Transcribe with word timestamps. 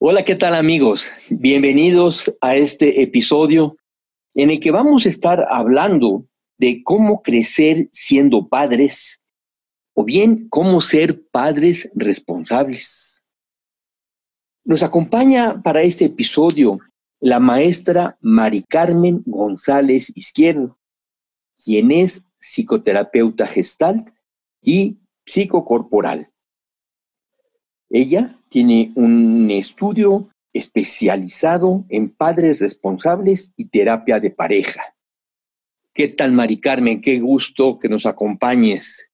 Hola, 0.00 0.24
¿qué 0.24 0.36
tal 0.36 0.54
amigos? 0.54 1.10
Bienvenidos 1.28 2.32
a 2.40 2.54
este 2.54 3.02
episodio 3.02 3.76
en 4.32 4.50
el 4.50 4.60
que 4.60 4.70
vamos 4.70 5.04
a 5.04 5.08
estar 5.08 5.44
hablando 5.50 6.24
de 6.56 6.84
cómo 6.84 7.20
crecer 7.20 7.88
siendo 7.92 8.48
padres 8.48 9.20
o 9.94 10.04
bien 10.04 10.48
cómo 10.50 10.80
ser 10.82 11.26
padres 11.32 11.90
responsables. 11.96 13.24
Nos 14.64 14.84
acompaña 14.84 15.60
para 15.62 15.82
este 15.82 16.04
episodio 16.04 16.78
la 17.18 17.40
maestra 17.40 18.16
Mari 18.20 18.62
Carmen 18.62 19.24
González 19.26 20.12
Izquierdo, 20.14 20.78
quien 21.56 21.90
es 21.90 22.22
psicoterapeuta 22.38 23.48
gestal 23.48 24.04
y 24.62 24.96
psicocorporal. 25.26 26.30
Ella 27.90 28.37
tiene 28.48 28.92
un 28.94 29.50
estudio 29.50 30.28
especializado 30.52 31.84
en 31.88 32.10
padres 32.10 32.60
responsables 32.60 33.52
y 33.56 33.66
terapia 33.66 34.18
de 34.18 34.30
pareja. 34.30 34.94
¿Qué 35.94 36.08
tal, 36.08 36.32
Mari 36.32 36.60
Carmen? 36.60 37.00
Qué 37.00 37.18
gusto 37.18 37.78
que 37.78 37.88
nos 37.88 38.06
acompañes. 38.06 39.08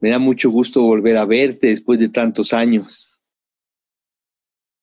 Me 0.00 0.10
da 0.10 0.18
mucho 0.18 0.50
gusto 0.50 0.82
volver 0.82 1.16
a 1.16 1.24
verte 1.24 1.68
después 1.68 1.98
de 1.98 2.08
tantos 2.08 2.52
años. 2.52 3.20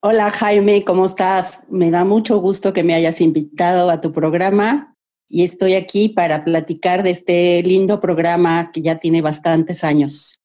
Hola 0.02 0.31
Jaime, 0.31 0.83
¿cómo 0.83 1.05
estás? 1.05 1.64
Me 1.69 1.89
da 1.89 2.03
mucho 2.03 2.39
gusto 2.39 2.73
que 2.73 2.83
me 2.83 2.94
hayas 2.94 3.21
invitado 3.21 3.89
a 3.89 4.02
tu 4.02 4.11
programa 4.11 4.97
y 5.30 5.44
estoy 5.44 5.75
aquí 5.75 6.09
para 6.09 6.44
platicar 6.44 7.03
de 7.03 7.11
este 7.11 7.64
lindo 7.64 7.99
programa 8.02 8.71
que 8.73 8.81
ya 8.81 8.99
tiene 8.99 9.21
bastantes 9.21 9.83
años. 9.83 10.42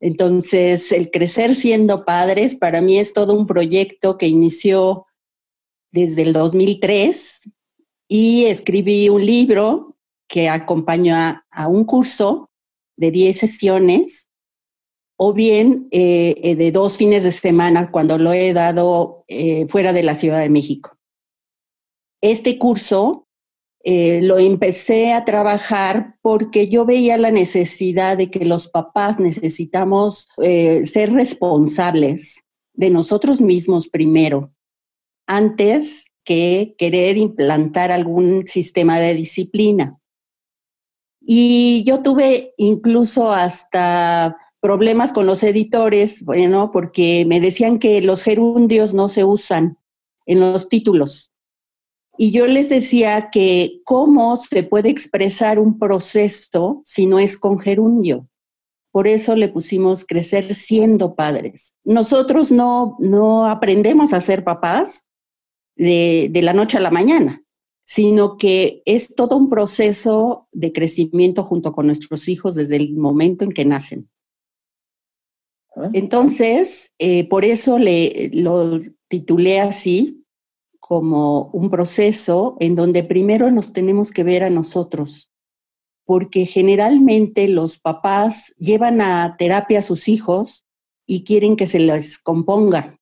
Entonces, 0.00 0.92
el 0.92 1.10
crecer 1.10 1.54
siendo 1.54 2.04
padres 2.04 2.56
para 2.56 2.80
mí 2.80 2.98
es 2.98 3.12
todo 3.12 3.34
un 3.34 3.46
proyecto 3.46 4.16
que 4.16 4.26
inició 4.26 5.06
desde 5.92 6.22
el 6.22 6.32
2003 6.32 7.40
y 8.08 8.46
escribí 8.46 9.08
un 9.08 9.24
libro 9.24 9.96
que 10.26 10.48
acompañó 10.48 11.16
a, 11.50 11.68
un 11.68 11.84
curso 11.84 12.50
de 12.96 13.10
10 13.10 13.38
sesiones 13.38 14.30
o 15.16 15.34
bien 15.34 15.88
eh, 15.90 16.34
eh, 16.42 16.54
de 16.54 16.70
dos 16.70 16.96
fines 16.96 17.22
de 17.24 17.32
semana 17.32 17.90
cuando 17.90 18.16
lo 18.16 18.32
he 18.32 18.54
dado 18.54 19.24
eh, 19.28 19.66
fuera 19.68 19.92
de 19.92 20.02
la 20.02 20.14
Ciudad 20.14 20.40
de 20.40 20.48
México. 20.48 20.96
Este 22.22 22.58
curso 22.58 23.28
eh, 23.82 24.20
lo 24.22 24.38
empecé 24.38 25.12
a 25.12 25.24
trabajar 25.24 26.16
porque 26.20 26.68
yo 26.68 26.84
veía 26.84 27.16
la 27.16 27.30
necesidad 27.30 28.18
de 28.18 28.30
que 28.30 28.44
los 28.44 28.68
papás 28.68 29.18
necesitamos 29.18 30.28
eh, 30.42 30.84
ser 30.84 31.12
responsables 31.12 32.44
de 32.74 32.90
nosotros 32.90 33.40
mismos 33.40 33.88
primero, 33.88 34.52
antes 35.26 36.12
que 36.24 36.74
querer 36.76 37.16
implantar 37.16 37.90
algún 37.90 38.46
sistema 38.46 38.98
de 38.98 39.14
disciplina. 39.14 39.98
Y 41.20 41.82
yo 41.86 42.02
tuve 42.02 42.52
incluso 42.58 43.32
hasta 43.32 44.36
problemas 44.60 45.12
con 45.12 45.26
los 45.26 45.42
editores, 45.42 46.22
bueno, 46.24 46.70
porque 46.70 47.24
me 47.26 47.40
decían 47.40 47.78
que 47.78 48.02
los 48.02 48.22
gerundios 48.22 48.92
no 48.92 49.08
se 49.08 49.24
usan 49.24 49.78
en 50.26 50.40
los 50.40 50.68
títulos. 50.68 51.32
Y 52.22 52.32
yo 52.32 52.46
les 52.46 52.68
decía 52.68 53.30
que 53.32 53.80
cómo 53.82 54.36
se 54.36 54.62
puede 54.62 54.90
expresar 54.90 55.58
un 55.58 55.78
proceso 55.78 56.82
si 56.84 57.06
no 57.06 57.18
es 57.18 57.38
con 57.38 57.58
gerundio. 57.58 58.28
Por 58.92 59.08
eso 59.08 59.34
le 59.36 59.48
pusimos 59.48 60.04
crecer 60.04 60.54
siendo 60.54 61.14
padres. 61.14 61.76
Nosotros 61.82 62.52
no, 62.52 62.98
no 62.98 63.46
aprendemos 63.46 64.12
a 64.12 64.20
ser 64.20 64.44
papás 64.44 65.06
de, 65.76 66.28
de 66.30 66.42
la 66.42 66.52
noche 66.52 66.76
a 66.76 66.82
la 66.82 66.90
mañana, 66.90 67.42
sino 67.84 68.36
que 68.36 68.82
es 68.84 69.14
todo 69.14 69.38
un 69.38 69.48
proceso 69.48 70.46
de 70.52 70.74
crecimiento 70.74 71.42
junto 71.42 71.72
con 71.72 71.86
nuestros 71.86 72.28
hijos 72.28 72.54
desde 72.54 72.76
el 72.76 72.96
momento 72.96 73.46
en 73.46 73.52
que 73.52 73.64
nacen. 73.64 74.10
Ah. 75.74 75.88
Entonces, 75.94 76.92
eh, 76.98 77.26
por 77.30 77.46
eso 77.46 77.78
le, 77.78 78.30
lo 78.34 78.78
titulé 79.08 79.60
así, 79.60 80.19
como 80.90 81.50
un 81.52 81.70
proceso 81.70 82.56
en 82.58 82.74
donde 82.74 83.04
primero 83.04 83.52
nos 83.52 83.72
tenemos 83.72 84.10
que 84.10 84.24
ver 84.24 84.42
a 84.42 84.50
nosotros, 84.50 85.30
porque 86.04 86.46
generalmente 86.46 87.46
los 87.46 87.78
papás 87.78 88.52
llevan 88.58 89.00
a 89.00 89.36
terapia 89.38 89.78
a 89.78 89.82
sus 89.82 90.08
hijos 90.08 90.66
y 91.06 91.22
quieren 91.22 91.54
que 91.54 91.66
se 91.66 91.78
les 91.78 92.18
componga, 92.18 92.98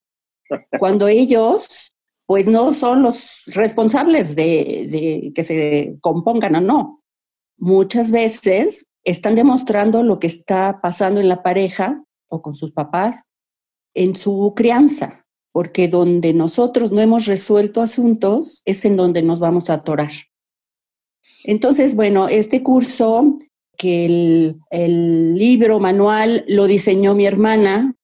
cuando 0.78 1.08
ellos 1.08 1.96
pues 2.26 2.46
no 2.46 2.72
son 2.72 3.00
los 3.04 3.44
responsables 3.54 4.36
de, 4.36 5.32
que 5.34 5.42
se 5.42 5.96
compongan 6.02 6.56
o 6.56 6.60
no. 6.60 7.02
Muchas 7.56 8.12
veces 8.12 8.86
están 9.02 9.34
demostrando 9.34 10.02
lo 10.02 10.18
que 10.18 10.26
está 10.26 10.80
pasando 10.82 11.20
en 11.20 11.28
la 11.30 11.42
pareja 11.42 12.04
o 12.28 12.42
con 12.42 12.54
sus 12.54 12.70
papás 12.70 13.22
en 13.94 14.14
su 14.14 14.52
crianza 14.54 15.24
porque 15.52 15.88
donde 15.88 16.32
nosotros 16.32 16.92
no 16.92 17.00
hemos 17.00 17.26
resuelto 17.26 17.80
asuntos 17.80 18.62
es 18.64 18.84
en 18.84 18.96
donde 18.96 19.22
nos 19.22 19.40
vamos 19.40 19.70
a 19.70 19.74
atorar. 19.74 20.10
Entonces, 21.44 21.94
bueno, 21.94 22.28
este 22.28 22.62
curso, 22.62 23.36
que 23.76 24.04
el, 24.70 25.38
libro 25.38 25.78
manual 25.78 26.44
lo 26.48 26.66
diseñó 26.66 27.14
mi 27.14 27.24
hermana 27.24 27.94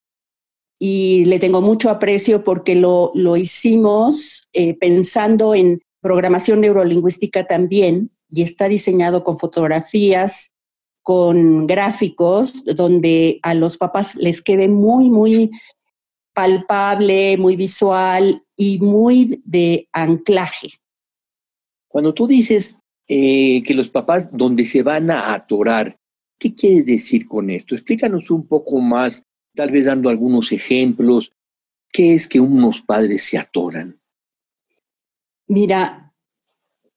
y 0.78 1.25
le 1.27 1.38
tengo 1.38 1.60
mucho 1.60 1.91
aprecio 1.91 2.44
porque 2.44 2.77
lo, 2.77 3.12
hicimos 3.37 4.49
eh, 4.53 4.75
pensando 4.75 5.55
en 5.55 5.82
programación 6.00 6.61
neurolingüística 6.61 7.47
también 7.47 8.11
y 8.31 8.43
está 8.43 8.69
diseñado 8.69 9.25
con 9.25 9.38
fotografías, 9.38 10.53
con 11.03 11.66
gráficos, 11.66 12.65
donde 12.65 13.41
a 13.43 13.55
los 13.55 13.76
papás 13.76 14.15
les 14.15 14.43
quede 14.43 14.69
muy, 14.69 15.11
muy 15.11 15.50
palpable, 16.34 17.36
muy 17.38 17.56
visual 17.56 18.44
y 18.56 18.78
muy 18.80 19.40
de 19.44 19.88
anclaje. 19.92 20.68
Cuando 21.88 22.12
tú 22.12 22.26
dices 22.26 22.76
eh, 23.08 23.62
que 23.62 23.74
los 23.74 23.88
papás 23.88 24.28
donde 24.32 24.64
se 24.64 24.82
van 24.82 25.10
a 25.10 25.32
atorar, 25.32 25.98
¿qué 26.38 26.54
quieres 26.54 26.86
decir 26.86 27.26
con 27.26 27.50
esto? 27.50 27.74
Explícanos 27.74 28.30
un 28.30 28.46
poco 28.46 28.80
más, 28.80 29.24
tal 29.54 29.70
vez 29.70 29.86
dando 29.86 30.10
algunos 30.10 30.52
ejemplos. 30.52 31.32
¿Qué 31.92 32.14
es 32.14 32.26
que 32.26 32.40
unos 32.40 32.82
padres 32.82 33.22
se 33.22 33.38
atoran? 33.38 34.00
Mira, 35.46 36.12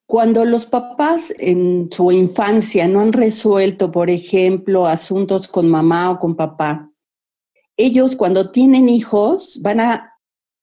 cuando 0.07 0.45
los 0.45 0.65
papás 0.65 1.33
en 1.37 1.89
su 1.91 2.11
infancia 2.11 2.87
no 2.87 3.01
han 3.01 3.13
resuelto, 3.13 3.91
por 3.91 4.09
ejemplo, 4.09 4.87
asuntos 4.87 5.47
con 5.47 5.69
mamá 5.69 6.09
o 6.09 6.17
con 6.17 6.35
papá, 6.35 6.90
ellos 7.78 8.16
cuando 8.16 8.50
tienen 8.52 8.90
hijos 8.90 9.59
van 9.62 9.79
a 9.79 10.14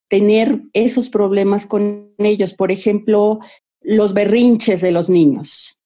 tener 0.08 0.62
esos 0.72 1.08
problemas 1.08 1.66
con 1.66 2.12
ellos. 2.18 2.52
Por 2.52 2.70
ejemplo, 2.70 3.38
los 3.80 4.12
berrinches 4.12 4.80
de 4.80 4.92
los 4.92 5.08
niños. 5.08 5.78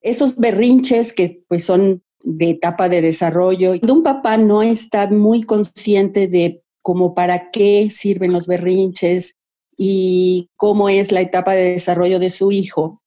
Esos 0.00 0.36
berrinches 0.36 1.12
que 1.12 1.44
pues 1.48 1.64
son 1.64 2.02
de 2.22 2.50
etapa 2.50 2.88
de 2.88 3.02
desarrollo. 3.02 3.74
Un 3.88 4.02
papá 4.02 4.38
no 4.38 4.62
está 4.62 5.06
muy 5.08 5.42
consciente 5.42 6.26
de 6.26 6.62
cómo 6.82 7.14
para 7.14 7.50
qué 7.50 7.88
sirven 7.90 8.32
los 8.32 8.46
berrinches 8.46 9.36
y 9.76 10.50
cómo 10.56 10.88
es 10.88 11.12
la 11.12 11.20
etapa 11.20 11.52
de 11.54 11.72
desarrollo 11.72 12.18
de 12.18 12.30
su 12.30 12.52
hijo. 12.52 13.02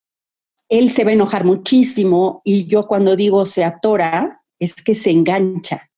Él 0.69 0.91
se 0.91 1.03
va 1.03 1.11
a 1.11 1.13
enojar 1.13 1.45
muchísimo 1.45 2.41
y 2.43 2.65
yo 2.65 2.87
cuando 2.87 3.15
digo 3.15 3.45
se 3.45 3.63
atora 3.63 4.43
es 4.59 4.81
que 4.81 4.95
se 4.95 5.11
engancha 5.11 5.91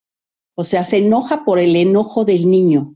o 0.55 0.63
sea, 0.63 0.83
se 0.83 0.97
enoja 0.97 1.43
por 1.43 1.59
el 1.59 1.75
enojo 1.75 2.25
del 2.25 2.49
niño. 2.49 2.95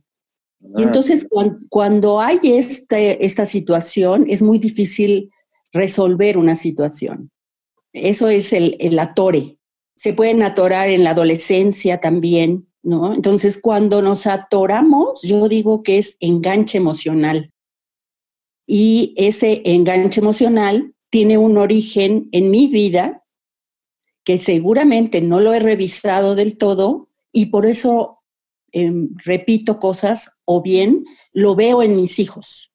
Y 0.62 0.82
ah, 0.82 0.86
entonces 0.86 1.28
cuando, 1.70 2.20
hay 2.20 2.40
este, 2.44 3.26
esta 3.26 3.46
situación, 3.46 4.26
es 4.28 4.42
muy 4.42 4.58
difícil 4.60 5.30
resolver 5.72 6.38
una 6.38 6.56
situación. 6.56 7.32
Eso 7.94 8.30
es 8.30 8.54
el, 8.54 8.76
el 8.80 8.98
atore. 8.98 9.58
Se 9.96 10.14
pueden 10.14 10.42
atorar 10.44 10.90
en 10.90 11.04
la 11.04 11.12
adolescencia 11.12 12.00
también, 12.00 12.68
¿no? 12.82 13.14
Entonces, 13.14 13.60
cuando 13.62 14.02
nos 14.02 14.26
atoramos, 14.26 15.22
yo 15.24 15.50
digo 15.50 15.84
que 15.84 15.98
es 15.98 16.16
enganche 16.22 16.78
emocional. 16.78 17.52
Y 18.66 19.14
ese 19.18 19.62
enganche 19.66 20.22
emocional 20.22 20.94
tiene 21.10 21.38
un 21.38 21.58
origen 21.58 22.30
en 22.32 22.52
mi 22.52 22.68
vida 22.68 23.26
que 24.24 24.38
seguramente 24.38 25.22
no 25.22 25.40
lo 25.40 25.54
he 25.54 25.60
revisado 25.60 26.36
del 26.36 26.58
todo 26.58 27.09
y 27.32 27.48
por 27.48 27.66
eso 27.66 28.20
em, 28.72 29.10
repito 29.24 29.80
cosas 29.80 30.32
o 30.46 30.62
bien 30.62 31.06
lo 31.34 31.56
veo 31.56 31.82
en 31.84 31.96
mis 31.96 32.20
hijos. 32.20 32.72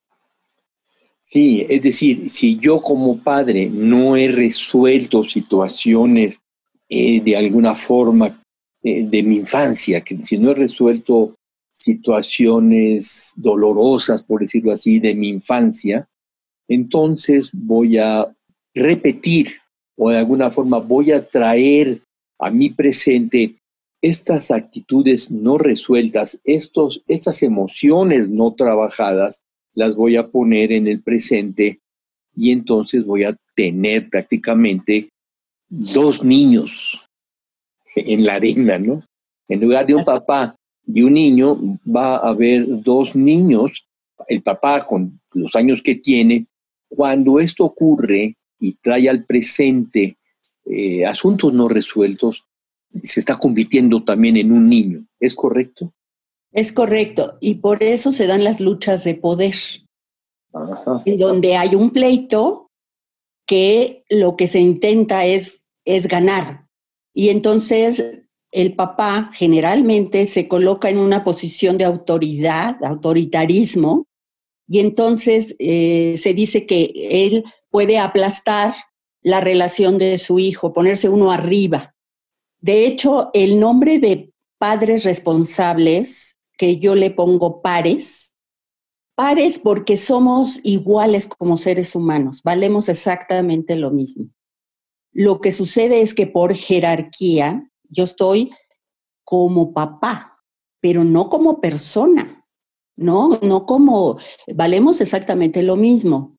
Sí, 1.20 1.66
es 1.68 1.82
decir, 1.82 2.28
si 2.30 2.58
yo 2.58 2.80
como 2.80 3.18
padre 3.18 3.68
no 3.68 4.16
he 4.16 4.28
resuelto 4.28 5.24
situaciones 5.24 6.40
eh, 6.88 7.20
de 7.20 7.36
alguna 7.36 7.74
forma 7.74 8.40
eh, 8.82 9.04
de 9.04 9.22
mi 9.22 9.36
infancia, 9.36 10.02
que 10.02 10.18
si 10.24 10.38
no 10.38 10.50
he 10.50 10.54
resuelto 10.54 11.34
situaciones 11.72 13.32
dolorosas, 13.34 14.22
por 14.22 14.42
decirlo 14.42 14.72
así, 14.72 15.00
de 15.00 15.14
mi 15.14 15.28
infancia, 15.28 16.06
entonces 16.68 17.50
voy 17.52 17.98
a 17.98 18.32
repetir 18.74 19.54
o 19.96 20.10
de 20.10 20.18
alguna 20.18 20.50
forma 20.50 20.78
voy 20.78 21.12
a 21.12 21.26
traer 21.26 22.00
a 22.38 22.50
mi 22.50 22.70
presente 22.70 23.56
estas 24.04 24.50
actitudes 24.50 25.30
no 25.30 25.56
resueltas, 25.56 26.38
estos, 26.44 27.02
estas 27.08 27.42
emociones 27.42 28.28
no 28.28 28.52
trabajadas, 28.52 29.42
las 29.72 29.96
voy 29.96 30.16
a 30.16 30.28
poner 30.28 30.72
en 30.72 30.86
el 30.88 31.02
presente 31.02 31.80
y 32.36 32.50
entonces 32.50 33.06
voy 33.06 33.24
a 33.24 33.34
tener 33.54 34.10
prácticamente 34.10 35.08
dos 35.70 36.22
niños 36.22 37.00
en 37.96 38.26
la 38.26 38.34
arena, 38.34 38.78
¿no? 38.78 39.02
En 39.48 39.62
lugar 39.62 39.86
de 39.86 39.94
un 39.94 40.04
papá 40.04 40.54
y 40.86 41.00
un 41.00 41.14
niño, 41.14 41.58
va 41.88 42.16
a 42.16 42.28
haber 42.28 42.66
dos 42.82 43.16
niños, 43.16 43.86
el 44.28 44.42
papá 44.42 44.86
con 44.86 45.18
los 45.32 45.56
años 45.56 45.80
que 45.80 45.94
tiene. 45.94 46.46
Cuando 46.90 47.40
esto 47.40 47.64
ocurre 47.64 48.36
y 48.60 48.74
trae 48.82 49.08
al 49.08 49.24
presente 49.24 50.18
eh, 50.66 51.06
asuntos 51.06 51.54
no 51.54 51.68
resueltos, 51.68 52.44
se 53.02 53.20
está 53.20 53.38
convirtiendo 53.38 54.02
también 54.04 54.36
en 54.36 54.52
un 54.52 54.68
niño. 54.68 55.06
¿Es 55.20 55.34
correcto? 55.34 55.92
Es 56.52 56.72
correcto. 56.72 57.36
Y 57.40 57.56
por 57.56 57.82
eso 57.82 58.12
se 58.12 58.26
dan 58.26 58.44
las 58.44 58.60
luchas 58.60 59.04
de 59.04 59.14
poder. 59.14 59.54
En 61.04 61.18
donde 61.18 61.56
hay 61.56 61.74
un 61.74 61.90
pleito 61.90 62.70
que 63.46 64.04
lo 64.08 64.36
que 64.36 64.46
se 64.46 64.60
intenta 64.60 65.24
es, 65.26 65.62
es 65.84 66.06
ganar. 66.06 66.66
Y 67.12 67.30
entonces 67.30 68.22
el 68.52 68.74
papá 68.74 69.30
generalmente 69.32 70.26
se 70.26 70.46
coloca 70.46 70.88
en 70.88 70.98
una 70.98 71.24
posición 71.24 71.76
de 71.76 71.84
autoridad, 71.84 72.76
autoritarismo, 72.84 74.06
y 74.68 74.78
entonces 74.78 75.56
eh, 75.58 76.14
se 76.16 76.34
dice 76.34 76.64
que 76.64 76.92
él 76.94 77.44
puede 77.70 77.98
aplastar 77.98 78.74
la 79.22 79.40
relación 79.40 79.98
de 79.98 80.18
su 80.18 80.38
hijo, 80.38 80.72
ponerse 80.72 81.08
uno 81.08 81.32
arriba. 81.32 81.93
De 82.64 82.86
hecho, 82.86 83.28
el 83.34 83.60
nombre 83.60 83.98
de 83.98 84.32
padres 84.58 85.04
responsables, 85.04 86.40
que 86.56 86.78
yo 86.78 86.94
le 86.94 87.10
pongo 87.10 87.60
pares, 87.60 88.34
pares 89.14 89.58
porque 89.58 89.98
somos 89.98 90.60
iguales 90.62 91.26
como 91.26 91.58
seres 91.58 91.94
humanos, 91.94 92.40
valemos 92.42 92.88
exactamente 92.88 93.76
lo 93.76 93.90
mismo. 93.90 94.30
Lo 95.12 95.42
que 95.42 95.52
sucede 95.52 96.00
es 96.00 96.14
que 96.14 96.26
por 96.26 96.54
jerarquía 96.54 97.70
yo 97.90 98.04
estoy 98.04 98.50
como 99.24 99.74
papá, 99.74 100.40
pero 100.80 101.04
no 101.04 101.28
como 101.28 101.60
persona, 101.60 102.46
¿no? 102.96 103.28
No 103.42 103.66
como, 103.66 104.16
valemos 104.54 105.02
exactamente 105.02 105.62
lo 105.62 105.76
mismo. 105.76 106.38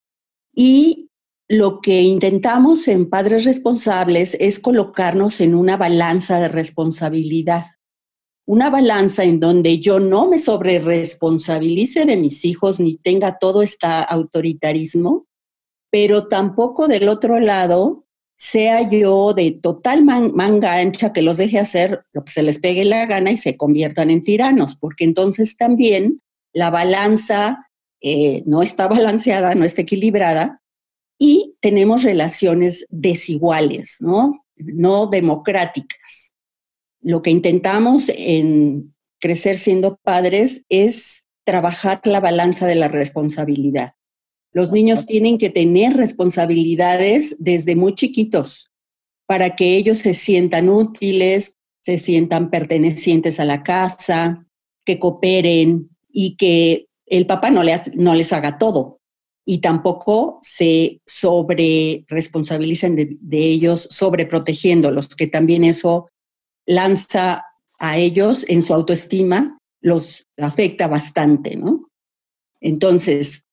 Y 0.56 1.05
lo 1.48 1.80
que 1.80 2.02
intentamos 2.02 2.88
en 2.88 3.10
Padres 3.10 3.46
Responsables 3.46 4.36
es 4.40 4.60
colocarnos 4.60 5.42
en 5.42 5.54
una 5.54 5.78
balanza 5.78 6.40
de 6.40 6.48
responsabilidad. 6.48 7.66
Una 8.48 8.70
balanza 8.70 9.24
en 9.24 9.40
donde 9.40 9.80
yo 9.80 10.00
no 10.00 10.28
me 10.28 10.40
sobreresponsabilice 10.40 12.06
de 12.06 12.18
mis 12.18 12.46
hijos 12.46 12.80
ni 12.80 12.98
tenga 12.98 13.38
todo 13.38 13.62
este 13.62 13.88
autoritarismo, 13.88 15.28
pero 15.92 16.28
tampoco 16.28 16.88
del 16.88 17.10
otro 17.10 17.40
lado 17.40 18.06
sea 18.38 18.90
yo 18.90 19.34
de 19.34 19.52
total 19.52 20.04
manga 20.04 20.76
ancha 20.76 21.14
que 21.14 21.22
los 21.22 21.38
deje 21.38 21.58
hacer 21.58 22.06
lo 22.12 22.26
que 22.26 22.34
se 22.34 22.44
les 22.44 22.60
pegue 22.60 22.84
la 22.86 23.06
gana 23.06 23.32
y 23.32 23.38
se 23.38 23.56
conviertan 23.56 24.10
en 24.10 24.24
tiranos, 24.24 24.76
porque 24.76 25.06
entonces 25.06 25.58
también 25.58 26.22
la 26.54 26.70
balanza 26.70 27.70
eh, 28.02 28.44
no 28.46 28.62
está 28.64 28.88
balanceada, 28.90 29.54
no 29.56 29.64
está 29.64 29.82
equilibrada 29.82 30.62
y 31.18 31.56
tenemos 31.62 32.04
relaciones 32.04 32.86
desiguales, 32.90 33.98
¿no? 34.00 34.46
No 34.58 35.08
democráticas. 35.08 36.34
Lo 37.02 37.22
que 37.22 37.30
intentamos 37.30 38.10
en 38.10 38.94
crecer 39.20 39.58
siendo 39.58 39.98
padres 40.04 40.64
es 40.70 41.24
trabajar 41.46 42.02
la 42.06 42.20
balanza 42.20 42.68
de 42.68 42.76
la 42.76 42.88
responsabilidad. 42.88 43.94
Los 44.52 44.72
niños 44.72 45.06
tienen 45.06 45.38
que 45.38 45.50
tener 45.50 45.96
responsabilidades 45.96 47.36
desde 47.40 47.76
muy 47.76 47.94
chiquitos 47.96 48.72
para 49.28 49.56
que 49.56 49.76
ellos 49.76 50.00
se 50.00 50.14
sientan 50.14 50.70
útiles, 50.70 51.58
se 51.82 51.98
sientan 51.98 52.50
pertenecientes 52.50 53.40
a 53.40 53.46
la 53.46 53.64
casa, 53.64 54.46
que 54.86 55.00
cooperen 55.00 55.90
y 56.12 56.36
que 56.36 56.88
el 57.06 57.26
papá 57.26 57.52
no, 57.52 57.62
no 57.94 58.16
les 58.16 58.34
haga 58.34 58.58
todo 58.58 59.00
y 59.46 59.60
tampoco 59.60 60.40
se 60.42 61.02
sobre 61.06 62.04
responsabilicen 62.08 62.96
de, 62.96 63.18
de 63.22 63.40
ellos 63.40 63.88
sobreprotegiéndolos, 63.92 65.16
que 65.16 65.28
también 65.28 65.64
eso 65.64 66.10
lanza 66.66 67.46
a 67.78 67.98
ellos 67.98 68.46
en 68.48 68.64
su 68.64 68.74
autoestima, 68.74 69.60
los 69.82 70.26
afecta 70.38 70.88
bastante, 70.88 71.56
¿no? 71.56 71.90
Entonces, 72.60 73.46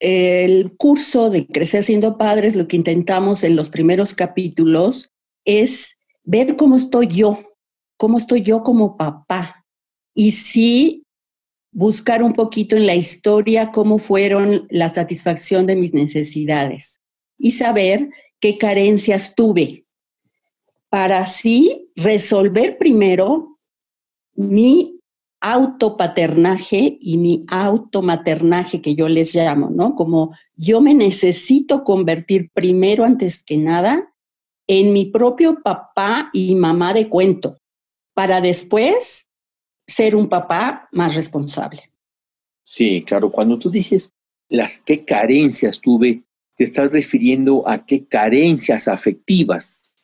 el 0.00 0.74
curso 0.76 1.30
de 1.30 1.46
Crecer 1.46 1.84
siendo 1.84 2.16
padres, 2.16 2.56
lo 2.56 2.68
que 2.68 2.76
intentamos 2.76 3.44
en 3.44 3.56
los 3.56 3.68
primeros 3.68 4.14
capítulos 4.14 5.10
es 5.44 5.96
ver 6.24 6.56
cómo 6.56 6.76
estoy 6.76 7.06
yo, 7.08 7.38
cómo 7.98 8.18
estoy 8.18 8.42
yo 8.42 8.62
como 8.62 8.96
papá. 8.96 9.64
Y 10.14 10.32
sí 10.32 11.05
buscar 11.76 12.22
un 12.22 12.32
poquito 12.32 12.74
en 12.74 12.86
la 12.86 12.94
historia 12.94 13.70
cómo 13.70 13.98
fueron 13.98 14.66
la 14.70 14.88
satisfacción 14.88 15.66
de 15.66 15.76
mis 15.76 15.92
necesidades 15.92 17.02
y 17.36 17.52
saber 17.52 18.08
qué 18.40 18.56
carencias 18.56 19.34
tuve 19.34 19.84
para 20.88 21.18
así 21.18 21.90
resolver 21.94 22.78
primero 22.78 23.58
mi 24.34 25.00
autopaternaje 25.42 26.96
y 26.98 27.18
mi 27.18 27.44
automaternaje 27.48 28.80
que 28.80 28.94
yo 28.94 29.10
les 29.10 29.34
llamo, 29.34 29.68
¿no? 29.68 29.94
Como 29.94 30.34
yo 30.54 30.80
me 30.80 30.94
necesito 30.94 31.84
convertir 31.84 32.50
primero, 32.54 33.04
antes 33.04 33.42
que 33.42 33.58
nada, 33.58 34.14
en 34.66 34.94
mi 34.94 35.04
propio 35.04 35.62
papá 35.62 36.30
y 36.32 36.54
mamá 36.54 36.94
de 36.94 37.10
cuento, 37.10 37.58
para 38.14 38.40
después 38.40 39.25
ser 39.86 40.16
un 40.16 40.28
papá 40.28 40.88
más 40.92 41.14
responsable. 41.14 41.90
Sí, 42.64 43.02
claro, 43.02 43.30
cuando 43.30 43.58
tú 43.58 43.70
dices 43.70 44.12
las 44.48 44.80
qué 44.84 45.04
carencias 45.04 45.80
tuve, 45.80 46.22
te 46.56 46.64
estás 46.64 46.92
refiriendo 46.92 47.68
a 47.68 47.84
qué 47.84 48.06
carencias 48.06 48.88
afectivas. 48.88 49.94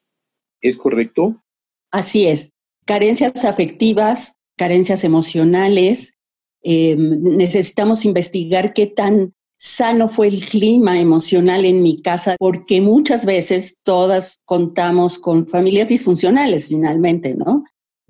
¿Es 0.60 0.76
correcto? 0.76 1.42
Así 1.90 2.26
es, 2.26 2.50
carencias 2.84 3.44
afectivas, 3.44 4.34
carencias 4.56 5.04
emocionales. 5.04 6.14
Eh, 6.62 6.96
necesitamos 6.96 8.04
investigar 8.04 8.72
qué 8.72 8.86
tan 8.86 9.34
sano 9.58 10.08
fue 10.08 10.28
el 10.28 10.44
clima 10.44 10.98
emocional 10.98 11.64
en 11.64 11.82
mi 11.82 12.00
casa, 12.00 12.36
porque 12.38 12.80
muchas 12.80 13.24
veces 13.24 13.76
todas 13.84 14.40
contamos 14.44 15.18
con 15.18 15.46
familias 15.46 15.88
disfuncionales 15.88 16.68
finalmente, 16.68 17.34
¿no? 17.34 17.64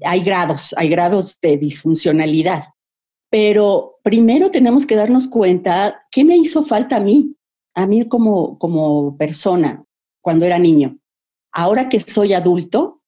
Hay 0.05 0.21
grados, 0.21 0.75
hay 0.77 0.89
grados 0.89 1.39
de 1.41 1.57
disfuncionalidad. 1.57 2.65
Pero 3.31 3.99
primero 4.03 4.51
tenemos 4.51 4.85
que 4.85 4.97
darnos 4.97 5.27
cuenta 5.27 6.07
qué 6.11 6.25
me 6.25 6.37
hizo 6.37 6.63
falta 6.63 6.97
a 6.97 7.01
mí, 7.01 7.35
a 7.75 7.87
mí 7.87 8.07
como, 8.07 8.59
como 8.59 9.17
persona 9.17 9.85
cuando 10.21 10.45
era 10.45 10.59
niño. 10.59 10.99
Ahora 11.53 11.89
que 11.89 12.01
soy 12.01 12.35
adulto, 12.35 13.03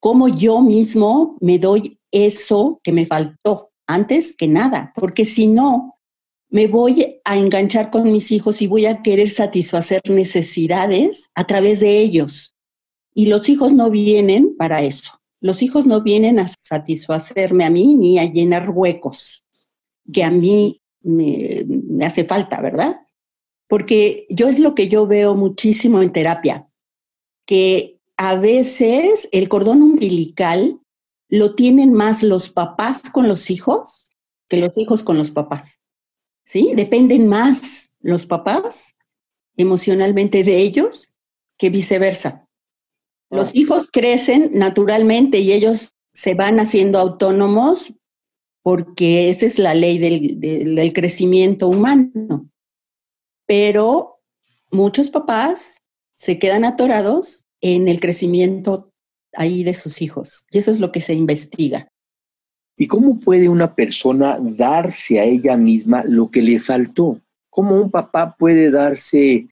cómo 0.00 0.28
yo 0.28 0.60
mismo 0.60 1.36
me 1.40 1.58
doy 1.58 1.98
eso 2.10 2.80
que 2.82 2.92
me 2.92 3.06
faltó 3.06 3.70
antes 3.86 4.36
que 4.36 4.48
nada, 4.48 4.92
porque 4.94 5.24
si 5.24 5.46
no, 5.46 5.98
me 6.48 6.66
voy 6.66 7.20
a 7.24 7.38
enganchar 7.38 7.90
con 7.90 8.12
mis 8.12 8.30
hijos 8.30 8.60
y 8.60 8.66
voy 8.66 8.84
a 8.84 9.00
querer 9.00 9.30
satisfacer 9.30 10.02
necesidades 10.10 11.30
a 11.34 11.46
través 11.46 11.80
de 11.80 11.98
ellos. 11.98 12.54
Y 13.14 13.26
los 13.26 13.48
hijos 13.48 13.72
no 13.72 13.90
vienen 13.90 14.54
para 14.56 14.82
eso. 14.82 15.21
Los 15.42 15.60
hijos 15.60 15.86
no 15.86 16.02
vienen 16.02 16.38
a 16.38 16.46
satisfacerme 16.46 17.64
a 17.64 17.70
mí 17.70 17.96
ni 17.96 18.18
a 18.20 18.32
llenar 18.32 18.70
huecos 18.70 19.44
que 20.10 20.22
a 20.22 20.30
mí 20.30 20.80
me, 21.00 21.66
hace 22.04 22.24
falta, 22.24 22.60
¿verdad? 22.60 23.00
Porque 23.66 24.26
yo 24.30 24.48
es 24.48 24.60
lo 24.60 24.76
que 24.76 24.88
yo 24.88 25.08
veo 25.08 25.34
muchísimo 25.34 26.00
en 26.00 26.12
terapia, 26.12 26.68
que 27.44 27.98
a 28.16 28.36
veces 28.36 29.28
el 29.32 29.48
cordón 29.48 29.82
umbilical 29.82 30.80
lo 31.28 31.56
tienen 31.56 31.92
más 31.92 32.22
los 32.22 32.48
papás 32.48 33.10
con 33.10 33.26
los 33.26 33.50
hijos 33.50 34.12
que 34.48 34.58
los 34.58 34.78
hijos 34.78 35.02
con 35.02 35.16
los 35.16 35.32
papás. 35.32 35.80
¿Sí? 36.44 36.72
Dependen 36.76 37.26
más 37.26 37.90
los 38.00 38.26
papás 38.26 38.94
emocionalmente 39.56 40.44
de 40.44 40.58
ellos 40.58 41.12
que 41.56 41.70
viceversa. 41.70 42.46
Los 43.32 43.54
hijos 43.54 43.88
crecen 43.90 44.50
naturalmente 44.52 45.38
y 45.38 45.52
ellos 45.52 45.94
se 46.12 46.34
van 46.34 46.60
haciendo 46.60 46.98
autónomos 46.98 47.94
porque 48.62 49.30
esa 49.30 49.46
es 49.46 49.58
la 49.58 49.74
ley 49.74 49.98
del, 49.98 50.38
del, 50.38 50.92
crecimiento 50.92 51.68
humano. 51.68 52.48
Pero 53.46 54.20
muchos 54.70 55.08
papás 55.08 55.78
se 56.14 56.38
quedan 56.38 56.64
atorados 56.64 57.46
en 57.62 57.88
el 57.88 58.00
crecimiento 58.00 58.92
ahí 59.32 59.64
de 59.64 59.74
sus 59.74 60.02
hijos. 60.02 60.46
Y 60.50 60.58
eso 60.58 60.70
es 60.70 60.78
lo 60.78 60.92
que 60.92 61.00
se 61.00 61.14
investiga. 61.14 61.88
¿Y 62.76 62.86
cómo 62.86 63.18
puede 63.18 63.48
una 63.48 63.74
persona 63.74 64.38
darse 64.40 65.20
a 65.20 65.24
ella 65.24 65.56
misma 65.56 66.04
lo 66.04 66.30
que 66.30 66.42
le 66.42 66.60
faltó? 66.60 67.18
¿Cómo 67.50 67.80
un 67.80 67.90
papá 67.90 68.36
puede 68.38 68.70
darse 68.70 69.48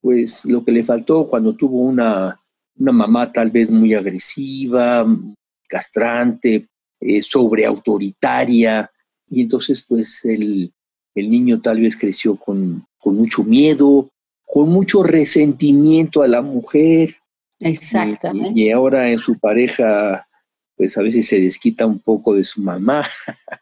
pues 0.00 0.46
lo 0.46 0.64
que 0.64 0.72
le 0.72 0.82
faltó 0.82 1.28
cuando 1.28 1.54
tuvo 1.54 1.80
una, 1.82 2.39
una 2.80 2.92
mamá 2.92 3.30
tal 3.30 3.50
vez 3.50 3.70
muy 3.70 3.94
agresiva, 3.94 5.06
castrante, 5.68 6.66
eh, 7.00 7.22
sobreautoritaria, 7.22 8.90
y 9.28 9.42
entonces 9.42 9.84
pues 9.86 10.24
el, 10.24 10.72
el 11.14 11.30
niño 11.30 11.60
tal 11.60 11.80
vez 11.80 11.96
creció 11.96 12.36
con, 12.36 12.84
con 12.98 13.16
mucho 13.16 13.44
miedo, 13.44 14.10
con 14.44 14.68
mucho 14.70 15.02
resentimiento 15.02 16.22
a 16.22 16.28
la 16.28 16.42
mujer. 16.42 17.14
Exactamente. 17.60 18.58
Y, 18.58 18.70
ahora 18.70 19.10
en 19.10 19.18
su 19.18 19.38
pareja, 19.38 20.26
pues 20.76 20.96
a 20.96 21.02
veces 21.02 21.28
se 21.28 21.38
desquita 21.38 21.86
un 21.86 22.00
poco 22.00 22.34
de 22.34 22.42
su 22.42 22.62
mamá. 22.62 23.04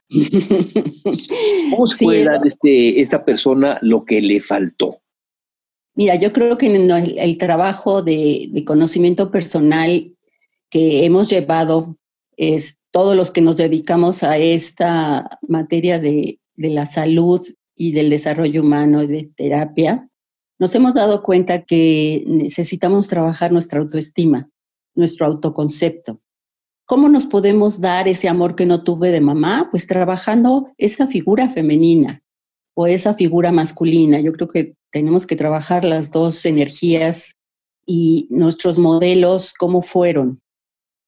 ¿Cómo 1.71 1.89
se 1.89 2.05
puede 2.05 2.25
dar 2.25 2.47
este, 2.47 3.01
esta 3.01 3.25
persona 3.25 3.79
lo 3.83 4.05
que 4.05 4.23
le 4.23 4.41
faltó? 4.41 5.01
Mira, 5.99 6.15
yo 6.15 6.33
creo 6.33 6.57
que 6.57 6.73
el, 6.73 7.19
el 7.19 7.39
trabajo 7.39 8.03
de, 8.03 8.51
de, 8.53 8.65
conocimiento 8.65 9.33
personal 9.33 10.15
que 10.71 11.05
hemos 11.05 11.29
llevado 11.29 11.97
es 12.37 12.79
todos 12.93 13.17
los 13.17 13.33
que 13.33 13.41
nos 13.41 13.57
dedicamos 13.57 14.23
a 14.23 14.39
esta 14.39 15.29
materia 15.49 15.99
de, 15.99 16.39
de 16.55 16.71
la 16.71 16.87
salud 16.87 17.45
y 17.75 17.91
del 17.91 18.11
desarrollo 18.11 18.63
humano 18.63 19.03
y 19.03 19.09
de 19.09 19.31
terapia, 19.35 20.09
nos 20.61 20.73
hemos 20.77 20.95
dado 20.95 21.25
cuenta 21.25 21.65
que 21.65 22.23
necesitamos 22.29 23.09
trabajar 23.09 23.51
nuestra 23.51 23.81
autoestima, 23.81 24.49
nuestro 24.95 25.27
autoconcepto. 25.27 26.21
¿Cómo 26.87 27.09
nos 27.09 27.27
podemos 27.27 27.81
dar 27.81 28.07
ese 28.07 28.29
amor 28.29 28.55
que 28.55 28.67
no 28.67 28.85
tuve 28.85 29.11
de 29.11 29.21
mamá? 29.21 29.67
Pues 29.73 29.89
trabajando 29.89 30.69
esa 30.79 31.09
figura 31.09 31.49
femenina 31.49 32.23
o 32.75 32.87
esa 32.87 33.15
figura 33.15 33.51
masculina. 33.51 34.21
Yo 34.21 34.33
creo 34.33 34.47
que 34.47 34.78
tenemos 34.91 35.27
que 35.27 35.37
trabajar 35.37 35.85
las 35.85 36.11
dos 36.11 36.45
energías 36.45 37.33
y 37.87 38.29
nuestros 38.31 38.79
modelos, 38.79 39.55
cómo 39.55 39.83
fueron. 39.83 40.41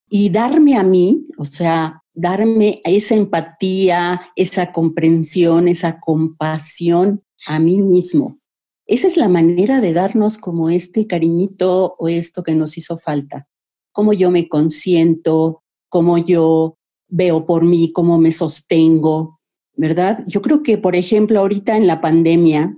Y 0.09 0.31
darme 0.31 0.77
a 0.77 0.83
mí, 0.83 1.27
o 1.39 1.45
sea, 1.45 2.03
darme 2.15 2.81
esa 2.85 3.15
empatía, 3.15 4.21
esa 4.37 4.73
comprensión, 4.73 5.69
esa 5.69 6.01
compasión 6.01 7.23
a 7.47 7.59
mí 7.59 7.83
mismo. 7.83 8.39
Esa 8.87 9.07
es 9.07 9.17
la 9.17 9.29
manera 9.29 9.81
de 9.81 9.93
darnos 9.93 10.37
como 10.37 10.69
este 10.69 11.07
cariñito 11.07 11.95
o 11.99 12.09
esto 12.09 12.43
que 12.43 12.55
nos 12.55 12.77
hizo 12.77 12.97
falta. 12.97 13.47
Cómo 13.93 14.13
yo 14.13 14.31
me 14.31 14.49
consiento, 14.49 15.63
cómo 15.89 16.19
yo 16.19 16.77
veo 17.09 17.47
por 17.47 17.65
mí, 17.65 17.93
cómo 17.93 18.19
me 18.19 18.33
sostengo, 18.33 19.41
¿verdad? 19.77 20.25
Yo 20.27 20.43
creo 20.43 20.63
que, 20.63 20.77
por 20.77 20.97
ejemplo, 20.97 21.41
ahorita 21.41 21.77
en 21.77 21.87
la 21.87 22.01
pandemia, 22.01 22.77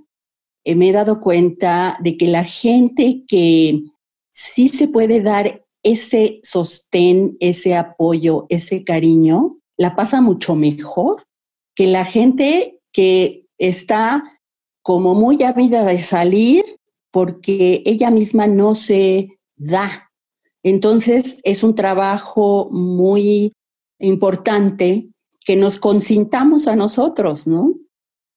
eh, 0.65 0.75
me 0.75 0.89
he 0.89 0.93
dado 0.93 1.21
cuenta 1.21 1.97
de 2.01 2.17
que 2.17 2.29
la 2.29 2.45
gente 2.45 3.25
que 3.27 3.83
sí 4.33 4.69
se 4.69 4.89
puede 4.89 5.21
dar 5.21 5.65
ese 5.83 6.41
sostén, 6.43 7.37
ese 7.41 7.75
apoyo, 7.75 8.47
ese 8.49 8.83
cariño, 8.83 9.59
la 9.77 9.97
pasa 9.97 10.21
mucho 10.21 10.55
mejor 10.55 11.25
que 11.75 11.87
la 11.87 12.05
gente 12.05 12.81
que 12.93 13.47
está 13.59 14.23
como 14.83 15.15
muy 15.15 15.43
ávida 15.43 15.85
de 15.85 15.99
salir 15.99 16.65
porque 17.11 17.83
ella 17.85 18.11
misma 18.11 18.47
no 18.47 18.75
se 18.75 19.39
da. 19.57 20.11
Entonces 20.63 21.41
es 21.45 21.63
un 21.63 21.75
trabajo 21.75 22.69
muy 22.71 23.53
importante 23.99 25.09
que 25.45 25.57
nos 25.57 25.79
consintamos 25.79 26.69
a 26.69 26.77
nosotros, 26.77 27.47
¿no? 27.47 27.75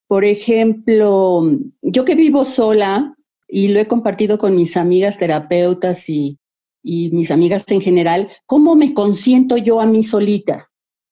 Por 0.07 0.24
ejemplo, 0.24 1.41
yo 1.81 2.05
que 2.05 2.15
vivo 2.15 2.45
sola 2.45 3.15
y 3.47 3.69
lo 3.69 3.79
he 3.79 3.88
compartido 3.88 4.38
con 4.38 4.55
mis 4.55 4.77
amigas 4.77 5.17
terapeutas 5.17 6.09
y, 6.09 6.39
mis 6.83 7.31
amigas 7.31 7.65
en 7.71 7.81
general, 7.81 8.29
¿cómo 8.45 8.75
me 8.75 8.93
consiento 8.93 9.57
yo 9.57 9.81
a 9.81 9.88
mí 9.88 10.03
solita? 10.03 10.69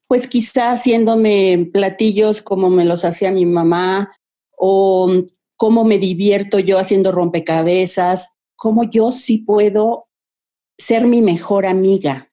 Pues 0.07 0.27
quizá 0.27 0.71
haciéndome 0.71 1.69
platillos 1.73 2.43
como 2.43 2.69
me 2.69 2.85
los 2.85 3.05
hacía 3.05 3.31
mi 3.31 3.45
mamá, 3.47 4.11
o 4.55 5.11
cómo 5.57 5.83
me 5.83 5.97
divierto 5.97 6.59
yo 6.59 6.77
haciendo 6.77 7.11
rompecabezas, 7.11 8.29
cómo 8.55 8.83
yo 8.83 9.11
sí 9.11 9.39
puedo 9.39 10.07
ser 10.77 11.05
mi 11.05 11.21
mejor 11.21 11.65
amiga 11.65 12.31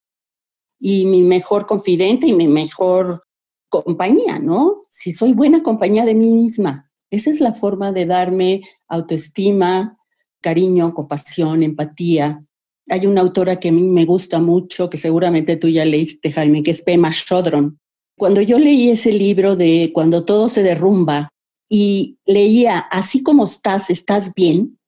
y 0.79 1.07
mi 1.07 1.23
mejor 1.23 1.67
confidente 1.67 2.27
y 2.27 2.33
mi 2.33 2.47
mejor 2.47 3.25
compañía, 3.71 4.39
¿no? 4.39 4.85
Si 4.91 5.15
soy 5.15 5.33
buena 5.33 5.63
compañía 5.63 6.05
de 6.05 6.15
mí 6.15 6.35
misma. 6.35 6.91
Esa 7.11 7.31
es 7.31 7.41
la 7.41 7.55
forma 7.55 7.93
de 7.93 8.05
darme 8.05 8.63
autoestima, 8.87 9.99
cariño, 10.43 10.93
compasión, 10.93 11.63
empatía. 11.63 12.45
Hay 12.89 13.07
una 13.07 13.23
autora 13.23 13.57
que 13.57 13.69
a 13.69 13.73
mí 13.73 13.83
me 13.83 14.05
gusta 14.05 14.39
mucho, 14.41 14.91
que 14.91 14.99
seguramente 14.99 15.57
tú 15.57 15.69
ya 15.69 15.85
leíste, 15.85 16.31
Jaime, 16.31 16.63
que 16.63 16.73
es 16.73 16.83
Pema 16.83 17.11
Chodron. 17.11 17.81
Cuando 18.19 18.43
yo 18.43 18.59
leí 18.59 18.91
ese 18.91 19.13
libro 19.13 19.57
de 19.57 19.91
Cuando 19.95 20.27
todo 20.27 20.51
se 20.51 20.63
derrumba, 20.63 21.31
y 21.73 22.19
leía, 22.27 22.81
así 22.81 23.23
como 23.23 23.45
estás, 23.45 23.89
estás 23.89 24.35
bien, 24.35 24.79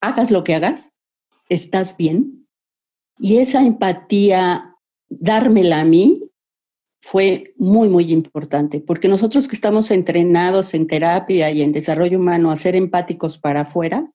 hagas 0.00 0.30
lo 0.30 0.42
que 0.42 0.54
hagas, 0.54 0.92
estás 1.50 1.96
bien. 1.98 2.48
Y 3.18 3.36
esa 3.36 3.60
empatía, 3.60 4.74
dármela 5.10 5.82
a 5.82 5.84
mí, 5.84 6.22
fue 7.02 7.52
muy, 7.56 7.88
muy 7.88 8.12
importante, 8.12 8.80
porque 8.80 9.08
nosotros 9.08 9.48
que 9.48 9.56
estamos 9.56 9.90
entrenados 9.90 10.72
en 10.72 10.86
terapia 10.86 11.50
y 11.50 11.60
en 11.60 11.72
desarrollo 11.72 12.18
humano 12.18 12.50
a 12.50 12.56
ser 12.56 12.76
empáticos 12.76 13.38
para 13.38 13.62
afuera, 13.62 14.10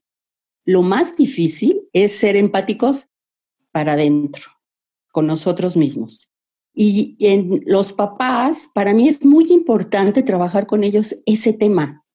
lo 0.65 0.81
más 0.81 1.15
difícil 1.15 1.81
es 1.93 2.17
ser 2.17 2.35
empáticos 2.35 3.09
para 3.71 3.93
adentro, 3.93 4.45
con 5.11 5.27
nosotros 5.27 5.77
mismos. 5.77 6.31
Y 6.73 7.17
en 7.19 7.63
los 7.65 7.93
papás, 7.93 8.69
para 8.73 8.93
mí 8.93 9.07
es 9.07 9.25
muy 9.25 9.51
importante 9.51 10.23
trabajar 10.23 10.65
con 10.65 10.83
ellos 10.83 11.15
ese 11.25 11.53
tema, 11.53 12.05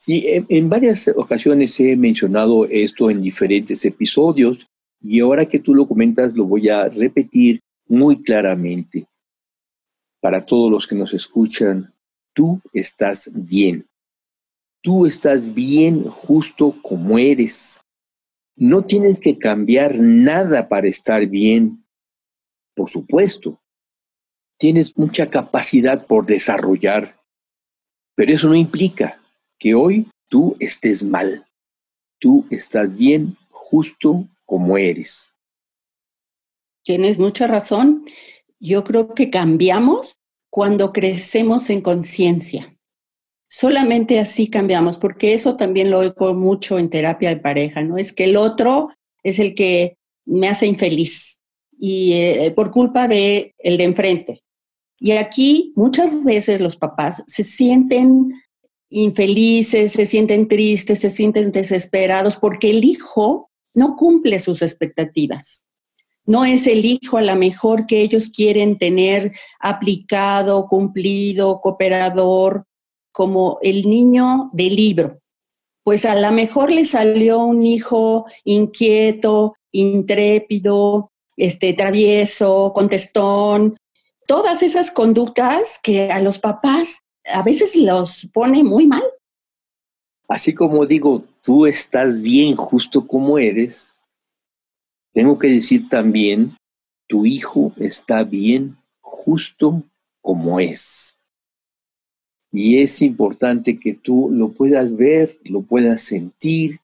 Sí, 0.00 0.24
en, 0.48 0.68
varias 0.68 1.08
ocasiones 1.08 1.78
he 1.80 1.96
mencionado 1.96 2.66
esto 2.66 3.10
en 3.10 3.20
diferentes 3.20 3.84
episodios 3.84 4.68
y 5.02 5.18
ahora 5.18 5.44
que 5.44 5.58
tú 5.58 5.74
lo 5.74 5.88
comentas 5.88 6.36
lo 6.36 6.44
voy 6.44 6.68
a 6.68 6.88
repetir 6.88 7.58
muy 7.88 8.22
claramente. 8.22 9.06
Para 10.20 10.44
todos 10.44 10.70
los 10.70 10.86
que 10.86 10.94
nos 10.94 11.14
escuchan, 11.14 11.94
tú 12.34 12.60
estás 12.72 13.30
bien. 13.32 13.88
Tú 14.82 15.06
estás 15.06 15.54
bien 15.54 16.04
justo 16.04 16.74
como 16.82 17.18
eres. 17.18 17.80
No 18.56 18.84
tienes 18.84 19.20
que 19.20 19.38
cambiar 19.38 19.98
nada 19.98 20.68
para 20.68 20.88
estar 20.88 21.26
bien. 21.26 21.84
Por 22.74 22.88
supuesto, 22.88 23.60
tienes 24.58 24.96
mucha 24.98 25.30
capacidad 25.30 26.06
por 26.06 26.26
desarrollar, 26.26 27.20
pero 28.14 28.32
eso 28.32 28.48
no 28.48 28.54
implica 28.56 29.20
que 29.58 29.74
hoy 29.74 30.08
tú 30.28 30.56
estés 30.58 31.02
mal. 31.02 31.46
Tú 32.18 32.46
estás 32.50 32.96
bien 32.96 33.36
justo 33.50 34.26
como 34.44 34.76
eres. 34.76 35.34
Tienes 36.82 37.18
mucha 37.18 37.46
razón. 37.46 38.04
Yo 38.60 38.84
creo 38.84 39.14
que 39.14 39.30
cambiamos 39.30 40.18
cuando 40.50 40.92
crecemos 40.92 41.70
en 41.70 41.80
conciencia. 41.80 42.76
Solamente 43.48 44.18
así 44.18 44.48
cambiamos, 44.48 44.98
porque 44.98 45.32
eso 45.32 45.56
también 45.56 45.90
lo 45.90 45.98
oigo 46.00 46.34
mucho 46.34 46.78
en 46.78 46.90
terapia 46.90 47.30
de 47.30 47.38
pareja, 47.38 47.82
¿no? 47.82 47.96
Es 47.96 48.12
que 48.12 48.24
el 48.24 48.36
otro 48.36 48.90
es 49.22 49.38
el 49.38 49.54
que 49.54 49.96
me 50.26 50.48
hace 50.48 50.66
infeliz. 50.66 51.36
y 51.80 52.12
eh, 52.14 52.50
por 52.56 52.72
culpa 52.72 53.06
de 53.06 53.54
el 53.58 53.76
de 53.76 53.84
enfrente. 53.84 54.42
Y 54.98 55.12
aquí 55.12 55.72
muchas 55.76 56.24
veces 56.24 56.60
los 56.60 56.74
papás 56.76 57.22
se 57.28 57.44
sienten 57.44 58.32
infelices, 58.90 59.92
se 59.92 60.06
sienten 60.06 60.48
tristes, 60.48 60.98
se 60.98 61.10
sienten 61.10 61.52
desesperados 61.52 62.36
porque 62.36 62.70
el 62.70 62.84
hijo 62.84 63.50
no 63.74 63.94
cumple 63.94 64.40
sus 64.40 64.60
expectativas. 64.60 65.67
No 66.28 66.44
es 66.44 66.66
el 66.66 66.84
hijo 66.84 67.16
a 67.16 67.22
lo 67.22 67.34
mejor 67.36 67.86
que 67.86 68.02
ellos 68.02 68.28
quieren 68.28 68.76
tener 68.76 69.32
aplicado, 69.58 70.66
cumplido, 70.66 71.58
cooperador, 71.62 72.66
como 73.12 73.58
el 73.62 73.88
niño 73.88 74.50
del 74.52 74.76
libro. 74.76 75.20
Pues 75.82 76.04
a 76.04 76.14
lo 76.14 76.30
mejor 76.30 76.70
le 76.70 76.84
salió 76.84 77.38
un 77.38 77.64
hijo 77.64 78.26
inquieto, 78.44 79.54
intrépido, 79.72 81.12
este, 81.34 81.72
travieso, 81.72 82.72
contestón, 82.74 83.78
todas 84.26 84.62
esas 84.62 84.90
conductas 84.90 85.80
que 85.82 86.12
a 86.12 86.20
los 86.20 86.38
papás 86.38 87.00
a 87.24 87.42
veces 87.42 87.74
los 87.74 88.28
pone 88.34 88.62
muy 88.62 88.86
mal. 88.86 89.04
Así 90.28 90.52
como 90.52 90.84
digo, 90.84 91.22
tú 91.42 91.64
estás 91.64 92.20
bien 92.20 92.54
justo 92.54 93.06
como 93.06 93.38
eres, 93.38 93.97
tengo 95.18 95.36
que 95.36 95.48
decir 95.48 95.88
también, 95.88 96.56
tu 97.08 97.26
hijo 97.26 97.72
está 97.78 98.22
bien 98.22 98.76
justo 99.00 99.82
como 100.20 100.60
es. 100.60 101.18
Y 102.52 102.78
es 102.78 103.02
importante 103.02 103.80
que 103.80 103.94
tú 103.94 104.30
lo 104.30 104.52
puedas 104.52 104.96
ver, 104.96 105.36
lo 105.42 105.62
puedas 105.62 106.02
sentir, 106.02 106.78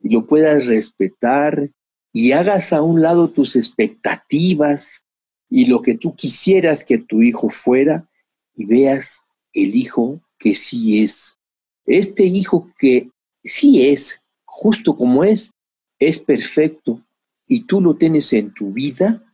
lo 0.00 0.26
puedas 0.26 0.66
respetar 0.66 1.70
y 2.12 2.32
hagas 2.32 2.74
a 2.74 2.82
un 2.82 3.00
lado 3.00 3.30
tus 3.30 3.56
expectativas 3.56 5.02
y 5.48 5.64
lo 5.64 5.80
que 5.80 5.94
tú 5.94 6.14
quisieras 6.14 6.84
que 6.84 6.98
tu 6.98 7.22
hijo 7.22 7.48
fuera 7.48 8.06
y 8.54 8.66
veas 8.66 9.22
el 9.54 9.74
hijo 9.74 10.20
que 10.38 10.54
sí 10.54 11.02
es. 11.02 11.38
Este 11.86 12.24
hijo 12.24 12.70
que 12.78 13.08
sí 13.42 13.88
es, 13.88 14.20
justo 14.44 14.94
como 14.94 15.24
es, 15.24 15.54
es 15.98 16.20
perfecto 16.20 17.02
y 17.48 17.64
tú 17.64 17.80
lo 17.80 17.96
tienes 17.96 18.32
en 18.32 18.52
tu 18.52 18.72
vida 18.72 19.24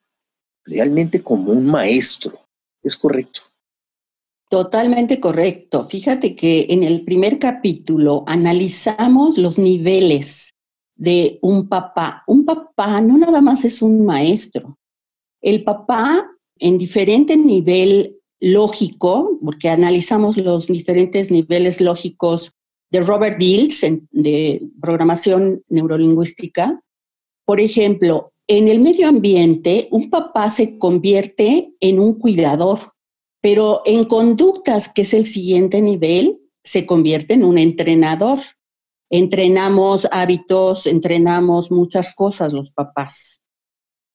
realmente 0.65 1.23
como 1.23 1.53
un 1.53 1.67
maestro. 1.67 2.39
¿Es 2.83 2.97
correcto? 2.97 3.41
Totalmente 4.49 5.21
correcto. 5.21 5.85
Fíjate 5.85 6.37
que 6.37 6.67
en 6.71 6.85
el 6.85 7.05
primer 7.05 7.39
capítulo 7.39 8.25
analizamos 8.27 9.37
los 9.37 9.59
niveles 9.59 10.55
de 10.97 11.39
un 11.43 11.69
papá. 11.69 12.23
Un 12.27 12.45
papá 12.45 13.01
no 13.01 13.19
nada 13.19 13.41
más 13.41 13.65
es 13.65 13.83
un 13.83 14.05
maestro. 14.05 14.79
El 15.41 15.65
papá 15.65 16.31
en 16.59 16.79
diferente 16.79 17.37
nivel 17.37 18.21
lógico, 18.41 19.39
porque 19.43 19.71
analizamos 19.71 20.37
los 20.37 20.67
diferentes 20.67 21.31
niveles 21.31 21.81
lógicos 21.81 22.53
de 22.91 23.01
Robert 23.01 23.39
Dills 23.39 23.85
de 24.13 24.63
programación 24.81 25.65
neurolingüística. 25.69 26.81
Por 27.45 27.61
ejemplo, 27.61 28.33
en 28.47 28.69
el 28.69 28.81
medio 28.81 29.09
ambiente, 29.09 29.89
un 29.91 30.11
papá 30.11 30.51
se 30.51 30.79
convierte 30.79 31.75
en 31.81 31.99
un 31.99 32.15
cuidador, 32.19 32.93
pero 33.41 33.83
en 33.85 34.05
conductas, 34.05 34.93
que 34.93 35.03
es 35.03 35.15
el 35.15 35.25
siguiente 35.25 35.81
nivel, 35.83 36.41
se 36.63 36.87
convierte 36.87 37.35
en 37.35 37.45
un 37.45 37.59
entrenador. 37.59 38.39
Entrenamos 39.11 40.09
hábitos, 40.11 40.87
entrenamos 40.87 41.71
muchas 41.71 42.13
cosas 42.15 42.53
los 42.53 42.71
papás. 42.71 43.43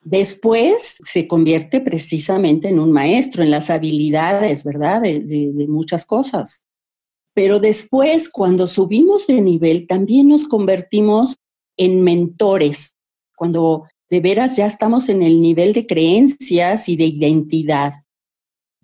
Después 0.01 0.98
se 1.03 1.27
convierte 1.27 1.81
precisamente 1.81 2.69
en 2.69 2.79
un 2.79 2.91
maestro 2.91 3.43
en 3.43 3.51
las 3.51 3.69
habilidades, 3.69 4.63
¿verdad? 4.63 5.01
De, 5.01 5.65
muchas 5.68 6.05
cosas. 6.05 6.63
Pero 7.33 7.59
después, 7.59 8.29
cuando 8.29 8.65
subimos 8.65 9.27
de 9.27 9.42
nivel, 9.42 9.87
también 9.87 10.29
nos 10.29 10.48
convertimos 10.48 11.37
en 11.77 12.03
mentores, 12.03 12.98
cuando 13.40 13.88
de 14.10 14.20
veras 14.20 14.58
ya 14.58 14.66
estamos 14.66 15.08
en 15.08 15.24
el 15.24 15.42
nivel 15.42 15.72
de 15.72 15.88
creencias 15.88 16.90
y 16.90 16.98
de 16.98 17.06
identidad. 17.06 17.94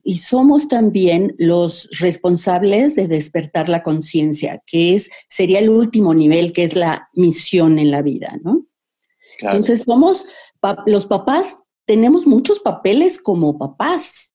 Y 0.02 0.18
somos 0.18 0.70
también 0.70 1.36
los 1.38 1.90
responsables 2.00 2.96
de 2.96 3.08
despertar 3.08 3.68
la 3.68 3.84
conciencia, 3.84 4.64
que 4.66 4.96
es, 4.96 5.10
sería 5.28 5.60
el 5.60 5.70
último 5.70 6.14
nivel, 6.14 6.54
que 6.54 6.64
es 6.64 6.76
la 6.76 7.10
misión 7.14 7.80
en 7.80 7.92
la 7.92 8.02
vida, 8.02 8.40
¿no? 8.44 8.66
Entonces 9.40 9.84
somos, 9.84 10.28
los 10.86 11.06
papás, 11.06 11.58
tenemos 11.86 12.26
muchos 12.26 12.60
papeles 12.60 13.20
como 13.20 13.58
papás, 13.58 14.34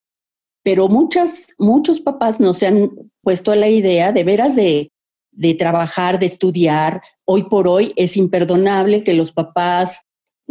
pero 0.63 0.89
muchas, 0.89 1.55
muchos 1.57 2.01
papás 2.01 2.41
no 2.41 2.53
se 2.53 2.67
han 2.67 2.91
puesto 3.23 3.51
a 3.51 3.57
la 3.57 3.69
idea 3.69 4.13
de 4.13 4.25
veras 4.25 4.55
de, 4.57 4.93
de 5.31 5.55
trabajar, 5.55 6.19
de 6.19 6.27
estudiar. 6.27 7.01
Hoy 7.25 7.45
por 7.45 7.67
hoy 7.67 7.95
es 7.97 8.19
imperdonable 8.19 9.03
que 9.05 9.15
los 9.15 9.33
papás 9.33 10.03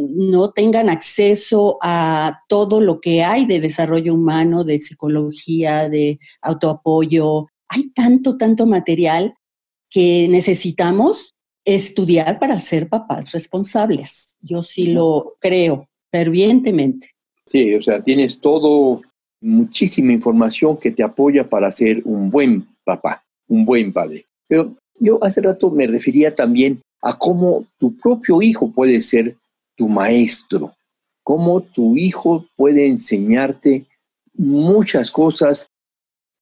no 0.08 0.52
tengan 0.52 0.90
acceso 0.90 1.78
a 1.82 2.42
todo 2.48 2.80
lo 2.80 3.02
que 3.02 3.24
hay 3.24 3.46
de 3.46 3.60
desarrollo 3.60 4.14
humano, 4.14 4.64
de 4.64 4.80
psicología, 4.80 5.90
de 5.90 6.20
autoapoyo. 6.42 7.48
Hay 7.68 7.90
tanto, 7.90 8.38
tanto 8.38 8.66
material 8.66 9.34
que 9.90 10.28
necesitamos 10.30 11.34
estudiar 11.66 12.40
para 12.40 12.58
ser 12.60 12.88
papás 12.88 13.32
responsables. 13.32 14.38
Yo 14.42 14.62
sí 14.62 14.88
lo 14.88 15.36
creo 15.40 15.88
fervientemente. 16.12 17.12
Sí, 17.46 17.76
o 17.76 17.82
sea, 17.82 18.02
tienes 18.02 18.40
todo, 18.40 19.02
muchísima 19.42 20.14
información 20.14 20.78
que 20.78 20.92
te 20.92 21.04
apoya 21.04 21.48
para 21.48 21.72
ser 21.72 22.02
un 22.06 22.30
buen 22.30 22.68
papá, 22.84 23.24
un 23.48 23.66
buen 23.66 23.92
padre. 23.94 24.26
Pero 24.48 24.76
yo 25.00 25.24
hace 25.24 25.42
rato 25.42 25.70
me 25.72 25.88
refería 25.88 26.34
también 26.34 26.82
a 27.02 27.18
cómo 27.18 27.66
tu 27.78 27.96
propio 27.96 28.42
hijo 28.42 28.72
puede 28.72 29.00
ser 29.02 29.36
tu 29.80 29.88
maestro, 29.88 30.76
cómo 31.24 31.62
tu 31.62 31.96
hijo 31.96 32.46
puede 32.58 32.86
enseñarte 32.86 33.86
muchas 34.34 35.10
cosas 35.10 35.70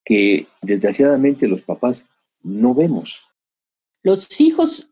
que 0.04 0.48
desgraciadamente 0.64 1.48
los 1.48 1.62
papás 1.62 2.10
no 2.42 2.74
vemos. 2.74 3.22
Los 4.02 4.42
hijos 4.42 4.90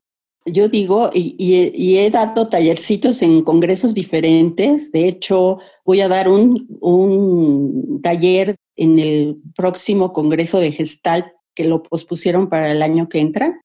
yo 0.47 0.69
digo, 0.69 1.10
y, 1.12 1.97
he 1.97 2.10
dado 2.12 2.47
tallercitos 2.47 3.23
en 3.23 3.41
congresos 3.41 3.95
diferentes. 3.95 4.91
De 4.91 5.08
hecho, 5.08 5.58
voy 5.84 6.01
a 6.01 6.08
dar 6.08 6.29
un, 6.29 6.67
un 6.81 7.99
taller 8.03 8.55
en 8.75 8.99
el 8.99 9.41
próximo 9.55 10.13
congreso 10.13 10.60
de 10.60 10.71
Gestalt 10.71 11.25
que 11.55 11.63
lo 11.63 11.81
pospusieron 11.81 12.47
para 12.47 12.71
el 12.71 12.84
año 12.84 13.10
que 13.10 13.21
entra, 13.21 13.60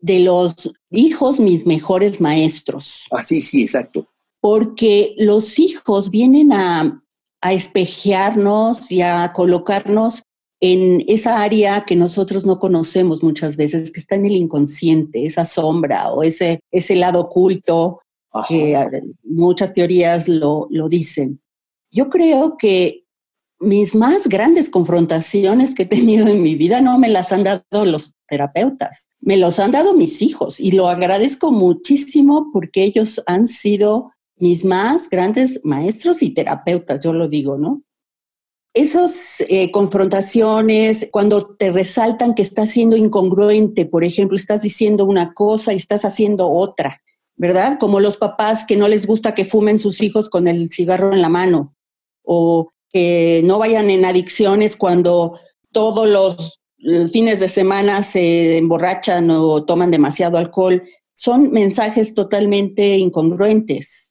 de 0.00 0.20
los 0.20 0.72
hijos 0.90 1.40
mis 1.40 1.64
mejores 1.64 2.20
maestros. 2.20 3.06
Así, 3.12 3.40
sí, 3.40 3.62
exacto. 3.62 4.06
Porque 4.46 5.16
los 5.18 5.58
hijos 5.58 6.12
vienen 6.12 6.52
a, 6.52 7.02
a 7.40 7.52
espejearnos 7.52 8.92
y 8.92 9.02
a 9.02 9.32
colocarnos 9.32 10.22
en 10.60 11.02
esa 11.08 11.42
área 11.42 11.84
que 11.84 11.96
nosotros 11.96 12.46
no 12.46 12.60
conocemos 12.60 13.24
muchas 13.24 13.56
veces, 13.56 13.90
que 13.90 13.98
está 13.98 14.14
en 14.14 14.24
el 14.24 14.36
inconsciente, 14.36 15.26
esa 15.26 15.44
sombra 15.44 16.12
o 16.12 16.22
ese, 16.22 16.60
ese 16.70 16.94
lado 16.94 17.22
oculto 17.22 18.02
que 18.46 18.76
muchas 19.24 19.74
teorías 19.74 20.28
lo, 20.28 20.68
lo 20.70 20.88
dicen. 20.88 21.40
Yo 21.90 22.08
creo 22.08 22.56
que 22.56 23.02
mis 23.58 23.96
más 23.96 24.28
grandes 24.28 24.70
confrontaciones 24.70 25.74
que 25.74 25.82
he 25.82 25.86
tenido 25.86 26.28
en 26.28 26.40
mi 26.40 26.54
vida 26.54 26.80
no 26.80 27.00
me 27.00 27.08
las 27.08 27.32
han 27.32 27.42
dado 27.42 27.84
los 27.84 28.14
terapeutas, 28.28 29.08
me 29.18 29.36
los 29.38 29.58
han 29.58 29.72
dado 29.72 29.92
mis 29.92 30.22
hijos 30.22 30.60
y 30.60 30.70
lo 30.70 30.86
agradezco 30.86 31.50
muchísimo 31.50 32.50
porque 32.52 32.84
ellos 32.84 33.20
han 33.26 33.48
sido 33.48 34.12
mis 34.38 34.64
más 34.64 35.08
grandes 35.08 35.60
maestros 35.64 36.22
y 36.22 36.30
terapeutas, 36.30 37.00
yo 37.02 37.12
lo 37.12 37.28
digo, 37.28 37.56
¿no? 37.58 37.82
esas 38.76 39.42
eh, 39.48 39.70
confrontaciones, 39.70 41.08
cuando 41.10 41.56
te 41.56 41.72
resaltan 41.72 42.34
que 42.34 42.42
estás 42.42 42.68
siendo 42.70 42.94
incongruente, 42.94 43.86
por 43.86 44.04
ejemplo, 44.04 44.36
estás 44.36 44.60
diciendo 44.60 45.06
una 45.06 45.32
cosa 45.32 45.72
y 45.72 45.76
estás 45.76 46.04
haciendo 46.04 46.50
otra, 46.50 47.02
¿verdad? 47.36 47.78
Como 47.80 48.00
los 48.00 48.18
papás 48.18 48.66
que 48.66 48.76
no 48.76 48.86
les 48.86 49.06
gusta 49.06 49.34
que 49.34 49.46
fumen 49.46 49.78
sus 49.78 50.02
hijos 50.02 50.28
con 50.28 50.46
el 50.46 50.70
cigarro 50.70 51.14
en 51.14 51.22
la 51.22 51.30
mano 51.30 51.74
o 52.22 52.68
que 52.92 53.40
no 53.46 53.58
vayan 53.58 53.88
en 53.88 54.04
adicciones 54.04 54.76
cuando 54.76 55.40
todos 55.72 56.06
los 56.06 56.60
fines 57.10 57.40
de 57.40 57.48
semana 57.48 58.02
se 58.02 58.58
emborrachan 58.58 59.30
o 59.30 59.64
toman 59.64 59.90
demasiado 59.90 60.36
alcohol. 60.36 60.82
Son 61.14 61.50
mensajes 61.50 62.12
totalmente 62.12 62.98
incongruentes 62.98 64.05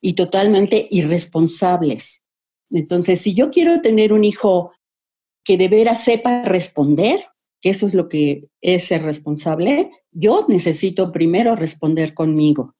y 0.00 0.14
totalmente 0.14 0.88
irresponsables. 0.90 2.22
Entonces, 2.70 3.20
si 3.20 3.34
yo 3.34 3.50
quiero 3.50 3.80
tener 3.80 4.12
un 4.12 4.24
hijo 4.24 4.72
que 5.44 5.56
de 5.56 5.68
veras 5.68 6.02
sepa 6.02 6.42
responder, 6.42 7.26
que 7.60 7.70
eso 7.70 7.86
es 7.86 7.94
lo 7.94 8.08
que 8.08 8.48
es 8.60 8.84
ser 8.84 9.02
responsable, 9.02 9.90
yo 10.10 10.44
necesito 10.48 11.12
primero 11.12 11.56
responder 11.56 12.14
conmigo. 12.14 12.74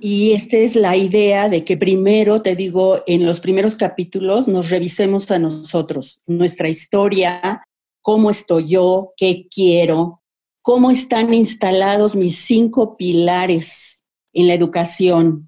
Y 0.00 0.32
esta 0.32 0.56
es 0.58 0.76
la 0.76 0.96
idea 0.96 1.48
de 1.48 1.64
que 1.64 1.76
primero, 1.76 2.40
te 2.40 2.54
digo, 2.54 3.02
en 3.06 3.26
los 3.26 3.40
primeros 3.40 3.74
capítulos 3.74 4.46
nos 4.46 4.70
revisemos 4.70 5.28
a 5.32 5.40
nosotros, 5.40 6.20
nuestra 6.26 6.68
historia, 6.68 7.64
cómo 8.00 8.30
estoy 8.30 8.68
yo, 8.68 9.12
qué 9.16 9.48
quiero, 9.52 10.22
cómo 10.62 10.90
están 10.90 11.34
instalados 11.34 12.14
mis 12.14 12.38
cinco 12.38 12.96
pilares 12.96 14.04
en 14.32 14.46
la 14.46 14.54
educación. 14.54 15.47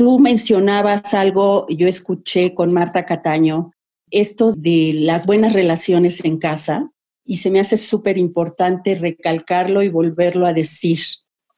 Tú 0.00 0.18
mencionabas 0.18 1.12
algo, 1.12 1.66
yo 1.68 1.86
escuché 1.86 2.54
con 2.54 2.72
Marta 2.72 3.04
Cataño, 3.04 3.72
esto 4.10 4.54
de 4.54 4.92
las 4.94 5.26
buenas 5.26 5.52
relaciones 5.52 6.24
en 6.24 6.38
casa, 6.38 6.90
y 7.22 7.36
se 7.36 7.50
me 7.50 7.60
hace 7.60 7.76
súper 7.76 8.16
importante 8.16 8.94
recalcarlo 8.94 9.82
y 9.82 9.90
volverlo 9.90 10.46
a 10.46 10.54
decir 10.54 11.00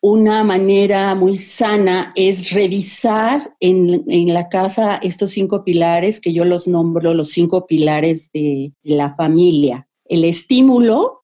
una 0.01 0.43
manera 0.43 1.15
muy 1.15 1.37
sana 1.37 2.13
es 2.17 2.51
revisar 2.51 3.55
en, 3.61 4.03
la 4.35 4.49
casa 4.49 4.97
estos 4.97 5.31
cinco 5.31 5.63
pilares 5.63 6.19
que 6.19 6.33
yo 6.33 6.45
los 6.45 6.67
nombro 6.67 7.15
los 7.15 7.29
cinco 7.29 7.69
pilares 7.69 8.29
de 8.33 8.73
la 8.83 9.15
familia. 9.15 9.87
El 10.05 10.25
estímulo, 10.25 11.23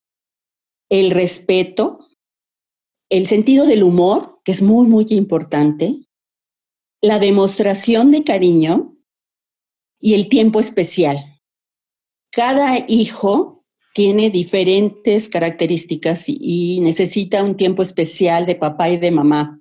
el 0.89 1.11
respeto, 1.11 1.99
el 3.11 3.27
sentido 3.27 3.67
del 3.67 3.83
humor, 3.83 4.39
que 4.45 4.53
es 4.53 4.63
muy, 4.63 4.87
muy 4.87 5.05
importante, 5.11 6.08
la 7.01 7.19
demostración 7.19 8.11
de 8.11 8.25
cariño 8.25 8.97
y 10.01 10.15
el 10.15 10.29
tiempo 10.29 10.61
especial. 10.61 11.41
Cada 12.31 12.85
hijo 12.89 13.65
tiene 13.95 14.31
diferentes 14.31 15.29
características 15.29 16.25
y, 16.29 16.81
necesita 16.81 17.43
un 17.43 17.57
tiempo 17.57 17.83
especial 17.83 18.47
de 18.47 18.55
papá 18.55 18.91
y 18.91 18.97
de 18.97 19.11
mamá 19.11 19.61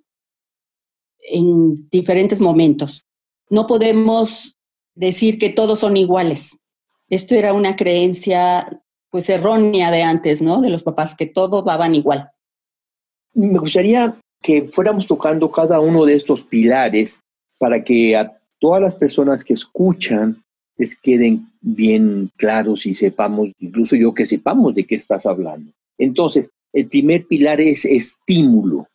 en 1.20 1.90
diferentes 1.90 2.40
momentos. 2.40 3.06
No 3.50 3.68
podemos 3.68 4.58
decir 4.96 5.38
que 5.38 5.50
todos 5.50 5.80
son 5.80 5.98
iguales. 5.98 6.60
Esto 7.10 7.36
era 7.36 7.54
una 7.54 7.76
creencia 7.76 8.82
pues 9.10 9.30
errónea 9.30 9.90
de 9.90 10.04
antes, 10.04 10.42
¿no? 10.42 10.62
De 10.62 10.70
los 10.70 10.84
papás, 10.84 11.16
que 11.16 11.26
todos 11.26 11.64
daban 11.64 11.96
igual. 11.96 12.30
Me 13.34 13.58
gustaría 13.58 14.20
que 14.42 14.68
fuéramos 14.68 15.08
tocando 15.08 15.50
cada 15.50 15.80
uno 15.80 16.06
de 16.06 16.16
estos 16.16 16.42
pilares 16.42 17.22
para 17.60 17.84
que 17.84 18.16
a 18.16 18.38
todas 18.60 18.82
las 18.82 18.96
personas 18.96 19.44
que 19.44 19.54
escuchan 19.54 20.44
les 20.78 20.96
queden 20.96 21.48
bien 21.62 22.32
claros 22.38 22.86
y 22.86 22.94
sepamos, 22.94 23.50
incluso 23.60 23.96
yo 23.96 24.14
que 24.14 24.26
sepamos 24.26 24.76
de 24.76 24.86
qué 24.86 24.96
estás 24.96 25.26
hablando. 25.26 25.72
Entonces, 25.98 26.50
el 26.74 26.88
primer 26.88 27.26
pilar 27.26 27.60
es 27.60 27.86
estímulo. 27.86 28.88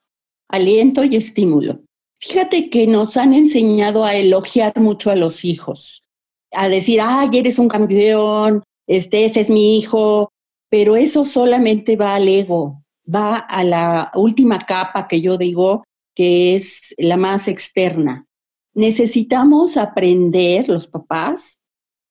Aliento 0.48 1.02
y 1.04 1.16
estímulo. 1.16 1.80
Fíjate 2.20 2.70
que 2.70 2.86
nos 2.86 3.16
han 3.16 3.34
enseñado 3.34 4.04
a 4.04 4.14
elogiar 4.14 4.78
mucho 4.78 5.10
a 5.10 5.16
los 5.16 5.44
hijos, 5.44 6.04
a 6.52 6.68
decir, 6.68 7.00
ay, 7.02 7.30
eres 7.34 7.58
un 7.58 7.66
campeón, 7.66 8.62
este, 8.86 9.24
ese 9.24 9.40
es 9.40 9.50
mi 9.50 9.76
hijo, 9.76 10.30
pero 10.70 10.94
eso 10.96 11.24
solamente 11.24 11.96
va 11.96 12.14
al 12.14 12.28
ego, 12.28 12.82
va 13.12 13.36
a 13.36 13.64
la 13.64 14.12
última 14.14 14.58
capa 14.58 15.08
que 15.08 15.20
yo 15.20 15.36
digo, 15.36 15.82
que 16.14 16.54
es 16.54 16.94
la 16.98 17.16
más 17.16 17.48
externa. 17.48 18.26
Necesitamos 18.74 19.76
aprender, 19.76 20.68
los 20.68 20.86
papás, 20.86 21.60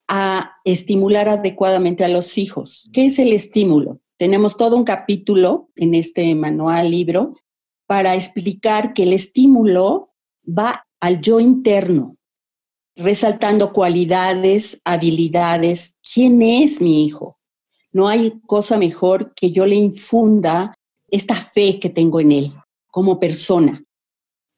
a 0.08 0.58
estimular 0.66 1.30
adecuadamente 1.30 2.04
a 2.04 2.10
los 2.10 2.38
hijos. 2.38 2.90
¿Qué 2.92 3.06
es 3.06 3.18
el 3.18 3.32
estímulo? 3.32 4.02
Tenemos 4.18 4.58
todo 4.58 4.78
un 4.78 4.84
capítulo 4.84 5.70
en 5.76 5.96
este 5.96 6.36
manual 6.36 6.92
libro 6.92 7.36
para 7.88 8.14
explicar 8.16 8.94
que 8.94 9.04
el 9.04 9.14
estímulo 9.14 10.14
va 10.48 10.86
al 11.00 11.22
yo 11.22 11.40
interno, 11.40 12.18
resaltando 12.96 13.74
cualidades, 13.74 14.80
habilidades, 14.84 15.96
quién 16.14 16.42
es 16.42 16.82
mi 16.82 17.06
hijo. 17.06 17.40
No 17.92 18.08
hay 18.08 18.40
cosa 18.46 18.78
mejor 18.78 19.34
que 19.34 19.52
yo 19.52 19.66
le 19.66 19.76
infunda 19.76 20.76
esta 21.10 21.36
fe 21.36 21.80
que 21.80 21.90
tengo 21.90 22.20
en 22.20 22.32
él 22.32 22.54
como 22.88 23.20
persona. 23.20 23.84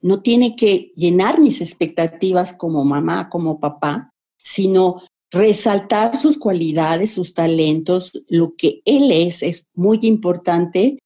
No 0.03 0.21
tiene 0.21 0.55
que 0.55 0.91
llenar 0.95 1.39
mis 1.39 1.61
expectativas 1.61 2.53
como 2.53 2.83
mamá, 2.83 3.29
como 3.29 3.59
papá, 3.59 4.11
sino 4.37 5.01
resaltar 5.31 6.15
sus 6.15 6.37
cualidades, 6.37 7.11
sus 7.11 7.33
talentos, 7.33 8.23
lo 8.27 8.53
que 8.55 8.81
él 8.85 9.11
es, 9.11 9.41
es 9.41 9.65
muy 9.73 9.97
importante. 10.03 10.99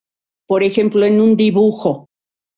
Por 0.46 0.64
ejemplo, 0.64 1.06
en 1.06 1.22
un 1.22 1.38
dibujo, 1.38 2.08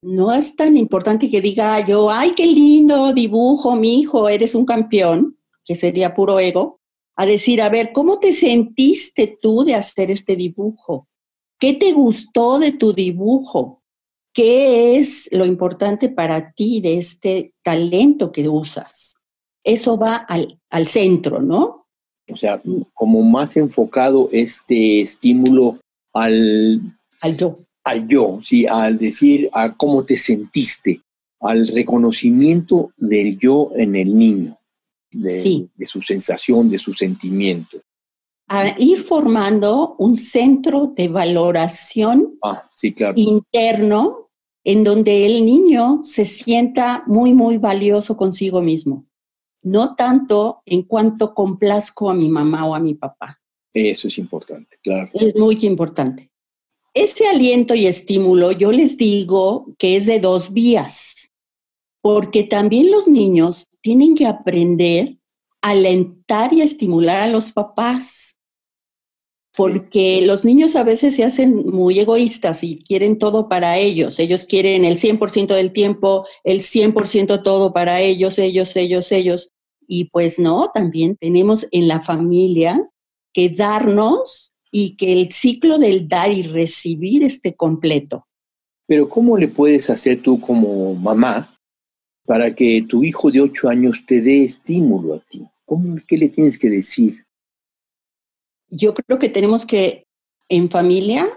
no 0.02 0.34
es 0.34 0.56
tan 0.56 0.78
importante 0.78 1.30
que 1.30 1.42
diga 1.42 1.86
yo, 1.86 2.10
ay, 2.10 2.32
qué 2.36 2.48
lindo 2.48 3.14
dibujo, 3.14 3.76
mi 3.76 4.00
hijo, 4.00 4.30
eres 4.30 4.56
un 4.56 4.66
campeón, 4.66 5.38
que 5.64 5.76
sería 5.76 6.16
puro 6.16 6.40
ego, 6.40 6.80
a 7.16 7.26
decir, 7.26 7.62
a 7.62 7.70
ver, 7.70 7.92
¿cómo 7.92 8.18
te 8.18 8.32
sentiste 8.32 9.38
tú 9.42 9.64
de 9.66 9.76
hacer 9.76 10.10
este 10.10 10.38
dibujo? 10.38 11.08
¿Qué 11.60 11.74
te 11.74 11.92
gustó 11.92 12.58
de 12.58 12.72
tu 12.72 12.94
dibujo? 12.94 13.79
¿Qué 14.34 14.98
es 14.98 15.30
lo 15.32 15.46
importante 15.46 16.10
para 16.10 16.52
ti 16.52 16.82
de 16.82 16.98
este 16.98 17.54
talento 17.64 18.32
que 18.32 18.48
usas? 18.48 19.20
eso 19.64 19.98
va 19.98 20.16
al, 20.16 20.60
al 20.70 20.88
centro, 20.88 21.42
¿no? 21.42 21.86
O 22.32 22.38
sea, 22.38 22.62
como 22.94 23.22
más 23.22 23.58
enfocado 23.58 24.30
este 24.32 25.02
estímulo 25.02 25.80
al... 26.14 26.98
Al 27.22 27.38
yo. 27.38 27.60
Al 27.84 28.08
yo, 28.08 28.40
sí, 28.44 28.68
al 28.68 28.98
decir 28.98 29.50
a 29.54 29.76
cómo 29.76 30.04
te 30.06 30.16
sentiste, 30.16 31.02
al 31.40 31.68
reconocimiento 31.68 32.92
del 32.98 33.38
yo 33.38 33.72
en 33.76 33.96
el 33.96 34.16
niño, 34.16 34.58
de, 35.12 35.68
de 35.76 35.88
su 35.88 36.02
sensación, 36.02 36.70
de 36.70 36.78
su 36.78 36.94
sentimiento. 36.94 37.80
A 38.50 38.76
ir 38.78 39.00
formando 39.00 39.96
un 40.00 40.18
centro 40.18 40.94
de 40.96 41.08
valoración 41.08 42.38
ah, 42.44 42.70
sí, 42.76 42.94
claro. 42.94 43.14
interno 43.16 44.30
en 44.64 44.84
donde 44.84 45.26
el 45.26 45.46
niño 45.46 46.00
se 46.04 46.26
sienta 46.26 47.04
muy, 47.08 47.34
muy 47.34 47.58
valioso 47.58 48.18
consigo 48.18 48.62
mismo 48.62 49.06
no 49.62 49.96
tanto 49.96 50.62
en 50.66 50.84
cuanto 50.84 51.34
complazco 51.34 52.10
a 52.10 52.14
mi 52.14 52.30
mamá 52.30 52.66
o 52.66 52.76
a 52.76 52.80
mi 52.80 52.96
papá. 52.96 53.40
Eso 53.74 54.08
es 54.08 54.18
importante, 54.18 54.78
claro. 54.82 55.10
Es 55.14 55.36
muy 55.36 55.58
importante. 55.62 56.32
Ese 56.94 57.28
aliento 57.28 57.76
y 57.76 57.86
estímulo, 57.86 58.52
yo 58.52 58.72
les 58.72 58.98
digo 58.98 59.74
que 59.78 59.96
es 59.96 60.06
de 60.06 60.20
dos 60.20 60.54
vías, 60.54 61.30
porque 62.02 62.44
también 62.44 62.90
los 62.90 63.08
niños 63.08 63.70
tienen 63.82 64.16
que 64.16 64.26
aprender 64.26 65.18
a 65.62 65.72
alentar 65.72 66.54
y 66.54 66.62
a 66.62 66.64
estimular 66.64 67.22
a 67.22 67.28
los 67.28 67.52
papás, 67.52 68.39
porque 69.56 70.22
los 70.26 70.46
niños 70.46 70.76
a 70.76 70.84
veces 70.84 71.16
se 71.16 71.24
hacen 71.24 71.68
muy 71.68 72.00
egoístas 72.00 72.64
y 72.64 72.84
quieren 72.84 73.18
todo 73.18 73.50
para 73.50 73.78
ellos. 73.78 74.20
Ellos 74.20 74.46
quieren 74.46 74.86
el 74.86 74.98
100% 74.98 75.56
del 75.56 75.72
tiempo, 75.72 76.26
el 76.44 76.62
100% 76.62 77.44
todo 77.44 77.74
para 77.74 78.00
ellos, 78.00 78.38
ellos, 78.40 78.76
ellos, 78.76 79.12
ellos. 79.12 79.52
Y 79.88 80.06
pues 80.06 80.40
no, 80.40 80.70
también 80.74 81.18
tenemos 81.18 81.68
en 81.72 81.88
la 81.88 82.02
familia 82.02 82.90
que 83.34 83.50
darnos 83.50 84.54
y 84.72 84.96
que 84.96 85.14
el 85.14 85.32
ciclo 85.32 85.80
del 85.80 86.08
dar 86.08 86.32
y 86.32 86.44
recibir 86.44 87.24
esté 87.24 87.56
completo. 87.56 88.28
Pero 88.86 89.10
¿cómo 89.10 89.38
le 89.38 89.48
puedes 89.48 89.90
hacer 89.90 90.22
tú 90.22 90.40
como 90.40 90.94
mamá 90.94 91.56
para 92.26 92.54
que 92.54 92.86
tu 92.88 93.04
hijo 93.04 93.32
de 93.32 93.42
ocho 93.42 93.68
años 93.70 94.04
te 94.06 94.22
dé 94.22 94.44
estímulo 94.44 95.16
a 95.16 95.20
ti? 95.20 95.48
¿Cómo, 95.66 95.98
¿Qué 96.08 96.18
le 96.18 96.30
tienes 96.30 96.58
que 96.58 96.70
decir? 96.70 97.26
Yo 98.70 98.94
creo 98.94 99.20
que 99.20 99.30
tenemos 99.30 99.66
que, 99.66 100.06
en 100.50 100.70
familia, 100.70 101.28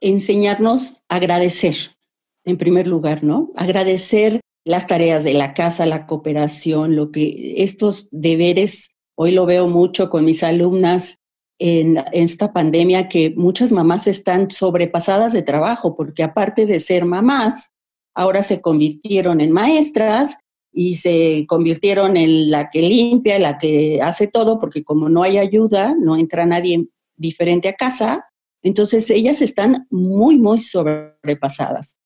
enseñarnos 0.00 1.02
a 1.08 1.16
agradecer, 1.16 1.96
en 2.44 2.58
primer 2.58 2.86
lugar, 2.86 3.22
¿no? 3.22 3.52
Agradecer 3.56 4.40
las 4.64 4.86
tareas 4.86 5.24
de 5.24 5.34
la 5.34 5.54
casa, 5.54 5.86
la 5.86 6.06
cooperación, 6.06 6.96
lo 6.96 7.10
que 7.10 7.54
estos 7.58 8.08
deberes, 8.10 8.94
hoy 9.16 9.32
lo 9.32 9.46
veo 9.46 9.66
mucho 9.68 10.10
con 10.10 10.24
mis 10.24 10.42
alumnas 10.42 11.18
en, 11.58 11.98
en, 11.98 12.24
esta 12.24 12.52
pandemia, 12.52 13.08
que 13.08 13.32
muchas 13.36 13.72
mamás 13.72 14.06
están 14.06 14.50
sobrepasadas 14.50 15.32
de 15.32 15.42
trabajo, 15.42 15.96
porque 15.96 16.22
aparte 16.22 16.66
de 16.66 16.80
ser 16.80 17.04
mamás, 17.04 17.70
ahora 18.14 18.42
se 18.42 18.60
convirtieron 18.60 19.40
en 19.40 19.52
maestras 19.52 20.38
y 20.72 20.96
se 20.96 21.44
convirtieron 21.46 22.16
en 22.16 22.50
la 22.50 22.70
que 22.70 22.80
limpia, 22.80 23.38
la 23.38 23.58
que 23.58 24.00
hace 24.02 24.26
todo, 24.26 24.58
porque 24.58 24.82
como 24.82 25.08
no 25.08 25.22
hay 25.22 25.38
ayuda, 25.38 25.94
no 25.98 26.16
entra 26.16 26.46
nadie 26.46 26.88
diferente 27.16 27.68
a 27.68 27.74
casa, 27.74 28.26
entonces 28.62 29.10
ellas 29.10 29.42
están 29.42 29.86
muy, 29.90 30.38
muy 30.38 30.58
sobrepasadas. 30.58 31.96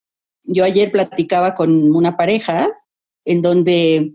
Yo 0.43 0.65
ayer 0.65 0.91
platicaba 0.91 1.55
con 1.55 1.95
una 1.95 2.17
pareja 2.17 2.69
en 3.25 3.43
donde 3.43 4.15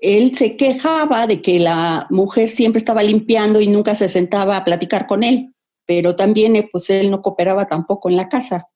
él 0.00 0.34
se 0.36 0.56
quejaba 0.56 1.26
de 1.26 1.42
que 1.42 1.58
la 1.58 2.06
mujer 2.10 2.48
siempre 2.48 2.78
estaba 2.78 3.02
limpiando 3.02 3.60
y 3.60 3.66
nunca 3.66 3.94
se 3.94 4.08
sentaba 4.08 4.56
a 4.56 4.64
platicar 4.64 5.06
con 5.06 5.24
él, 5.24 5.54
pero 5.86 6.14
también 6.14 6.54
eh, 6.56 6.68
pues 6.70 6.90
él 6.90 7.10
no 7.10 7.22
cooperaba 7.22 7.66
tampoco 7.66 8.08
en 8.08 8.16
la 8.16 8.28
casa. 8.28 8.68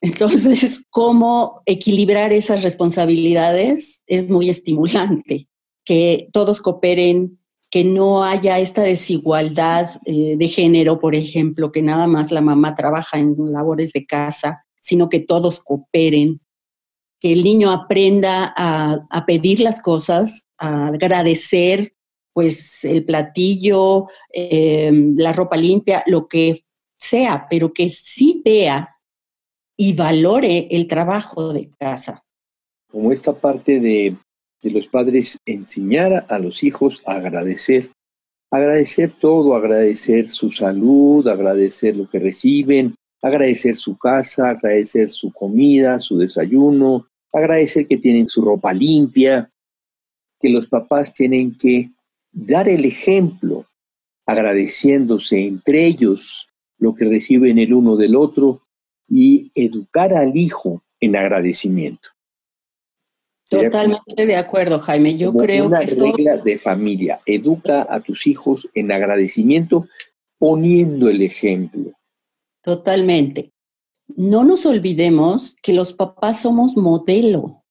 Entonces, 0.00 0.84
cómo 0.90 1.62
equilibrar 1.66 2.32
esas 2.32 2.62
responsabilidades 2.62 4.02
es 4.06 4.30
muy 4.30 4.48
estimulante, 4.48 5.48
que 5.84 6.28
todos 6.32 6.60
cooperen, 6.60 7.38
que 7.70 7.84
no 7.84 8.24
haya 8.24 8.58
esta 8.58 8.82
desigualdad 8.82 9.90
eh, 10.04 10.36
de 10.36 10.48
género, 10.48 10.98
por 10.98 11.14
ejemplo, 11.14 11.70
que 11.70 11.82
nada 11.82 12.06
más 12.06 12.32
la 12.32 12.40
mamá 12.40 12.74
trabaja 12.74 13.18
en 13.18 13.36
labores 13.52 13.92
de 13.92 14.06
casa, 14.06 14.64
sino 14.80 15.08
que 15.08 15.20
todos 15.20 15.60
cooperen, 15.60 16.40
que 17.20 17.32
el 17.32 17.44
niño 17.44 17.70
aprenda 17.70 18.52
a, 18.56 19.24
pedir 19.26 19.60
las 19.60 19.80
cosas, 19.80 20.48
a 20.58 20.88
agradecer 20.88 21.94
pues 22.32 22.84
el 22.84 23.04
platillo, 23.04 24.06
em, 24.32 25.14
la 25.16 25.32
ropa 25.32 25.56
limpia, 25.56 26.02
lo 26.06 26.26
que 26.26 26.62
sea, 26.96 27.46
pero 27.50 27.72
que 27.72 27.90
sí 27.90 28.40
vea 28.44 28.88
y 29.80 29.94
valore 29.94 30.68
el 30.70 30.86
trabajo 30.86 31.54
de 31.54 31.70
casa. 31.78 32.22
Como 32.92 33.12
esta 33.12 33.32
parte 33.32 33.80
de, 33.80 34.14
de 34.60 34.70
los 34.70 34.86
padres 34.86 35.38
enseñar 35.46 36.26
a 36.28 36.38
los 36.38 36.62
hijos 36.62 37.00
a 37.06 37.14
agradecer, 37.14 37.88
agradecer 38.50 39.10
todo, 39.18 39.56
agradecer 39.56 40.28
su 40.28 40.50
salud, 40.50 41.26
agradecer 41.26 41.96
lo 41.96 42.10
que 42.10 42.18
reciben, 42.18 42.94
agradecer 43.22 43.74
su 43.74 43.96
casa, 43.96 44.50
agradecer 44.50 45.10
su 45.10 45.32
comida, 45.32 45.98
su 45.98 46.18
desayuno, 46.18 47.06
agradecer 47.32 47.86
que 47.86 47.96
tienen 47.96 48.28
su 48.28 48.42
ropa 48.42 48.74
limpia, 48.74 49.50
que 50.38 50.50
los 50.50 50.66
papás 50.66 51.14
tienen 51.14 51.56
que 51.56 51.88
dar 52.30 52.68
el 52.68 52.84
ejemplo, 52.84 53.64
agradeciéndose 54.26 55.46
entre 55.46 55.86
ellos 55.86 56.48
lo 56.76 56.94
que 56.94 57.06
reciben 57.06 57.58
el 57.58 57.72
uno 57.72 57.96
del 57.96 58.14
otro 58.14 58.60
y 59.10 59.50
educar 59.54 60.14
al 60.14 60.36
hijo 60.36 60.82
en 61.00 61.16
agradecimiento. 61.16 62.08
Totalmente 63.50 64.26
de 64.26 64.36
acuerdo, 64.36 64.78
Jaime. 64.78 65.16
Yo 65.16 65.34
creo 65.34 65.66
una 65.66 65.80
que 65.80 65.94
una 65.94 66.12
regla 66.12 66.36
de 66.36 66.56
familia. 66.56 67.20
Educa 67.26 67.84
a 67.90 67.98
tus 68.00 68.28
hijos 68.28 68.68
en 68.74 68.92
agradecimiento 68.92 69.88
poniendo 70.38 71.08
el 71.08 71.20
ejemplo. 71.22 71.92
Totalmente. 72.62 73.50
No 74.16 74.44
nos 74.44 74.66
olvidemos 74.66 75.56
que 75.62 75.72
los 75.72 75.92
papás 75.92 76.42
somos 76.42 76.76
modelo. 76.76 77.64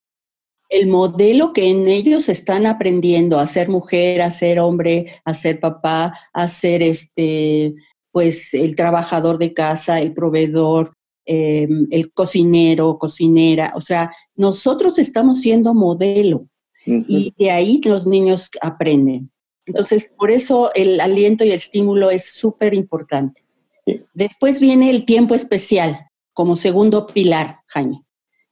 El 0.67 0.87
modelo 0.87 1.53
que 1.53 1.69
en 1.69 1.87
ellos 1.87 2.27
están 2.27 2.65
aprendiendo 2.65 3.39
a 3.39 3.47
ser 3.47 3.69
mujer, 3.69 4.21
a 4.21 4.31
ser 4.31 4.59
hombre, 4.59 5.21
a 5.23 5.33
ser 5.33 5.61
papá, 5.61 6.13
a 6.33 6.47
ser 6.49 6.83
este, 6.83 7.73
pues 8.11 8.53
el 8.53 8.75
trabajador 8.75 9.37
de 9.39 9.53
casa, 9.53 10.01
el 10.01 10.13
proveedor, 10.13 10.93
Em, 11.31 11.85
el 11.91 12.11
cocinero, 12.11 12.97
cocinera, 12.97 13.71
o 13.75 13.81
sea, 13.81 14.11
nosotros 14.35 14.97
estamos 14.97 15.41
siendo 15.41 15.75
modelo 15.75 16.47
y 16.87 17.35
de 17.37 17.51
ahí 17.51 17.79
los 17.85 18.07
niños 18.07 18.49
aprenden. 18.61 19.29
Entonces, 19.67 20.11
por 20.17 20.31
eso 20.31 20.71
el 20.73 20.99
aliento 20.99 21.45
y 21.45 21.49
el 21.49 21.57
estímulo 21.57 22.09
es 22.09 22.33
súper 22.33 22.73
importante. 22.73 23.43
Después 24.15 24.59
viene 24.59 24.89
el 24.89 25.05
tiempo 25.05 25.35
especial 25.35 25.99
como 26.33 26.55
segundo 26.55 27.05
pilar, 27.05 27.59
Jaime. 27.67 28.01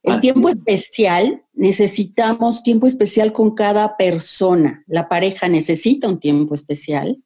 El 0.04 0.20
tiempo 0.20 0.48
especial, 0.48 1.42
necesitamos 1.54 2.62
tiempo 2.62 2.86
especial 2.86 3.32
con 3.32 3.56
cada 3.56 3.96
persona. 3.96 4.84
La 4.86 5.08
pareja 5.08 5.48
necesita 5.48 6.06
un 6.06 6.20
tiempo 6.20 6.54
especial, 6.54 7.24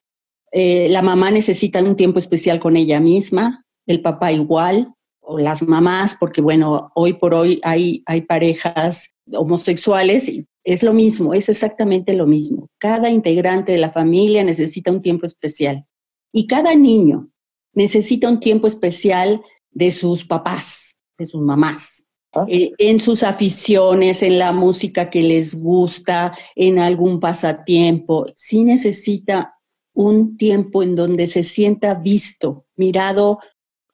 eh, 0.50 0.88
la 0.88 1.02
mamá 1.02 1.30
necesita 1.30 1.82
un 1.82 1.94
tiempo 1.94 2.18
especial 2.18 2.58
con 2.58 2.78
ella 2.78 3.00
misma, 3.00 3.66
el 3.86 4.00
papá 4.00 4.32
igual, 4.32 4.94
o 5.32 5.38
las 5.38 5.62
mamás, 5.62 6.16
porque 6.18 6.40
bueno, 6.40 6.90
hoy 6.94 7.14
por 7.14 7.34
hoy 7.34 7.60
hay, 7.62 8.02
hay 8.06 8.22
parejas 8.22 9.14
homosexuales 9.32 10.28
y 10.28 10.46
es 10.64 10.82
lo 10.82 10.92
mismo, 10.92 11.34
es 11.34 11.48
exactamente 11.48 12.12
lo 12.14 12.26
mismo. 12.26 12.68
Cada 12.78 13.10
integrante 13.10 13.72
de 13.72 13.78
la 13.78 13.90
familia 13.90 14.44
necesita 14.44 14.92
un 14.92 15.00
tiempo 15.00 15.26
especial 15.26 15.86
y 16.32 16.46
cada 16.46 16.74
niño 16.74 17.30
necesita 17.74 18.28
un 18.28 18.40
tiempo 18.40 18.66
especial 18.66 19.42
de 19.70 19.90
sus 19.90 20.24
papás, 20.24 20.96
de 21.18 21.26
sus 21.26 21.42
mamás, 21.42 22.06
ah. 22.32 22.44
eh, 22.48 22.72
en 22.78 23.00
sus 23.00 23.22
aficiones, 23.22 24.22
en 24.22 24.38
la 24.38 24.52
música 24.52 25.10
que 25.10 25.22
les 25.22 25.54
gusta, 25.54 26.36
en 26.54 26.78
algún 26.78 27.20
pasatiempo. 27.20 28.26
Sí 28.36 28.64
necesita 28.64 29.54
un 29.94 30.36
tiempo 30.36 30.82
en 30.82 30.96
donde 30.96 31.26
se 31.26 31.42
sienta 31.42 31.94
visto, 31.94 32.66
mirado 32.76 33.38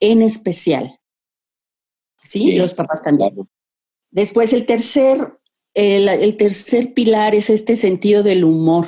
en 0.01 0.22
especial. 0.22 0.97
¿Sí? 2.28 2.52
Los 2.52 2.74
papás 2.74 3.02
también. 3.02 3.48
Después 4.10 4.52
el 4.52 4.66
tercer, 4.66 5.38
el, 5.74 6.36
tercer 6.36 6.94
pilar 6.94 7.34
es 7.34 7.50
este 7.50 7.76
sentido 7.76 8.22
del 8.22 8.44
humor. 8.44 8.86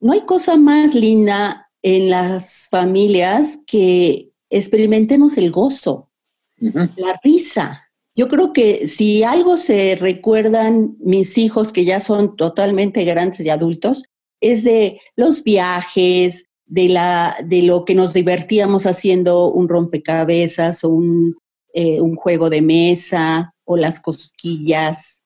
No 0.00 0.12
hay 0.12 0.22
cosa 0.22 0.56
más 0.56 0.94
linda 0.94 1.70
en 1.82 2.10
las 2.10 2.68
familias 2.70 3.58
que 3.66 4.30
experimentemos 4.50 5.36
el 5.38 5.50
gozo, 5.50 6.10
la 6.58 7.20
risa. 7.22 7.90
Yo 8.14 8.28
creo 8.28 8.52
que 8.52 8.86
si 8.86 9.24
algo 9.24 9.56
se 9.56 9.96
recuerdan 9.96 10.96
mis 11.00 11.36
hijos 11.36 11.72
que 11.72 11.84
ya 11.84 12.00
son 12.00 12.36
totalmente 12.36 13.04
grandes 13.04 13.40
y 13.40 13.50
adultos, 13.50 14.04
es 14.40 14.62
de 14.62 15.00
los 15.16 15.42
viajes, 15.42 16.46
de, 16.66 16.88
la, 16.88 17.36
de 17.44 17.62
lo 17.62 17.84
que 17.84 17.94
nos 17.94 18.12
divertíamos 18.12 18.86
haciendo 18.86 19.50
un 19.50 19.68
rompecabezas 19.68 20.84
o 20.84 20.90
un, 20.90 21.36
eh, 21.76 22.00
un 22.00 22.14
juego 22.14 22.50
de 22.50 22.62
mesa 22.62 23.52
o 23.64 23.76
las 23.76 23.98
cosquillas, 23.98 25.22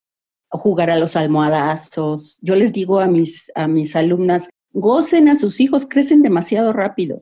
jugar 0.48 0.88
a 0.90 0.98
los 0.98 1.14
almohadazos. 1.14 2.38
Yo 2.40 2.56
les 2.56 2.72
digo 2.72 3.00
a 3.00 3.06
mis, 3.06 3.52
a 3.54 3.68
mis 3.68 3.94
alumnas, 3.94 4.48
gocen 4.72 5.28
a 5.28 5.37
sus 5.37 5.61
hijos, 5.61 5.87
crecen 5.87 6.22
demasiado 6.22 6.72
rápido 6.72 7.20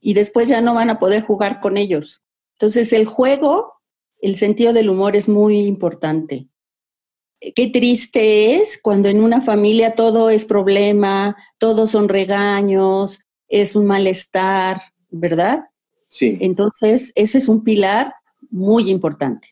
y 0.00 0.14
después 0.14 0.48
ya 0.48 0.60
no 0.60 0.72
van 0.72 0.88
a 0.88 1.00
poder 1.00 1.22
jugar 1.22 1.58
con 1.58 1.76
ellos. 1.76 2.22
Entonces 2.52 2.92
el 2.92 3.06
juego, 3.06 3.72
el 4.20 4.36
sentido 4.36 4.72
del 4.72 4.88
humor 4.88 5.16
es 5.16 5.28
muy 5.28 5.62
importante. 5.62 6.46
Qué 7.40 7.66
triste 7.66 8.54
es 8.54 8.78
cuando 8.80 9.08
en 9.08 9.20
una 9.20 9.40
familia 9.40 9.96
todo 9.96 10.30
es 10.30 10.44
problema, 10.44 11.36
todos 11.58 11.90
son 11.90 12.08
regaños, 12.08 13.18
es 13.48 13.74
un 13.74 13.86
malestar, 13.86 14.80
¿verdad? 15.10 15.64
Sí. 16.08 16.38
Entonces, 16.40 17.10
ese 17.16 17.38
es 17.38 17.48
un 17.48 17.64
pilar 17.64 18.14
muy 18.50 18.90
importante. 18.90 19.48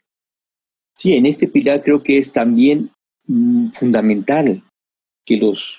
Sí, 0.96 1.14
en 1.14 1.26
este 1.26 1.48
pilar 1.48 1.82
creo 1.82 2.02
que 2.02 2.18
es 2.18 2.32
también 2.32 2.90
mm, 3.26 3.70
fundamental 3.70 4.62
que 5.24 5.36
los 5.36 5.78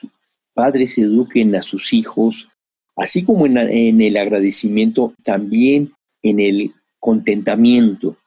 padres 0.53 0.97
eduquen 0.97 1.55
a 1.55 1.61
sus 1.61 1.93
hijos, 1.93 2.49
así 2.95 3.23
como 3.23 3.45
en, 3.45 3.57
en 3.57 4.01
el 4.01 4.17
agradecimiento, 4.17 5.13
también 5.23 5.93
en 6.21 6.39
el 6.39 6.73
contentamiento, 6.99 8.17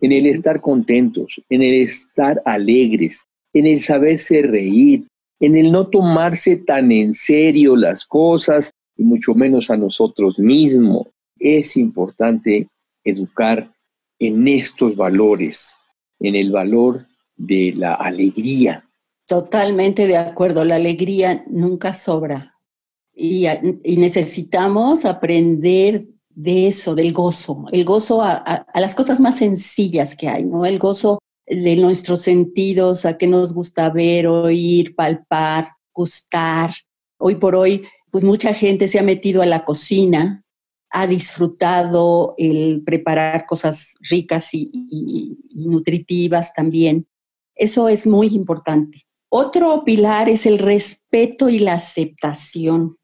en 0.00 0.12
el 0.12 0.26
estar 0.26 0.60
contentos, 0.60 1.40
en 1.48 1.62
el 1.62 1.74
estar 1.74 2.40
alegres, 2.44 3.24
en 3.52 3.66
el 3.66 3.78
saberse 3.80 4.42
reír, 4.42 5.06
en 5.40 5.56
el 5.56 5.70
no 5.72 5.88
tomarse 5.88 6.56
tan 6.56 6.92
en 6.92 7.14
serio 7.14 7.76
las 7.76 8.04
cosas 8.04 8.72
y 8.96 9.04
mucho 9.04 9.34
menos 9.34 9.70
a 9.70 9.76
nosotros 9.76 10.38
mismos. 10.38 11.08
Es 11.38 11.76
importante 11.76 12.68
educar 13.04 13.73
en 14.26 14.48
estos 14.48 14.96
valores, 14.96 15.76
en 16.20 16.34
el 16.34 16.50
valor 16.50 17.06
de 17.36 17.72
la 17.76 17.94
alegría. 17.94 18.88
Totalmente 19.26 20.06
de 20.06 20.16
acuerdo, 20.16 20.64
la 20.64 20.76
alegría 20.76 21.44
nunca 21.48 21.94
sobra 21.94 22.54
y, 23.14 23.46
necesitamos 23.96 25.04
aprender 25.04 26.06
de 26.30 26.66
eso, 26.66 26.94
del 26.94 27.12
gozo, 27.12 27.64
el 27.70 27.84
gozo 27.84 28.22
a, 28.22 28.32
a, 28.32 28.80
las 28.80 28.94
cosas 28.94 29.20
más 29.20 29.38
sencillas 29.38 30.14
que 30.16 30.28
hay, 30.28 30.44
¿no? 30.44 30.66
El 30.66 30.78
gozo 30.78 31.20
de 31.46 31.76
nuestros 31.76 32.22
sentidos, 32.22 33.04
a 33.04 33.16
qué 33.16 33.26
nos 33.26 33.54
gusta 33.54 33.90
ver, 33.90 34.26
oír, 34.26 34.94
palpar, 34.96 35.68
gustar. 35.92 36.70
Hoy 37.18 37.36
por 37.36 37.54
hoy, 37.54 37.86
pues 38.10 38.24
mucha 38.24 38.52
gente 38.52 38.88
se 38.88 38.98
ha 38.98 39.02
metido 39.02 39.42
a 39.42 39.46
la 39.46 39.64
cocina 39.64 40.43
ha 40.94 41.08
disfrutado 41.08 42.36
el 42.38 42.84
preparar 42.84 43.46
cosas 43.46 43.94
ricas 44.08 44.50
y, 44.52 44.70
nutritivas 45.56 46.54
también. 46.54 47.08
Eso 47.56 47.88
es 47.88 48.06
muy 48.06 48.28
importante. 48.28 49.00
Otro 49.28 49.82
pilar 49.84 50.28
es 50.28 50.46
el 50.46 50.58
respeto 50.58 51.48
y 51.48 51.58
la 51.58 51.74
aceptación. 51.74 52.96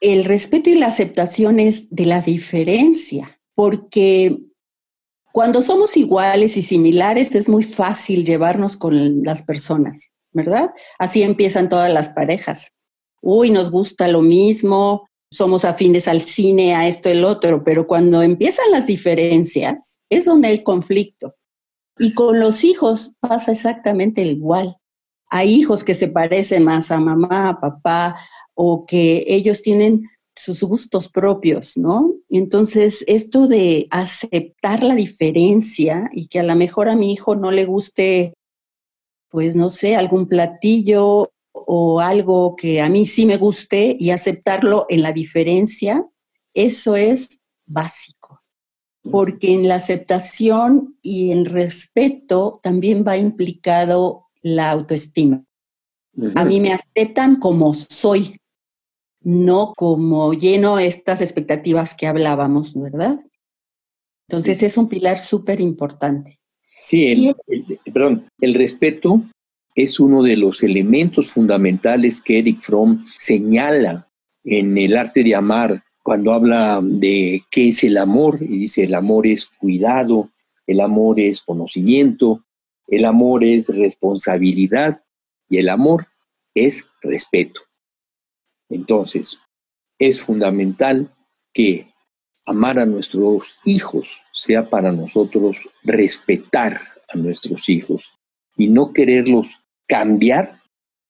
El 0.00 0.24
respeto 0.24 0.70
y 0.70 0.74
la 0.74 0.88
aceptación 0.88 1.60
es 1.60 1.88
de 1.90 2.06
la 2.06 2.20
diferencia, 2.20 3.40
porque 3.54 4.36
cuando 5.32 5.62
somos 5.62 5.96
iguales 5.96 6.56
y 6.56 6.62
similares 6.62 7.36
es 7.36 7.48
muy 7.48 7.62
fácil 7.62 8.24
llevarnos 8.24 8.76
con 8.76 9.22
las 9.22 9.44
personas, 9.44 10.10
¿verdad? 10.32 10.70
Así 10.98 11.22
empiezan 11.22 11.68
todas 11.68 11.92
las 11.92 12.08
parejas. 12.08 12.72
Uy, 13.22 13.50
nos 13.50 13.70
gusta 13.70 14.08
lo 14.08 14.22
mismo, 14.22 15.08
somos 15.30 15.64
afines 15.64 16.08
al 16.08 16.22
cine, 16.22 16.74
a 16.74 16.88
esto, 16.88 17.08
el 17.08 17.24
otro, 17.24 17.64
pero 17.64 17.86
cuando 17.86 18.22
empiezan 18.22 18.70
las 18.70 18.86
diferencias, 18.86 20.00
es 20.08 20.24
donde 20.24 20.48
hay 20.48 20.62
conflicto. 20.62 21.34
Y 21.98 22.12
con 22.14 22.38
los 22.38 22.64
hijos 22.64 23.14
pasa 23.20 23.52
exactamente 23.52 24.22
igual. 24.22 24.76
Hay 25.30 25.48
hijos 25.52 25.82
que 25.82 25.94
se 25.94 26.08
parecen 26.08 26.64
más 26.64 26.90
a 26.90 26.98
mamá, 26.98 27.48
a 27.48 27.60
papá, 27.60 28.16
o 28.54 28.86
que 28.86 29.24
ellos 29.26 29.62
tienen 29.62 30.08
sus 30.34 30.62
gustos 30.62 31.08
propios, 31.08 31.76
¿no? 31.76 32.14
Entonces, 32.28 33.04
esto 33.06 33.48
de 33.48 33.88
aceptar 33.90 34.82
la 34.82 34.94
diferencia 34.94 36.08
y 36.12 36.28
que 36.28 36.40
a 36.40 36.42
lo 36.42 36.54
mejor 36.54 36.88
a 36.88 36.96
mi 36.96 37.12
hijo 37.12 37.34
no 37.34 37.50
le 37.50 37.64
guste, 37.64 38.34
pues 39.30 39.56
no 39.56 39.70
sé, 39.70 39.96
algún 39.96 40.28
platillo 40.28 41.30
o 41.66 42.00
algo 42.00 42.56
que 42.56 42.80
a 42.80 42.88
mí 42.88 43.06
sí 43.06 43.26
me 43.26 43.36
guste 43.36 43.96
y 43.98 44.10
aceptarlo 44.10 44.86
en 44.88 45.02
la 45.02 45.12
diferencia, 45.12 46.06
eso 46.54 46.96
es 46.96 47.40
básico, 47.66 48.42
porque 49.10 49.52
en 49.52 49.68
la 49.68 49.76
aceptación 49.76 50.98
y 51.02 51.32
el 51.32 51.46
respeto 51.46 52.60
también 52.62 53.04
va 53.06 53.16
implicado 53.16 54.26
la 54.42 54.70
autoestima. 54.70 55.44
A 56.34 56.44
mí 56.44 56.60
me 56.60 56.72
aceptan 56.72 57.36
como 57.36 57.74
soy, 57.74 58.38
no 59.20 59.74
como 59.76 60.32
lleno 60.32 60.78
estas 60.78 61.20
expectativas 61.20 61.94
que 61.94 62.06
hablábamos, 62.06 62.74
¿verdad? 62.74 63.18
Entonces 64.28 64.62
es 64.62 64.76
un 64.76 64.88
pilar 64.88 65.18
súper 65.18 65.60
importante. 65.60 66.40
Sí, 66.80 67.06
el, 67.06 67.36
perdón, 67.92 68.28
el 68.40 68.54
respeto 68.54 69.22
es 69.76 70.00
uno 70.00 70.22
de 70.22 70.36
los 70.38 70.62
elementos 70.62 71.30
fundamentales 71.30 72.22
que 72.22 72.38
Eric 72.38 72.60
Fromm 72.60 73.04
señala 73.18 74.08
en 74.42 74.76
el 74.78 74.96
arte 74.96 75.22
de 75.22 75.34
amar 75.34 75.84
cuando 76.02 76.32
habla 76.32 76.80
de 76.82 77.44
qué 77.50 77.68
es 77.68 77.84
el 77.84 77.98
amor 77.98 78.38
y 78.40 78.58
dice 78.58 78.84
el 78.84 78.94
amor 78.94 79.26
es 79.26 79.44
cuidado, 79.46 80.30
el 80.66 80.80
amor 80.80 81.20
es 81.20 81.42
conocimiento, 81.42 82.42
el 82.88 83.04
amor 83.04 83.44
es 83.44 83.68
responsabilidad 83.68 85.02
y 85.50 85.58
el 85.58 85.68
amor 85.68 86.06
es 86.54 86.86
respeto. 87.02 87.60
Entonces, 88.70 89.38
es 89.98 90.22
fundamental 90.22 91.14
que 91.52 91.88
amar 92.46 92.78
a 92.78 92.86
nuestros 92.86 93.58
hijos 93.64 94.20
sea 94.32 94.70
para 94.70 94.90
nosotros 94.90 95.56
respetar 95.82 96.80
a 97.12 97.16
nuestros 97.18 97.68
hijos 97.68 98.10
y 98.56 98.68
no 98.68 98.92
quererlos 98.92 99.48
cambiar 99.86 100.60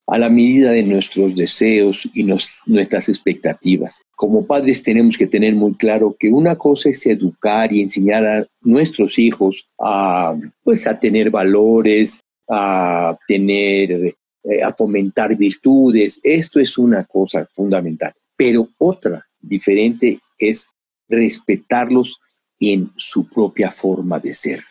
a 0.08 0.18
la 0.18 0.30
medida 0.30 0.70
de 0.70 0.84
nuestros 0.84 1.34
deseos 1.34 2.08
y 2.14 2.22
nuestras 2.22 3.08
expectativas. 3.08 4.02
Como 4.14 4.46
padres 4.46 4.82
tenemos 4.82 5.16
que 5.16 5.26
tener 5.26 5.54
muy 5.54 5.74
claro 5.74 6.14
que 6.18 6.28
una 6.28 6.56
cosa 6.56 6.90
es 6.90 7.04
educar 7.06 7.72
y 7.72 7.82
enseñar 7.82 8.24
a 8.24 8.46
nuestros 8.60 9.18
hijos 9.18 9.68
a, 9.80 10.36
pues, 10.62 10.86
a 10.86 10.98
tener 10.98 11.30
valores, 11.30 12.20
a 12.48 13.18
tener 13.26 14.14
eh, 14.48 14.62
a 14.62 14.72
fomentar 14.72 15.36
virtudes. 15.36 16.20
Esto 16.22 16.60
es 16.60 16.78
una 16.78 17.02
cosa 17.04 17.48
fundamental. 17.52 18.12
Pero 18.36 18.68
otra 18.78 19.26
diferente 19.40 20.20
es 20.38 20.68
respetarlos 21.08 22.20
en 22.60 22.92
su 22.96 23.28
propia 23.28 23.72
forma 23.72 24.20
de 24.20 24.34
ser. 24.34 24.62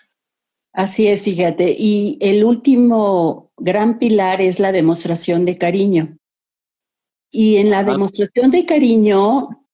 Así 0.76 1.08
es, 1.08 1.24
fíjate. 1.24 1.74
Y 1.78 2.18
el 2.20 2.44
último 2.44 3.52
gran 3.58 3.98
pilar 3.98 4.42
es 4.42 4.60
la 4.60 4.74
demostración 4.74 5.46
de 5.46 5.58
cariño. 5.58 6.18
Y 7.32 7.58
en 7.58 7.70
la 7.70 7.84
demostración 7.84 8.52
de 8.52 8.66
cariño, 8.66 9.66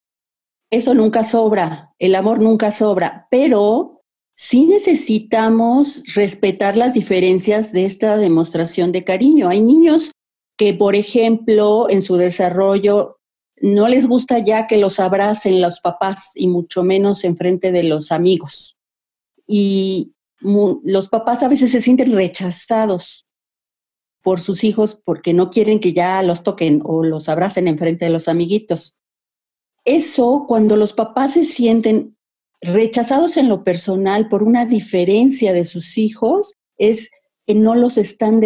eso 0.72 0.94
nunca 0.94 1.24
sobra, 1.24 1.94
el 2.00 2.16
amor 2.16 2.40
nunca 2.40 2.72
sobra, 2.72 3.28
pero 3.30 4.04
sí 4.36 4.66
necesitamos 4.66 6.04
respetar 6.16 6.78
las 6.78 6.94
diferencias 6.94 7.72
de 7.72 7.86
esta 7.86 8.18
demostración 8.18 8.92
de 8.92 9.04
cariño. 9.04 9.50
Hay 9.50 9.62
niños 9.62 10.12
que, 10.58 10.74
por 10.74 10.96
ejemplo, 10.96 11.88
en 11.90 12.02
su 12.02 12.16
desarrollo 12.16 13.18
no 13.60 13.88
les 13.88 14.08
gusta 14.08 14.40
ya 14.40 14.68
que 14.68 14.78
los 14.78 15.00
abracen 15.00 15.62
los 15.62 15.80
papás 15.80 16.32
y 16.36 16.48
mucho 16.48 16.84
menos 16.84 17.24
en 17.24 17.36
frente 17.36 17.72
de 17.72 17.84
los 17.84 18.12
amigos. 18.12 18.78
Y 19.48 20.14
los 20.42 21.08
papás 21.10 21.44
a 21.44 21.48
veces 21.48 21.72
se 21.72 21.82
sienten 21.82 22.12
rechazados 22.12 23.28
por 24.24 24.40
sus 24.40 24.64
hijos 24.64 25.00
porque 25.04 25.34
no 25.34 25.50
quieren 25.50 25.80
que 25.80 25.94
ya 25.94 26.22
los 26.24 26.44
toquen 26.44 26.82
o 26.84 27.04
los 27.04 27.30
abracen 27.30 27.68
en 27.68 27.78
frente 27.78 28.06
de 28.06 28.12
los 28.12 28.28
amiguitos. 28.28 28.98
Eso, 29.84 30.46
cuando 30.48 30.76
los 30.76 30.94
papás 30.94 31.34
se 31.34 31.46
sienten 31.46 32.16
rechazados 32.62 33.38
en 33.38 33.50
lo 33.50 33.64
personal 33.64 34.30
por 34.30 34.44
una 34.44 34.66
diferencia 34.66 35.52
de 35.54 35.66
sus 35.66 35.98
hijos 35.98 36.58
es 36.78 37.10
que 37.48 37.56
no 37.56 37.76
los 37.76 37.98
están 37.98 38.42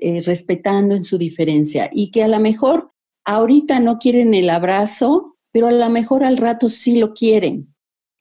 eh, 0.00 0.22
respetando 0.22 0.96
en 0.96 1.04
su 1.04 1.18
diferencia 1.18 1.88
y 1.92 2.10
que 2.10 2.24
a 2.24 2.28
lo 2.28 2.40
mejor 2.40 2.90
ahorita 3.24 3.78
no 3.78 3.98
quieren 3.98 4.34
el 4.34 4.50
abrazo, 4.50 5.36
pero 5.52 5.68
a 5.68 5.72
lo 5.72 5.88
mejor 5.88 6.24
al 6.24 6.36
rato 6.36 6.68
sí 6.68 6.98
lo 6.98 7.14
quieren. 7.14 7.74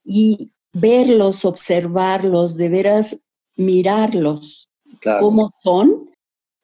Y 0.03 0.51
verlos, 0.73 1.45
observarlos, 1.45 2.58
de 2.58 2.69
veras 2.69 3.17
mirarlos 3.55 4.69
como 5.19 5.51
son, 5.63 6.10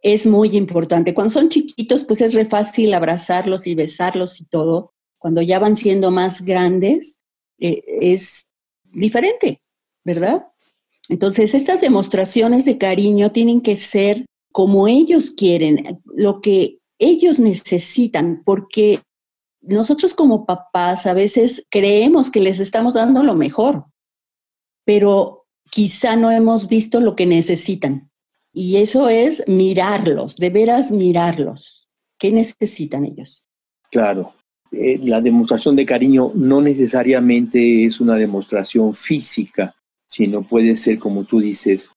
es 0.02 0.26
muy 0.26 0.56
importante. 0.56 1.14
Cuando 1.14 1.34
son 1.34 1.50
chiquitos, 1.50 2.04
pues 2.04 2.22
es 2.22 2.34
re 2.34 2.46
fácil 2.46 2.94
abrazarlos 2.94 3.66
y 3.68 3.76
besarlos 3.76 4.40
y 4.40 4.46
todo. 4.46 4.92
Cuando 5.18 5.42
ya 5.42 5.60
van 5.60 5.76
siendo 5.76 6.12
más 6.12 6.44
grandes, 6.44 7.20
eh, 7.60 7.82
es 8.02 8.50
diferente, 8.84 9.62
¿verdad? 10.04 10.48
Entonces, 11.10 11.54
estas 11.54 11.82
demostraciones 11.82 12.66
de 12.66 12.78
cariño 12.78 13.32
tienen 13.32 13.62
que 13.62 13.78
ser 13.78 14.26
como 14.52 14.88
ellos 14.88 15.32
quieren, 15.32 16.02
lo 16.06 16.42
que 16.42 16.80
ellos 16.98 17.40
necesitan, 17.40 18.44
porque 18.46 19.02
nosotros 19.62 20.14
como 20.14 20.46
papás 20.46 21.06
a 21.06 21.14
veces 21.14 21.66
creemos 21.70 22.32
que 22.32 22.40
les 22.40 22.60
estamos 22.60 22.94
dando 22.94 23.24
lo 23.24 23.36
mejor, 23.36 23.86
pero 24.86 25.48
quizá 25.70 26.16
no 26.16 26.32
hemos 26.32 26.68
visto 26.68 27.02
lo 27.02 27.16
que 27.16 27.26
necesitan. 27.26 28.10
Y 28.54 28.78
eso 28.78 29.10
es 29.10 29.44
mirarlos, 29.48 30.38
de 30.38 30.50
veras 30.50 30.92
mirarlos. 30.92 31.90
¿Qué 32.18 32.32
necesitan 32.32 33.06
ellos? 33.06 33.44
Claro, 33.92 34.34
eh, 34.72 35.00
la 35.04 35.20
demostración 35.20 35.76
de 35.76 35.86
cariño 35.86 36.32
no 36.34 36.62
necesariamente 36.62 37.86
es 37.86 38.00
una 38.00 38.16
demostración 38.16 38.94
física, 38.94 39.76
sino 40.08 40.44
puede 40.44 40.76
ser, 40.76 41.00
como 41.00 41.26
tú 41.26 41.40
dices, 41.40 41.90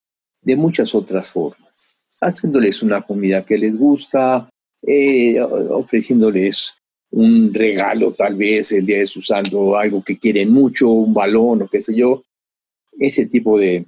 de 0.43 0.57
muchas 0.57 0.95
otras 0.95 1.31
formas. 1.31 1.69
Haciéndoles 2.21 2.83
una 2.83 3.03
comida 3.03 3.45
que 3.45 3.59
les 3.59 3.77
gusta, 3.77 4.49
eh, 4.83 5.41
ofreciéndoles 5.41 6.75
un 7.11 7.53
regalo 7.55 8.13
tal 8.13 8.35
vez 8.35 8.73
el 8.73 8.87
día 8.87 8.99
de 8.99 9.07
su 9.07 9.23
santo, 9.23 9.77
algo 9.77 10.03
que 10.03 10.19
quieren 10.19 10.51
mucho, 10.51 10.91
un 10.91 11.15
balón 11.15 11.63
o 11.63 11.69
qué 11.69 11.81
sé 11.81 11.95
yo. 11.95 12.23
Ese 12.99 13.27
tipo 13.27 13.59
de, 13.59 13.87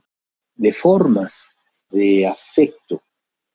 de 0.54 0.72
formas 0.72 1.48
de 1.90 2.26
afecto 2.26 3.02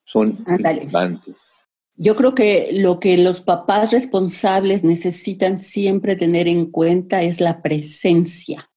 son 0.05 0.37
importantes. 0.47 1.65
Yo 1.97 2.15
creo 2.15 2.35
que 2.35 2.71
lo 2.73 2.99
que 2.99 3.17
los 3.17 3.39
papás 3.39 3.91
responsables 3.91 4.83
necesitan 4.83 5.57
siempre 5.57 6.17
tener 6.17 6.47
en 6.47 6.65
cuenta 6.69 7.21
es 7.21 7.39
la 7.39 7.61
presencia. 7.61 8.69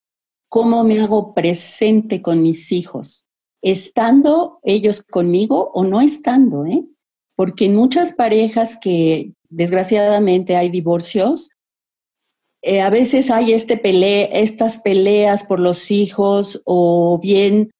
¿Cómo 0.48 0.84
me 0.84 1.00
hago 1.00 1.34
presente 1.34 2.22
con 2.22 2.42
mis 2.42 2.70
hijos? 2.70 3.26
Estando 3.60 4.60
ellos 4.62 5.02
conmigo 5.02 5.72
o 5.74 5.84
no 5.84 6.00
estando, 6.00 6.64
¿eh? 6.64 6.84
Porque 7.34 7.64
en 7.64 7.74
muchas 7.74 8.12
parejas 8.12 8.78
que 8.80 9.32
desgraciadamente 9.48 10.56
hay 10.56 10.68
divorcios, 10.68 11.50
eh, 12.62 12.80
a 12.80 12.90
veces 12.90 13.30
hay 13.30 13.52
este 13.52 13.80
estas 14.42 14.78
peleas 14.80 15.44
por 15.44 15.60
los 15.60 15.90
hijos 15.90 16.60
o 16.64 17.18
bien 17.22 17.70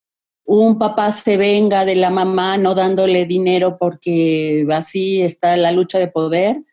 un 0.45 0.79
papá 0.79 1.13
se 1.13 1.37
venga 1.37 1.85
de 1.85 1.95
la 1.95 2.11
mamá 2.11 2.57
no 2.57 2.75
dándole 2.75 3.27
dinero 3.27 3.77
porque 3.79 4.67
así 4.71 5.21
está 5.21 5.57
la 5.59 5.73
lucha 5.73 5.99
de 5.99 6.09
poder. 6.09 6.65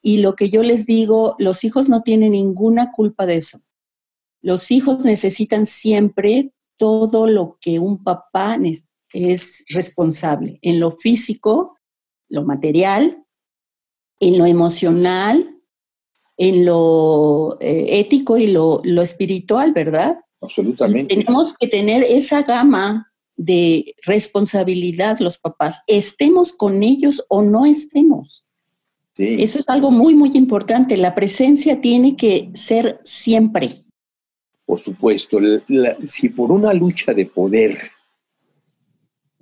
Y 0.00 0.18
lo 0.18 0.34
que 0.34 0.48
yo 0.48 0.62
les 0.62 0.86
digo, 0.86 1.36
los 1.38 1.62
hijos 1.62 1.90
no 1.90 2.02
tienen 2.02 2.32
ninguna 2.32 2.92
culpa 2.92 3.26
de 3.26 3.36
eso. 3.36 3.60
Los 4.40 4.70
hijos 4.70 5.04
necesitan 5.04 5.66
siempre 5.66 6.52
todo 6.78 7.26
lo 7.26 7.58
que 7.60 7.78
un 7.78 8.02
papá 8.02 8.58
es 9.12 9.64
responsable, 9.68 10.58
en 10.62 10.80
lo 10.80 10.90
físico, 10.90 11.76
lo 12.30 12.44
material, 12.44 13.22
en 14.18 14.38
lo 14.38 14.46
emocional, 14.46 15.59
en 16.40 16.64
lo 16.64 17.58
eh, 17.60 18.00
ético 18.00 18.38
y 18.38 18.46
lo, 18.46 18.80
lo 18.82 19.02
espiritual, 19.02 19.72
¿verdad? 19.74 20.18
Absolutamente. 20.40 21.14
tenemos 21.14 21.52
que 21.52 21.68
tener 21.68 22.02
esa 22.02 22.42
gama 22.42 23.12
de 23.36 23.94
responsabilidad 24.04 25.18
los 25.20 25.36
papás, 25.36 25.82
estemos 25.86 26.54
con 26.54 26.82
ellos 26.82 27.22
o 27.28 27.42
no 27.42 27.66
estemos. 27.66 28.46
Eso 29.16 29.58
es 29.58 29.68
algo 29.68 29.90
muy, 29.90 30.14
muy 30.14 30.30
importante. 30.32 30.96
La 30.96 31.14
presencia 31.14 31.82
tiene 31.82 32.16
que 32.16 32.48
ser 32.54 33.00
siempre. 33.04 33.84
Por 34.64 34.80
supuesto, 34.80 35.38
si 36.06 36.30
por 36.30 36.50
una 36.50 36.72
lucha 36.72 37.12
de 37.12 37.26
poder 37.26 37.76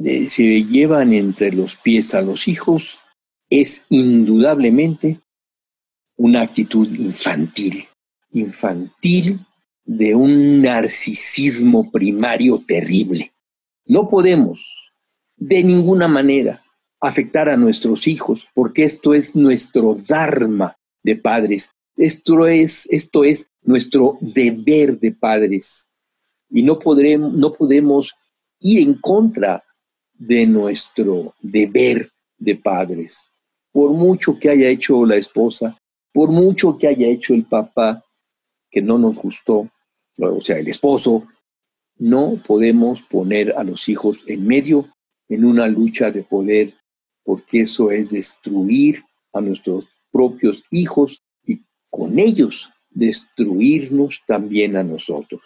eh, 0.02 0.28
se 0.28 0.64
llevan 0.64 1.12
entre 1.12 1.52
los 1.52 1.76
pies 1.76 2.12
a 2.16 2.22
los 2.22 2.48
hijos 2.48 2.98
es 3.48 3.84
indudablemente 3.88 5.20
una 6.18 6.42
actitud 6.42 6.92
infantil, 6.94 7.84
infantil 8.32 9.40
de 9.84 10.14
un 10.14 10.60
narcisismo 10.60 11.90
primario 11.90 12.62
terrible. 12.66 13.32
No 13.86 14.08
podemos 14.08 14.60
de 15.36 15.62
ninguna 15.62 16.08
manera 16.08 16.62
afectar 17.00 17.48
a 17.48 17.56
nuestros 17.56 18.08
hijos, 18.08 18.46
porque 18.52 18.82
esto 18.82 19.14
es 19.14 19.36
nuestro 19.36 19.94
dharma 19.94 20.76
de 21.04 21.16
padres, 21.16 21.70
esto 21.96 22.46
es, 22.46 22.86
esto 22.90 23.24
es 23.24 23.46
nuestro 23.62 24.18
deber 24.20 24.98
de 24.98 25.12
padres. 25.12 25.88
Y 26.50 26.62
no, 26.64 26.78
podremos, 26.78 27.32
no 27.32 27.52
podemos 27.52 28.12
ir 28.58 28.80
en 28.80 28.94
contra 28.94 29.62
de 30.14 30.46
nuestro 30.46 31.34
deber 31.40 32.10
de 32.36 32.56
padres. 32.56 33.30
Por 33.70 33.92
mucho 33.92 34.36
que 34.38 34.50
haya 34.50 34.68
hecho 34.68 35.06
la 35.06 35.16
esposa, 35.16 35.77
por 36.18 36.32
mucho 36.32 36.76
que 36.76 36.88
haya 36.88 37.06
hecho 37.06 37.32
el 37.32 37.44
papá 37.44 38.04
que 38.72 38.82
no 38.82 38.98
nos 38.98 39.18
gustó, 39.18 39.70
o 40.16 40.40
sea, 40.40 40.58
el 40.58 40.66
esposo, 40.66 41.28
no 41.96 42.42
podemos 42.44 43.02
poner 43.02 43.54
a 43.56 43.62
los 43.62 43.88
hijos 43.88 44.18
en 44.26 44.44
medio 44.44 44.88
en 45.28 45.44
una 45.44 45.68
lucha 45.68 46.10
de 46.10 46.24
poder, 46.24 46.74
porque 47.22 47.60
eso 47.60 47.92
es 47.92 48.10
destruir 48.10 49.04
a 49.32 49.40
nuestros 49.40 49.90
propios 50.10 50.64
hijos 50.72 51.22
y 51.46 51.60
con 51.88 52.18
ellos 52.18 52.68
destruirnos 52.90 54.20
también 54.26 54.76
a 54.76 54.82
nosotros. 54.82 55.42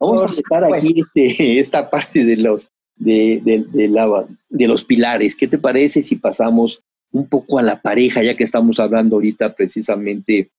Vamos 0.00 0.22
a 0.22 0.24
empezar 0.24 0.74
aquí 0.74 1.04
este, 1.06 1.60
esta 1.60 1.88
parte 1.88 2.24
de 2.24 2.36
los, 2.36 2.68
de, 2.96 3.40
de 3.44 4.66
los 4.66 4.84
pilares. 4.84 5.36
¿Qué 5.36 5.46
te 5.46 5.58
parece 5.58 6.02
si 6.02 6.16
pasamos 6.16 6.82
un 7.12 7.28
poco 7.28 7.58
a 7.58 7.62
la 7.62 7.80
pareja, 7.80 8.22
ya 8.22 8.36
que 8.36 8.44
estamos 8.44 8.78
hablando 8.80 9.16
ahorita 9.16 9.54
precisamente 9.54 10.50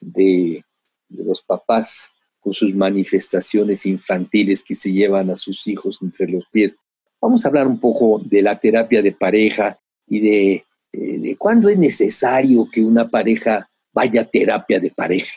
de, 0.00 0.64
los 1.08 1.42
papás 1.42 2.10
con 2.40 2.54
sus 2.54 2.74
manifestaciones 2.74 3.86
infantiles 3.86 4.62
que 4.62 4.74
se 4.74 4.92
llevan 4.92 5.30
a 5.30 5.36
sus 5.36 5.66
hijos 5.66 5.98
entre 6.02 6.28
los 6.28 6.46
pies? 6.46 6.78
Vamos 7.20 7.44
a 7.44 7.48
hablar 7.48 7.66
un 7.66 7.78
poco 7.78 8.20
de 8.24 8.42
la 8.42 8.58
terapia 8.58 9.02
de 9.02 9.12
pareja 9.12 9.78
y 10.08 10.20
de, 10.20 10.52
eh, 10.92 11.18
de 11.18 11.36
cuándo 11.36 11.68
es 11.68 11.78
necesario 11.78 12.68
que 12.70 12.82
una 12.82 13.08
pareja 13.08 13.68
vaya 13.92 14.22
a 14.22 14.24
terapia 14.24 14.80
de 14.80 14.90
pareja. 14.90 15.34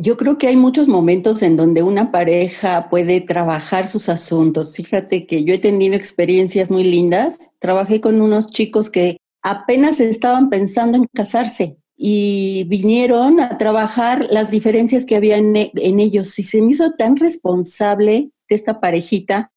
Yo 0.00 0.16
creo 0.16 0.38
que 0.38 0.46
hay 0.46 0.54
muchos 0.54 0.86
momentos 0.86 1.42
en 1.42 1.56
donde 1.56 1.82
una 1.82 2.12
pareja 2.12 2.88
puede 2.88 3.20
trabajar 3.20 3.88
sus 3.88 4.08
asuntos. 4.08 4.76
Fíjate 4.76 5.26
que 5.26 5.42
yo 5.42 5.54
he 5.54 5.58
tenido 5.58 5.96
experiencias 5.96 6.70
muy 6.70 6.84
lindas. 6.84 7.50
Trabajé 7.58 8.00
con 8.00 8.20
unos 8.20 8.46
chicos 8.46 8.90
que 8.90 9.17
apenas 9.50 9.98
estaban 10.00 10.50
pensando 10.50 10.98
en 10.98 11.06
casarse 11.14 11.78
y 11.96 12.64
vinieron 12.68 13.40
a 13.40 13.58
trabajar 13.58 14.26
las 14.30 14.50
diferencias 14.50 15.04
que 15.04 15.16
había 15.16 15.36
en, 15.36 15.54
en 15.56 16.00
ellos. 16.00 16.38
Y 16.38 16.42
se 16.44 16.60
me 16.60 16.72
hizo 16.72 16.92
tan 16.92 17.16
responsable 17.16 18.30
de 18.48 18.54
esta 18.54 18.80
parejita 18.80 19.52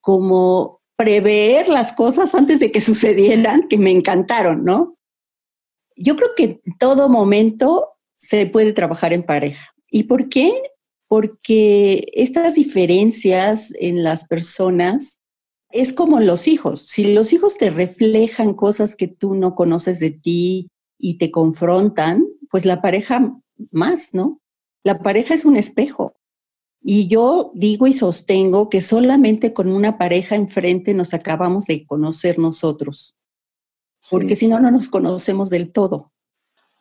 como 0.00 0.80
prever 0.96 1.68
las 1.68 1.92
cosas 1.92 2.34
antes 2.34 2.58
de 2.58 2.72
que 2.72 2.80
sucedieran, 2.82 3.68
que 3.68 3.78
me 3.78 3.90
encantaron, 3.90 4.64
¿no? 4.64 4.96
Yo 5.96 6.16
creo 6.16 6.30
que 6.36 6.60
en 6.64 6.78
todo 6.78 7.08
momento 7.08 7.90
se 8.16 8.46
puede 8.46 8.72
trabajar 8.72 9.12
en 9.12 9.22
pareja. 9.22 9.72
¿Y 9.90 10.04
por 10.04 10.28
qué? 10.28 10.52
Porque 11.08 12.06
estas 12.12 12.54
diferencias 12.54 13.72
en 13.78 14.02
las 14.02 14.26
personas 14.26 15.17
es 15.70 15.92
como 15.92 16.20
los 16.20 16.48
hijos. 16.48 16.80
Si 16.80 17.12
los 17.12 17.32
hijos 17.32 17.58
te 17.58 17.70
reflejan 17.70 18.54
cosas 18.54 18.96
que 18.96 19.08
tú 19.08 19.34
no 19.34 19.54
conoces 19.54 19.98
de 19.98 20.10
ti 20.10 20.70
y 20.98 21.18
te 21.18 21.30
confrontan, 21.30 22.26
pues 22.50 22.64
la 22.64 22.80
pareja 22.80 23.38
más, 23.70 24.14
¿no? 24.14 24.40
La 24.84 25.00
pareja 25.00 25.34
es 25.34 25.44
un 25.44 25.56
espejo. 25.56 26.14
Y 26.80 27.08
yo 27.08 27.50
digo 27.54 27.86
y 27.86 27.92
sostengo 27.92 28.68
que 28.68 28.80
solamente 28.80 29.52
con 29.52 29.68
una 29.68 29.98
pareja 29.98 30.36
enfrente 30.36 30.94
nos 30.94 31.12
acabamos 31.12 31.66
de 31.66 31.84
conocer 31.84 32.38
nosotros, 32.38 33.16
porque 34.08 34.36
si 34.36 34.46
no, 34.46 34.60
no 34.60 34.70
nos 34.70 34.88
conocemos 34.88 35.50
del 35.50 35.72
todo. 35.72 36.12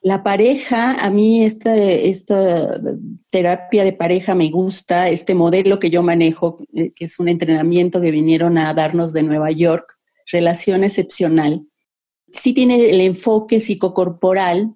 La 0.02 0.24
pareja, 0.24 0.94
a 0.94 1.10
mí 1.10 1.44
esta, 1.44 1.76
esta 1.76 2.80
terapia 3.32 3.84
de 3.84 3.94
pareja 3.94 4.36
me 4.36 4.50
gusta, 4.50 5.10
este 5.10 5.36
modelo 5.36 5.80
que 5.80 5.90
yo 5.90 6.04
manejo, 6.04 6.58
eh, 6.74 6.92
que 6.96 7.06
es 7.06 7.20
un 7.20 7.30
entrenamiento 7.30 8.00
que 8.00 8.12
vinieron 8.12 8.58
a 8.58 8.74
darnos 8.74 9.12
de 9.12 9.24
Nueva 9.24 9.52
York, 9.52 9.98
relación 10.32 10.84
excepcional, 10.84 11.66
sí 12.32 12.54
tiene 12.54 12.90
el 12.90 13.02
enfoque 13.02 13.60
psicocorporal 13.60 14.74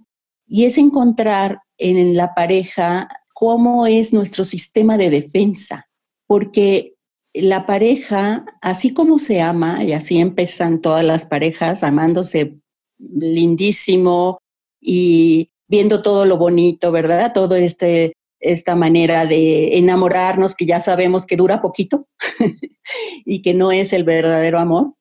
y 0.48 0.66
es 0.66 0.78
encontrar 0.78 1.60
en 1.78 2.16
la 2.16 2.34
pareja 2.34 3.08
cómo 3.34 3.88
es 3.88 4.14
nuestro 4.14 4.44
sistema 4.44 4.98
de 4.98 5.10
defensa, 5.10 5.88
porque 6.28 6.96
la 7.34 7.66
pareja, 7.66 8.46
así 8.62 8.94
como 8.94 9.20
se 9.20 9.42
ama, 9.42 9.84
y 9.84 9.94
así 9.94 10.20
empiezan 10.20 10.82
todas 10.82 11.04
las 11.04 11.26
parejas 11.26 11.84
amándose 11.84 12.58
lindísimo 13.00 14.40
y 14.82 15.52
viendo 15.68 16.02
todo 16.02 16.26
lo 16.26 16.38
bonito, 16.38 16.92
¿verdad? 16.92 17.32
Todo 17.34 17.56
este 17.56 18.14
esta 18.42 18.76
manera 18.76 19.26
de 19.26 19.78
enamorarnos 19.78 20.56
que 20.56 20.66
ya 20.66 20.80
sabemos 20.80 21.26
que 21.26 21.36
dura 21.36 21.62
poquito 21.62 22.08
y 23.26 23.42
que 23.42 23.54
no 23.54 23.72
es 23.72 23.94
el 23.94 24.04
verdadero 24.04 24.60
amor. 24.60 24.96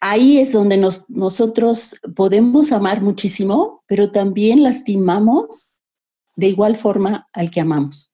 Ahí 0.00 0.38
es 0.38 0.52
donde 0.52 0.76
nosotros 1.08 1.94
podemos 2.16 2.72
amar 2.72 3.00
muchísimo, 3.00 3.84
pero 3.86 4.10
también 4.10 4.62
lastimamos 4.62 5.82
de 6.36 6.48
igual 6.48 6.76
forma 6.76 7.28
al 7.32 7.50
que 7.50 7.60
amamos, 7.60 8.10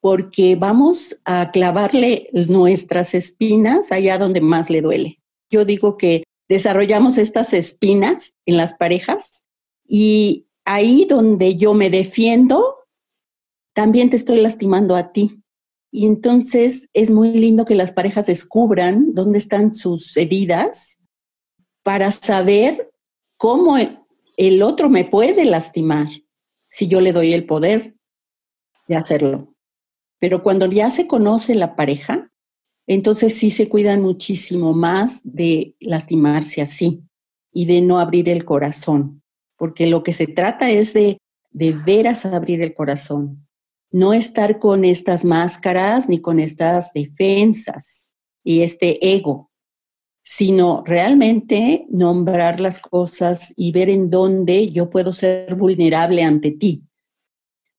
porque 0.00 0.56
vamos 0.56 1.16
a 1.24 1.50
clavarle 1.52 2.28
nuestras 2.32 3.14
espinas 3.14 3.92
allá 3.92 4.18
donde 4.18 4.40
más 4.40 4.70
le 4.70 4.82
duele. 4.82 5.20
Yo 5.50 5.64
digo 5.64 5.96
que 5.96 6.24
desarrollamos 6.48 7.16
estas 7.16 7.52
espinas 7.52 8.34
en 8.44 8.56
las 8.56 8.74
parejas 8.74 9.44
y 9.88 10.46
ahí 10.66 11.06
donde 11.08 11.56
yo 11.56 11.72
me 11.72 11.88
defiendo, 11.88 12.76
también 13.74 14.10
te 14.10 14.16
estoy 14.16 14.40
lastimando 14.40 14.94
a 14.94 15.12
ti. 15.12 15.42
Y 15.90 16.04
entonces 16.04 16.90
es 16.92 17.10
muy 17.10 17.32
lindo 17.32 17.64
que 17.64 17.74
las 17.74 17.90
parejas 17.90 18.26
descubran 18.26 19.14
dónde 19.14 19.38
están 19.38 19.72
sus 19.72 20.14
heridas 20.18 20.98
para 21.82 22.10
saber 22.10 22.92
cómo 23.38 23.76
el 24.36 24.62
otro 24.62 24.90
me 24.90 25.06
puede 25.06 25.46
lastimar 25.46 26.08
si 26.68 26.86
yo 26.86 27.00
le 27.00 27.12
doy 27.12 27.32
el 27.32 27.46
poder 27.46 27.96
de 28.88 28.96
hacerlo. 28.96 29.54
Pero 30.18 30.42
cuando 30.42 30.66
ya 30.66 30.90
se 30.90 31.06
conoce 31.06 31.54
la 31.54 31.76
pareja, 31.76 32.30
entonces 32.86 33.36
sí 33.36 33.50
se 33.50 33.70
cuidan 33.70 34.02
muchísimo 34.02 34.74
más 34.74 35.20
de 35.24 35.74
lastimarse 35.80 36.60
así 36.60 37.02
y 37.52 37.64
de 37.64 37.80
no 37.80 37.98
abrir 37.98 38.28
el 38.28 38.44
corazón, 38.44 39.22
porque 39.58 39.86
lo 39.86 40.02
que 40.02 40.14
se 40.14 40.26
trata 40.26 40.70
es 40.70 40.94
de 40.94 41.18
de 41.50 41.72
veras 41.72 42.26
abrir 42.26 42.62
el 42.62 42.74
corazón, 42.74 43.46
no 43.90 44.12
estar 44.12 44.58
con 44.58 44.84
estas 44.84 45.24
máscaras 45.24 46.08
ni 46.08 46.20
con 46.20 46.40
estas 46.40 46.92
defensas 46.92 48.08
y 48.44 48.62
este 48.62 49.14
ego, 49.14 49.50
sino 50.22 50.82
realmente 50.84 51.86
nombrar 51.90 52.60
las 52.60 52.78
cosas 52.78 53.54
y 53.56 53.72
ver 53.72 53.88
en 53.88 54.10
dónde 54.10 54.70
yo 54.70 54.90
puedo 54.90 55.12
ser 55.12 55.54
vulnerable 55.54 56.22
ante 56.22 56.50
ti, 56.50 56.84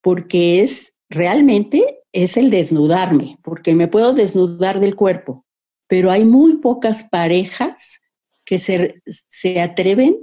porque 0.01 0.61
es 0.61 0.93
realmente 1.09 2.01
es 2.11 2.38
el 2.38 2.49
desnudarme, 2.49 3.38
porque 3.43 3.75
me 3.75 3.88
puedo 3.88 4.13
desnudar 4.13 4.80
del 4.80 4.95
cuerpo, 4.95 5.45
pero 5.88 6.09
hay 6.09 6.25
muy 6.25 6.57
pocas 6.57 7.03
parejas 7.03 8.01
que 8.45 8.57
se, 8.57 9.01
se 9.05 9.61
atreven 9.61 10.17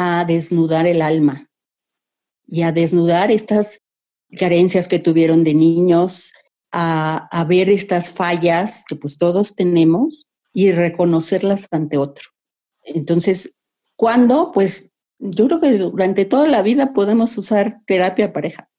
a 0.00 0.24
desnudar 0.24 0.86
el 0.86 1.02
alma 1.02 1.50
y 2.46 2.62
a 2.62 2.70
desnudar 2.70 3.32
estas 3.32 3.80
carencias 4.38 4.86
que 4.86 5.00
tuvieron 5.00 5.42
de 5.42 5.54
niños, 5.54 6.32
a, 6.70 7.44
ver 7.48 7.68
estas 7.68 8.12
fallas 8.12 8.84
que 8.88 8.94
pues 8.94 9.18
todos 9.18 9.56
tenemos 9.56 10.28
y 10.52 10.70
reconocerlas 10.70 11.66
ante 11.72 11.98
otro. 11.98 12.26
Entonces, 12.84 13.56
¿cuándo? 13.96 14.52
Pues 14.52 14.92
yo 15.18 15.48
creo 15.48 15.60
que 15.60 15.72
durante 15.78 16.24
toda 16.24 16.46
la 16.46 16.62
vida 16.62 16.92
podemos 16.92 17.36
usar 17.36 17.80
terapia 17.84 18.32
pareja. 18.32 18.70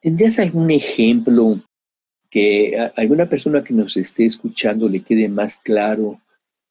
¿Tendrías 0.00 0.40
algún 0.40 0.72
ejemplo 0.72 1.60
que 2.30 2.76
a 2.80 2.92
alguna 2.96 3.28
persona 3.28 3.62
que 3.62 3.74
nos 3.74 3.96
esté 3.96 4.26
escuchando 4.26 4.88
le 4.88 5.04
quede 5.04 5.28
más 5.28 5.56
claro 5.58 6.20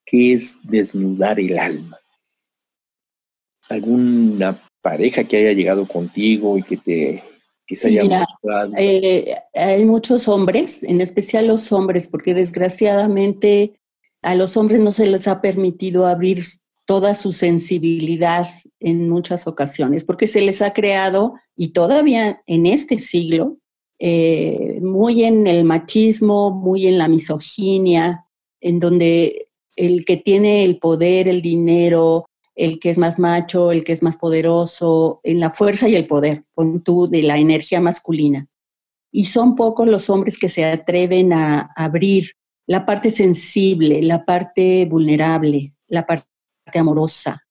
qué 0.03 0.33
es 0.33 0.57
desnudar 0.61 1.39
el 1.39 1.57
alma? 1.57 2.00
¿Alguna 3.71 4.61
pareja 4.81 5.23
que 5.23 5.37
haya 5.37 5.53
llegado 5.53 5.87
contigo 5.87 6.57
y 6.57 6.63
que 6.63 6.77
te 6.77 7.23
se 7.75 7.87
haya 7.87 8.03
mostrado? 8.03 8.73
Eh, 8.77 9.33
hay 9.53 9.85
muchos 9.85 10.27
hombres, 10.27 10.83
en 10.83 11.01
especial 11.01 11.47
los 11.47 11.71
hombres, 11.71 12.07
porque 12.07 12.33
desgraciadamente 12.33 13.73
a 14.21 14.35
los 14.35 14.57
hombres 14.57 14.79
no 14.79 14.91
se 14.91 15.07
les 15.07 15.27
ha 15.27 15.41
permitido 15.41 16.05
abrir 16.05 16.43
toda 16.85 17.15
su 17.15 17.31
sensibilidad 17.31 18.47
en 18.79 19.09
muchas 19.09 19.47
ocasiones, 19.47 20.03
porque 20.03 20.27
se 20.27 20.41
les 20.41 20.61
ha 20.61 20.73
creado, 20.73 21.35
y 21.55 21.69
todavía 21.69 22.41
en 22.45 22.65
este 22.65 22.99
siglo, 22.99 23.57
eh, 23.99 24.79
muy 24.81 25.23
en 25.23 25.47
el 25.47 25.63
machismo, 25.63 26.51
muy 26.51 26.87
en 26.87 26.97
la 26.97 27.07
misoginia, 27.07 28.25
en 28.59 28.79
donde 28.79 29.47
el 29.75 30.05
que 30.05 30.17
tiene 30.17 30.63
el 30.65 30.79
poder, 30.79 31.27
el 31.27 31.41
dinero, 31.41 32.25
el 32.55 32.79
que 32.79 32.89
es 32.89 32.97
más 32.97 33.19
macho, 33.19 33.71
el 33.71 33.83
que 33.83 33.93
es 33.93 34.03
más 34.03 34.17
poderoso, 34.17 35.19
en 35.23 35.39
la 35.39 35.49
fuerza 35.49 35.87
y 35.87 35.95
el 35.95 36.07
poder, 36.07 36.45
con 36.53 36.83
tú, 36.83 37.07
de 37.07 37.23
la 37.23 37.37
energía 37.37 37.81
masculina. 37.81 38.47
Y 39.11 39.25
son 39.25 39.55
pocos 39.55 39.87
los 39.87 40.09
hombres 40.09 40.37
que 40.37 40.49
se 40.49 40.65
atreven 40.65 41.33
a 41.33 41.71
abrir 41.75 42.31
la 42.67 42.85
parte 42.85 43.11
sensible, 43.11 44.01
la 44.01 44.23
parte 44.23 44.85
vulnerable, 44.85 45.73
la 45.87 46.05
parte 46.05 46.27
amorosa. 46.75 47.43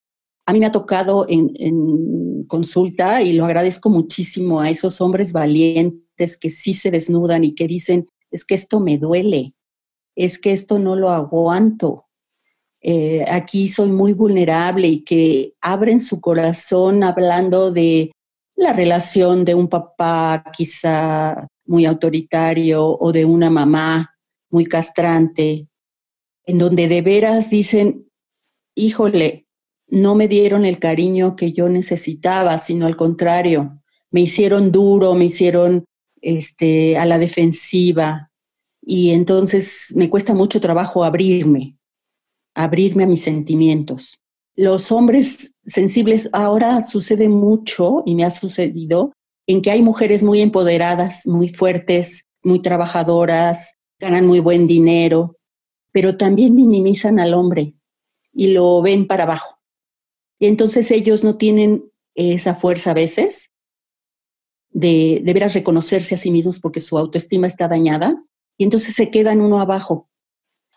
A 0.47 0.53
mí 0.53 0.61
me 0.61 0.67
ha 0.67 0.73
tocado 0.73 1.27
en, 1.29 1.53
en, 1.57 2.45
consulta 2.45 3.23
y 3.23 3.35
lo 3.35 3.45
agradezco 3.45 3.91
muchísimo 3.91 4.61
a 4.61 4.71
esos 4.71 5.01
hombres 5.01 5.33
valientes 5.33 6.37
que 6.37 6.51
sí 6.51 6.75
se 6.75 6.91
desnudan 6.91 7.45
y 7.45 7.55
que 7.55 7.67
dicen, 7.67 8.09
es 8.31 8.45
que 8.45 8.55
esto 8.55 8.81
me 8.81 8.97
duele, 8.97 9.55
es 10.17 10.39
que 10.39 10.53
esto 10.53 10.79
no 10.79 10.97
lo 10.97 11.11
aguanto, 11.11 12.07
eh, 12.83 13.26
aquí 13.31 13.68
soy 13.68 13.91
muy 13.91 14.14
vulnerable 14.14 14.89
y 14.89 15.01
que 15.03 15.55
abren 15.61 16.01
su 16.01 16.20
corazón 16.20 17.05
hablando 17.05 17.70
de 17.70 18.11
la 18.57 18.72
relación 18.72 19.45
de 19.45 19.55
un 19.55 19.68
papá 19.68 20.45
quizá 20.53 21.47
muy 21.66 21.85
autoritario 21.85 22.87
o 22.87 23.12
de 23.12 23.24
una 23.24 23.51
mamá 23.51 24.14
muy 24.51 24.64
castrante, 24.64 25.68
en 26.45 26.59
donde 26.59 26.89
de 26.89 27.03
veras 27.03 27.51
dicen, 27.51 28.09
híjole, 28.74 29.47
no 29.89 30.14
me 30.14 30.26
dieron 30.26 30.64
el 30.64 30.78
cariño 30.78 31.37
que 31.37 31.53
yo 31.53 31.68
necesitaba, 31.68 32.59
sino 32.59 32.87
al 32.87 32.97
contrario, 32.97 33.83
me 34.11 34.22
hicieron 34.22 34.72
duro, 34.72 35.14
me 35.14 35.26
hicieron 35.26 35.85
este, 36.22 36.97
a 36.97 37.05
la 37.07 37.18
defensiva 37.18 38.31
y 38.81 39.11
entonces 39.11 39.93
me 39.95 40.09
cuesta 40.09 40.35
mucho 40.35 40.61
trabajo 40.61 41.05
abrirme 41.05 41.76
abrirme 42.63 43.05
a 43.05 43.07
mis 43.07 43.23
sentimientos. 43.23 44.21
Los 44.57 44.93
hombres 44.93 45.55
sensibles 45.65 46.29
ahora 46.33 46.85
sucede 46.85 47.29
mucho 47.29 48.03
y 48.05 48.15
me 48.15 48.25
ha 48.25 48.31
sucedido 48.31 49.13
en 49.47 49.63
que 49.63 49.71
hay 49.71 49.83
mujeres 49.83 50.23
muy 50.23 50.41
empoderadas, 50.41 51.27
muy 51.27 51.49
fuertes, 51.49 52.29
muy 52.43 52.61
trabajadoras, 52.61 53.75
ganan 53.99 54.27
muy 54.27 54.41
buen 54.41 54.67
dinero, 54.67 55.37
pero 55.93 56.17
también 56.17 56.55
minimizan 56.55 57.19
al 57.19 57.35
hombre 57.35 57.75
y 58.33 58.49
lo 58.49 58.83
ven 58.83 59.07
para 59.07 59.25
abajo. 59.25 59.59
Y 60.39 60.47
entonces 60.47 60.91
ellos 60.91 61.25
no 61.25 61.37
tienen 61.37 61.91
esa 62.15 62.55
fuerza 62.55 62.91
a 62.91 62.95
veces 62.95 63.51
de, 64.71 65.21
de 65.25 65.33
veras 65.33 65.55
reconocerse 65.55 66.15
a 66.15 66.19
sí 66.19 66.31
mismos 66.31 66.61
porque 66.61 66.81
su 66.81 66.99
autoestima 66.99 67.47
está 67.47 67.67
dañada 67.67 68.23
y 68.57 68.65
entonces 68.65 68.95
se 68.95 69.11
quedan 69.11 69.41
uno 69.41 69.61
abajo 69.61 70.10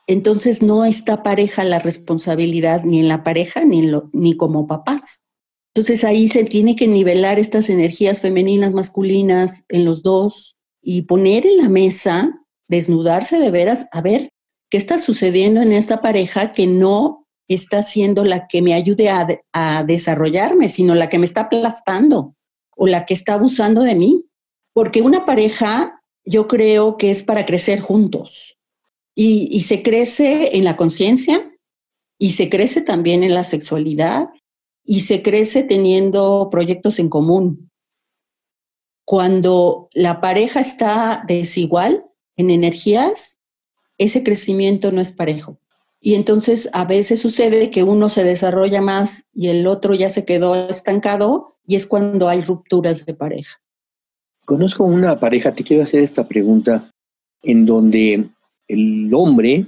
entonces 0.07 0.61
no 0.61 0.85
está 0.85 1.23
pareja 1.23 1.63
la 1.63 1.79
responsabilidad 1.79 2.83
ni 2.83 2.99
en 2.99 3.07
la 3.07 3.23
pareja 3.23 3.63
ni, 3.63 3.89
ni 4.11 4.35
como 4.35 4.67
papás. 4.67 5.23
Entonces 5.73 6.03
ahí 6.03 6.27
se 6.27 6.43
tiene 6.43 6.75
que 6.75 6.87
nivelar 6.87 7.39
estas 7.39 7.69
energías 7.69 8.21
femeninas, 8.21 8.73
masculinas 8.73 9.63
en 9.69 9.85
los 9.85 10.03
dos 10.03 10.55
y 10.81 11.03
poner 11.03 11.45
en 11.45 11.57
la 11.57 11.69
mesa, 11.69 12.45
desnudarse 12.67 13.39
de 13.39 13.49
veras, 13.49 13.87
a 13.91 14.01
ver 14.01 14.29
qué 14.69 14.77
está 14.77 14.99
sucediendo 14.99 15.61
en 15.61 15.71
esta 15.71 16.01
pareja 16.01 16.51
que 16.51 16.67
no 16.67 17.25
está 17.47 17.81
siendo 17.81 18.23
la 18.23 18.47
que 18.47 18.61
me 18.61 18.73
ayude 18.73 19.09
a, 19.09 19.27
a 19.53 19.83
desarrollarme, 19.83 20.69
sino 20.69 20.95
la 20.95 21.07
que 21.07 21.17
me 21.17 21.25
está 21.25 21.41
aplastando 21.41 22.35
o 22.75 22.87
la 22.87 23.05
que 23.05 23.13
está 23.13 23.35
abusando 23.35 23.81
de 23.81 23.95
mí. 23.95 24.25
Porque 24.73 25.01
una 25.01 25.25
pareja 25.25 26.01
yo 26.25 26.47
creo 26.47 26.97
que 26.97 27.09
es 27.09 27.23
para 27.23 27.45
crecer 27.45 27.79
juntos 27.79 28.57
y, 29.15 29.61
se 29.61 29.83
crece 29.83 30.57
en 30.57 30.63
la 30.63 30.75
conciencia 30.75 31.51
y 32.17 32.31
se 32.31 32.49
crece 32.49 32.81
también 32.81 33.23
en 33.23 33.33
la 33.33 33.43
sexualidad 33.43 34.29
y 34.83 35.01
se 35.01 35.21
crece 35.21 35.63
teniendo 35.63 36.49
proyectos 36.51 36.99
en 36.99 37.09
común. 37.09 37.69
Cuando 39.05 39.89
la 39.93 40.21
pareja 40.21 40.59
está 40.61 41.23
desigual 41.27 42.03
en 42.37 42.49
energías, 42.49 43.39
ese 43.97 44.23
crecimiento 44.23 44.91
no 44.91 45.01
es 45.01 45.11
parejo. 45.11 45.59
Y 45.99 46.15
entonces 46.15 46.69
a 46.73 46.85
veces 46.85 47.21
sucede 47.21 47.71
que 47.71 47.83
uno 47.83 48.09
se 48.09 48.23
desarrolla 48.23 48.81
más 48.81 49.25
y 49.33 49.49
el 49.49 49.67
otro 49.67 49.93
ya 49.93 50.09
se 50.09 50.25
quedó 50.25 50.69
estancado 50.69 51.57
y 51.65 51.75
es 51.75 51.85
cuando 51.85 52.27
hay 52.27 52.41
rupturas 52.41 53.05
de 53.05 53.13
pareja. 53.13 53.61
Conozco 54.45 54.83
una 54.83 55.17
pareja, 55.19 55.55
te 55.55 55.63
quiero 55.63 55.83
hacer 55.83 56.01
esta 56.01 56.27
pregunta, 56.27 56.91
en 57.41 57.65
donde 57.65 58.29
el 58.67 59.13
hombre 59.13 59.67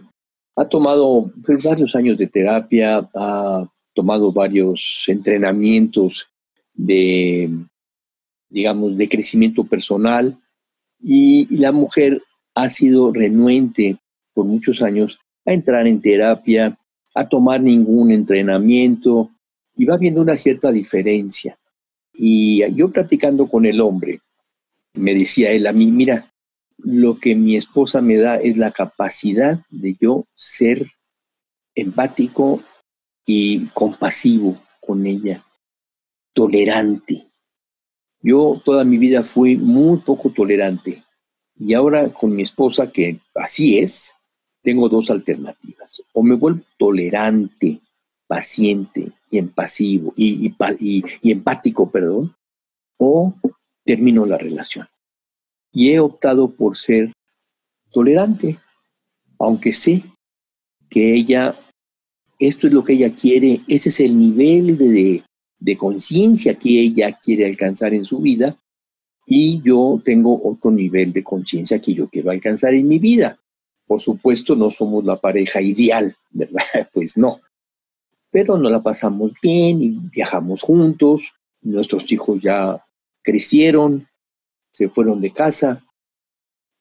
ha 0.56 0.66
tomado 0.66 1.32
pues, 1.46 1.64
varios 1.64 1.96
años 1.96 2.18
de 2.18 2.28
terapia, 2.28 3.08
ha 3.14 3.66
tomado 3.94 4.32
varios 4.32 5.04
entrenamientos 5.08 6.28
de, 6.74 7.50
digamos, 8.50 8.98
de 8.98 9.10
crecimiento 9.10 9.64
personal 9.64 10.38
y, 11.02 11.56
la 11.58 11.72
mujer 11.72 12.22
ha 12.54 12.70
sido 12.70 13.12
renuente 13.12 13.98
por 14.34 14.46
muchos 14.46 14.82
años 14.82 15.20
a 15.46 15.54
entrar 15.54 15.88
en 15.88 16.02
terapia, 16.02 16.78
a 17.14 17.28
tomar 17.28 17.62
ningún 17.62 18.12
entrenamiento 18.12 19.32
y 19.76 19.86
va 19.86 19.98
viendo 19.98 20.22
una 20.22 20.36
cierta 20.36 20.72
diferencia. 20.72 21.58
Y 22.14 22.64
yo 22.74 22.92
platicando 22.92 23.48
con 23.48 23.66
el 23.66 23.82
hombre, 23.82 24.22
me 24.94 25.14
decía 25.14 25.52
él 25.52 25.68
a 25.68 25.74
mí, 25.74 25.88
mira, 25.92 26.32
lo 26.78 27.20
que 27.20 27.36
mi 27.36 27.56
esposa 27.56 28.02
me 28.02 28.18
da 28.18 28.36
es 28.36 28.58
la 28.58 28.72
capacidad 28.72 29.60
de 29.70 29.96
yo 30.00 30.26
ser 30.36 30.92
empático 31.74 32.62
y 33.26 33.66
compasivo 33.68 34.58
con 34.80 35.06
ella, 35.06 35.44
tolerante. 36.34 37.28
Yo 38.22 38.62
toda 38.64 38.84
mi 38.84 38.98
vida 38.98 39.24
fui 39.24 39.56
muy 39.58 40.00
poco 40.00 40.30
tolerante 40.30 41.04
y 41.58 41.74
ahora 41.74 42.10
con 42.10 42.36
mi 42.36 42.44
esposa, 42.44 42.92
que 42.92 43.20
así 43.36 43.80
es, 43.80 44.14
tengo 44.62 44.90
dos 44.90 45.10
alternativas. 45.10 46.04
O 46.14 46.24
me 46.24 46.36
vuelvo 46.36 46.62
tolerante, 46.78 47.82
paciente 48.28 49.12
y 49.30 49.38
empasivo 49.38 50.14
y, 50.18 50.54
empático, 51.24 51.90
perdón, 51.90 52.36
o 52.98 53.34
termino 53.84 54.26
la 54.26 54.38
relación 54.38 54.88
y 55.76 55.92
he 55.92 56.00
optado 56.00 56.50
por 56.50 56.78
ser 56.78 57.12
tolerante, 57.92 58.58
aunque 59.38 59.74
sé 59.74 60.04
que 60.90 61.14
ella, 61.14 61.54
esto 62.40 62.68
es 62.68 62.74
lo 62.74 62.84
que 62.84 62.94
ella 62.94 63.14
quiere, 63.14 63.60
ese 63.68 63.90
es 63.90 64.00
el 64.00 64.18
nivel 64.18 64.78
de, 64.78 65.24
de 65.60 65.78
conciencia 65.78 66.56
que 66.56 66.80
ella 66.80 67.12
quiere 67.22 67.46
alcanzar 67.46 67.94
en 67.94 68.06
su 68.06 68.20
vida 68.20 68.58
y 69.28 69.62
yo 69.62 70.02
tengo 70.04 70.42
otro 70.44 70.72
nivel 70.72 71.12
de 71.12 71.24
conciencia 71.24 71.82
que 71.82 71.94
yo 71.94 72.08
quiero 72.08 72.32
alcanzar 72.32 72.74
en 72.74 72.88
mi 72.88 72.98
vida. 72.98 73.38
Por 73.86 74.00
supuesto, 74.00 74.56
no 74.56 74.72
somos 74.72 75.04
la 75.04 75.18
pareja 75.18 75.62
ideal, 75.62 76.16
¿verdad? 76.32 76.90
Pues 76.94 77.18
no. 77.18 77.42
Pero 78.32 78.58
nos 78.58 78.72
la 78.72 78.82
pasamos 78.82 79.34
bien 79.42 79.84
y 79.84 79.90
viajamos 79.90 80.62
juntos, 80.62 81.34
nuestros 81.62 82.10
hijos 82.12 82.42
ya 82.42 82.82
crecieron, 83.22 84.08
se 84.76 84.90
fueron 84.90 85.22
de 85.22 85.32
casa 85.32 85.84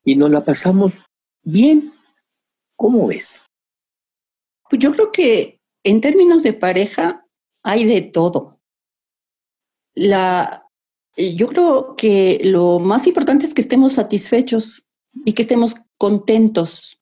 y 0.04 0.16
nos 0.16 0.30
la 0.30 0.44
pasamos 0.44 0.92
bien. 1.42 1.92
¿Cómo 2.76 3.06
ves? 3.06 3.44
Pues 4.68 4.82
yo 4.82 4.90
creo 4.90 5.12
que 5.12 5.60
en 5.84 6.00
términos 6.00 6.42
de 6.42 6.52
pareja 6.52 7.24
hay 7.62 7.84
de 7.84 8.02
todo. 8.02 8.60
La, 9.94 10.66
yo 11.16 11.46
creo 11.46 11.94
que 11.94 12.40
lo 12.42 12.80
más 12.80 13.06
importante 13.06 13.46
es 13.46 13.54
que 13.54 13.60
estemos 13.60 13.92
satisfechos 13.92 14.84
y 15.24 15.32
que 15.32 15.42
estemos 15.42 15.76
contentos. 15.96 17.00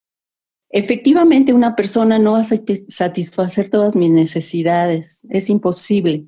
Efectivamente, 0.68 1.55
una 1.55 1.74
persona 1.74 2.18
no 2.18 2.32
va 2.32 2.40
a 2.40 2.49
satisfacer 2.88 3.70
todas 3.70 3.97
mis 3.97 4.11
necesidades, 4.11 5.22
es 5.30 5.49
imposible. 5.49 6.26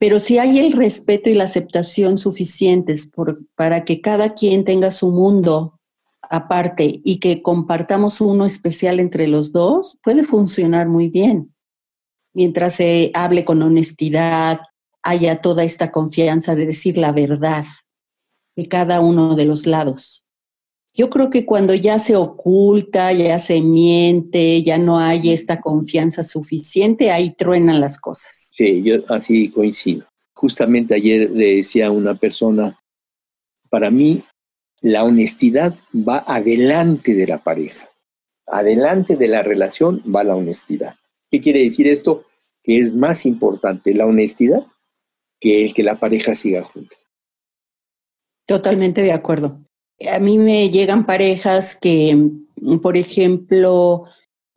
Pero 0.00 0.18
si 0.18 0.38
hay 0.38 0.58
el 0.58 0.72
respeto 0.72 1.28
y 1.28 1.34
la 1.34 1.44
aceptación 1.44 2.16
suficientes 2.16 3.10
para 3.54 3.84
que 3.84 4.00
cada 4.00 4.32
quien 4.32 4.64
tenga 4.64 4.90
su 4.90 5.10
mundo 5.10 5.78
aparte 6.22 7.02
y 7.04 7.18
que 7.18 7.42
compartamos 7.42 8.22
uno 8.22 8.46
especial 8.46 8.98
entre 8.98 9.28
los 9.28 9.52
dos, 9.52 9.98
puede 10.02 10.24
funcionar 10.24 10.88
muy 10.88 11.08
bien. 11.08 11.54
Mientras 12.32 12.76
se 12.76 13.10
hable 13.12 13.44
con 13.44 13.60
honestidad, 13.62 14.60
haya 15.02 15.42
toda 15.42 15.64
esta 15.64 15.92
confianza 15.92 16.54
de 16.54 16.64
decir 16.64 16.96
la 16.96 17.12
verdad 17.12 17.66
de 18.56 18.66
cada 18.66 19.00
uno 19.00 19.34
de 19.34 19.44
los 19.44 19.66
lados. 19.66 20.24
Yo 21.00 21.08
creo 21.08 21.30
que 21.30 21.46
cuando 21.46 21.72
ya 21.72 21.98
se 21.98 22.14
oculta, 22.14 23.10
ya 23.14 23.38
se 23.38 23.62
miente, 23.62 24.62
ya 24.62 24.76
no 24.76 24.98
hay 24.98 25.30
esta 25.30 25.58
confianza 25.58 26.22
suficiente, 26.22 27.10
ahí 27.10 27.30
truenan 27.30 27.80
las 27.80 27.98
cosas. 27.98 28.52
Sí, 28.54 28.82
yo 28.82 28.96
así 29.08 29.48
coincido. 29.48 30.04
Justamente 30.34 30.94
ayer 30.94 31.30
le 31.30 31.56
decía 31.56 31.86
a 31.86 31.90
una 31.90 32.16
persona, 32.16 32.78
para 33.70 33.90
mí 33.90 34.22
la 34.82 35.02
honestidad 35.04 35.74
va 35.94 36.22
adelante 36.26 37.14
de 37.14 37.26
la 37.26 37.38
pareja. 37.38 37.88
Adelante 38.46 39.16
de 39.16 39.28
la 39.28 39.40
relación 39.40 40.02
va 40.14 40.22
la 40.22 40.36
honestidad. 40.36 40.96
¿Qué 41.30 41.40
quiere 41.40 41.60
decir 41.60 41.88
esto? 41.88 42.26
Que 42.62 42.78
es 42.78 42.92
más 42.92 43.24
importante 43.24 43.94
la 43.94 44.04
honestidad 44.04 44.66
que 45.40 45.64
el 45.64 45.72
que 45.72 45.82
la 45.82 45.98
pareja 45.98 46.34
siga 46.34 46.62
junta. 46.62 46.94
Totalmente 48.46 49.00
de 49.00 49.12
acuerdo. 49.14 49.64
A 50.08 50.18
mí 50.18 50.38
me 50.38 50.70
llegan 50.70 51.04
parejas 51.04 51.76
que, 51.76 52.30
por 52.80 52.96
ejemplo, 52.96 54.04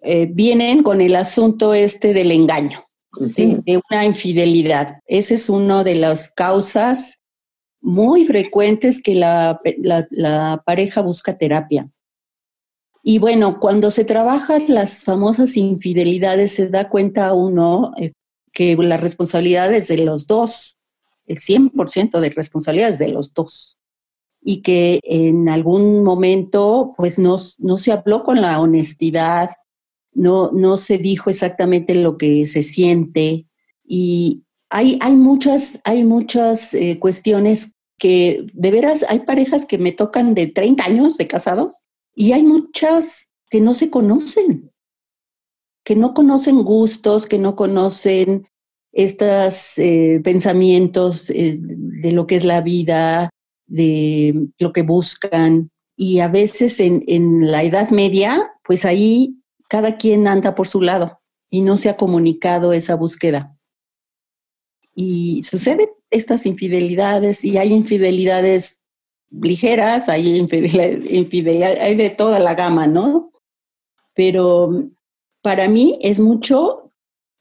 eh, 0.02 0.28
vienen 0.32 0.84
con 0.84 1.02
el 1.02 1.16
asunto 1.16 1.74
este 1.74 2.14
del 2.14 2.32
engaño, 2.32 2.84
de, 3.18 3.82
una 3.90 4.06
infidelidad. 4.06 5.00
Esa 5.06 5.34
es 5.34 5.50
una 5.50 5.84
de 5.84 5.96
las 5.96 6.30
causas 6.30 7.20
muy 7.82 8.26
frecuentes 8.26 9.02
que 9.02 9.16
la, 9.16 9.60
la, 9.82 10.62
pareja 10.66 11.02
busca 11.02 11.38
terapia. 11.38 11.90
Y 13.02 13.20
bueno, 13.20 13.60
cuando 13.60 13.92
se 13.92 14.06
trabajan 14.06 14.62
las 14.70 15.04
famosas 15.04 15.58
infidelidades, 15.58 16.54
se 16.54 16.68
da 16.68 16.90
cuenta 16.90 17.34
uno 17.34 17.94
eh, 17.98 18.14
que 18.54 18.76
la 18.78 18.98
responsabilidad 18.98 19.74
es 19.74 19.88
de 19.88 19.98
los 19.98 20.28
dos, 20.28 20.78
el 21.26 21.40
100% 21.40 22.20
de 22.20 22.30
responsabilidad 22.30 22.90
es 22.90 23.00
de 23.00 23.10
los 23.10 23.34
dos 23.34 23.73
y 24.44 24.62
que 24.62 25.00
en 25.04 25.48
algún 25.50 26.04
momento 26.04 26.94
pues 26.98 27.18
no, 27.18 27.38
no 27.60 27.78
se 27.78 27.92
habló 27.92 28.24
con 28.24 28.42
la 28.42 28.60
honestidad, 28.60 29.52
no, 30.14 30.52
no 30.52 30.78
se 30.78 30.98
dijo 30.98 31.30
exactamente 31.30 31.96
lo 31.96 32.18
que 32.18 32.46
se 32.46 32.64
siente. 32.64 33.48
Y 33.86 34.44
hay, 34.70 34.98
hay 35.02 35.16
muchas, 35.16 35.80
hay 35.84 36.04
muchas 36.04 36.74
eh, 36.74 37.00
cuestiones 37.00 37.72
que 37.98 38.46
de 38.54 38.72
veras 38.72 39.06
hay 39.08 39.20
parejas 39.20 39.66
que 39.66 39.78
me 39.78 39.92
tocan 39.92 40.34
de 40.34 40.48
30 40.48 40.84
años 40.84 41.18
de 41.18 41.28
casados 41.28 41.76
y 42.16 42.34
hay 42.34 42.44
muchas 42.44 43.30
que 43.50 43.62
no 43.62 43.74
se 43.76 43.90
conocen, 43.90 44.72
que 45.86 45.96
no 45.96 46.14
conocen 46.14 46.64
gustos, 46.64 47.28
que 47.28 47.38
no 47.38 47.56
conocen 47.56 48.48
estos 48.92 49.78
eh, 49.78 50.22
pensamientos 50.24 51.30
eh, 51.30 51.58
de 51.60 52.12
lo 52.12 52.28
que 52.28 52.36
es 52.36 52.44
la 52.44 52.62
vida, 52.62 53.30
de 53.74 54.50
lo 54.60 54.72
que 54.72 54.84
buscan. 54.84 55.72
Y 55.96 56.20
a 56.20 56.28
veces 56.28 56.80
en, 56.80 57.04
en 57.08 57.50
la 57.52 57.64
Edad 57.64 57.90
Media, 57.90 58.52
pues 58.64 58.86
ahí 58.86 59.36
cada 59.68 59.98
quien 59.98 60.28
anda 60.28 60.54
por 60.54 60.68
su 60.68 60.82
lado 60.82 61.20
y 61.50 61.62
no 61.62 61.78
se 61.78 61.90
ha 61.90 61.98
comunicado 61.98 62.72
esa 62.72 62.96
búsqueda. 62.96 63.58
Y 64.94 65.42
suceden 65.42 65.90
estas 66.12 66.46
infidelidades 66.46 67.44
y 67.44 67.58
hay 67.58 67.74
infidelidades 67.74 68.82
ligeras, 69.32 70.08
hay 70.08 70.38
infidelidad, 70.38 71.82
hay 71.82 71.96
de 71.96 72.12
toda 72.12 72.38
la 72.38 72.54
gama, 72.54 72.86
¿no? 72.86 73.32
Pero 74.14 74.92
para 75.42 75.68
mí 75.68 75.98
es 76.02 76.20
mucho 76.20 76.92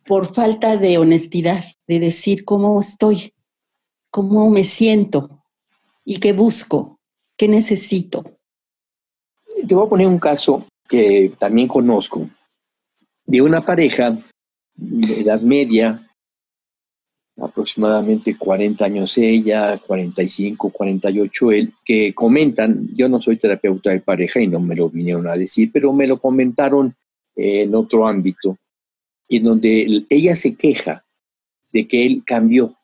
por 0.07 0.25
falta 0.27 0.79
de 0.79 0.97
honestidad, 0.97 1.65
de 1.87 2.01
decir 2.01 2.47
cómo 2.47 2.81
estoy, 2.81 3.35
cómo 4.11 4.49
me 4.49 4.65
siento, 4.65 5.42
y 6.05 6.19
qué 6.19 6.33
busco, 6.33 6.99
qué 7.37 7.49
necesito. 7.49 8.25
Te 9.67 9.75
voy 9.75 9.87
a 9.87 9.91
poner 9.91 10.07
un 10.07 10.19
caso 10.19 10.67
que 10.89 11.33
también 11.39 11.69
conozco 11.69 12.29
de 13.25 13.41
una 13.41 13.65
pareja 13.65 14.17
de 14.75 15.21
edad 15.21 15.41
media, 15.41 16.09
aproximadamente 17.37 18.37
40 18.37 18.85
años 18.85 19.17
ella, 19.19 19.79
45, 19.79 20.71
48 20.71 21.53
él, 21.53 21.73
que 21.85 22.15
comentan, 22.15 22.89
yo 22.95 23.09
no 23.09 23.21
soy 23.21 23.37
terapeuta 23.37 23.91
de 23.91 24.01
pareja 24.01 24.41
y 24.41 24.49
no 24.49 24.61
me 24.61 24.77
lo 24.77 24.89
vinieron 24.89 25.27
a 25.27 25.37
decir, 25.37 25.71
pero 25.73 25.93
me 25.93 26.07
lo 26.07 26.19
comentaron 26.19 26.95
en 27.35 27.75
otro 27.75 28.07
ámbito, 28.07 28.59
en 29.29 29.45
donde 29.45 30.05
ella 30.11 30.37
se 30.37 30.55
queja 30.55 31.05
de 31.73 31.89
que 31.89 32.05
él 32.05 32.23
cambió. 32.25 32.77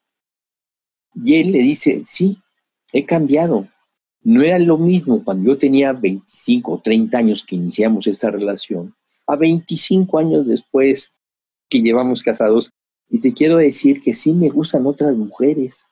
Y 1.15 1.35
él 1.35 1.53
le 1.53 1.59
dice, 1.59 2.03
sí, 2.05 2.39
he 2.93 3.05
cambiado. 3.05 3.69
No 4.23 4.43
era 4.43 4.59
lo 4.59 4.79
mismo 4.79 5.25
cuando 5.25 5.51
yo 5.51 5.59
tenía 5.59 5.93
25 5.93 6.73
o 6.73 6.81
30 6.81 7.19
años 7.19 7.45
que 7.47 7.57
iniciamos 7.57 8.07
esta 8.07 8.31
relación, 8.31 8.95
a 9.27 9.37
25 9.37 10.19
años 10.19 10.47
después 10.47 11.13
que 11.69 11.81
llevamos 11.81 12.23
casados. 12.23 12.73
Y 13.09 13.21
te 13.21 13.33
quiero 13.33 13.59
decir 13.59 14.01
que 14.01 14.15
sí 14.15 14.33
me 14.33 14.51
gustan 14.51 14.87
otras 14.87 15.17
mujeres 15.17 15.87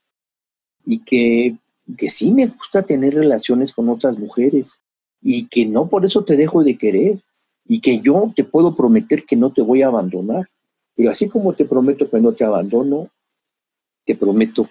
y 0.84 0.98
que, 0.98 1.56
que 1.96 2.10
sí 2.10 2.32
me 2.32 2.46
gusta 2.46 2.82
tener 2.82 3.14
relaciones 3.14 3.72
con 3.72 3.88
otras 3.88 4.18
mujeres 4.18 4.78
y 5.22 5.46
que 5.46 5.66
no 5.66 5.88
por 5.88 6.04
eso 6.04 6.24
te 6.24 6.36
dejo 6.36 6.62
de 6.62 6.76
querer 6.76 7.22
y 7.66 7.80
que 7.80 8.00
yo 8.00 8.32
te 8.34 8.44
puedo 8.44 8.74
prometer 8.74 9.24
que 9.24 9.36
no 9.36 9.52
te 9.52 9.62
voy 9.62 9.82
a 9.82 9.86
abandonar. 9.86 10.48
Pero 10.94 11.10
así 11.10 11.28
como 11.28 11.52
te 11.52 11.64
prometo 11.64 12.08
que 12.08 12.20
no 12.20 12.32
te 12.32 12.44
abandono, 12.44 13.10
te 14.04 14.14
prometo 14.14 14.68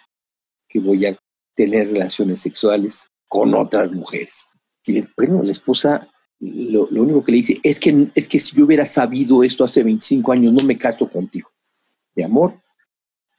que 0.67 0.79
voy 0.79 1.05
a 1.05 1.17
tener 1.55 1.87
relaciones 1.87 2.41
sexuales 2.41 3.05
con 3.27 3.53
otras 3.53 3.91
mujeres. 3.91 4.47
Y 4.85 5.03
bueno, 5.17 5.41
la 5.41 5.51
esposa 5.51 6.07
lo, 6.39 6.87
único 6.89 7.23
que 7.23 7.31
le 7.31 7.37
dice 7.37 7.57
es 7.63 7.79
que, 7.79 8.07
es 8.13 8.27
que 8.27 8.39
si 8.39 8.55
yo 8.55 8.65
hubiera 8.65 8.85
sabido 8.85 9.43
esto 9.43 9.63
hace 9.63 9.83
25 9.83 10.31
años, 10.31 10.53
no 10.53 10.63
me 10.65 10.77
caso 10.77 11.09
contigo. 11.09 11.49
Mi 12.13 12.23
amor, 12.23 12.53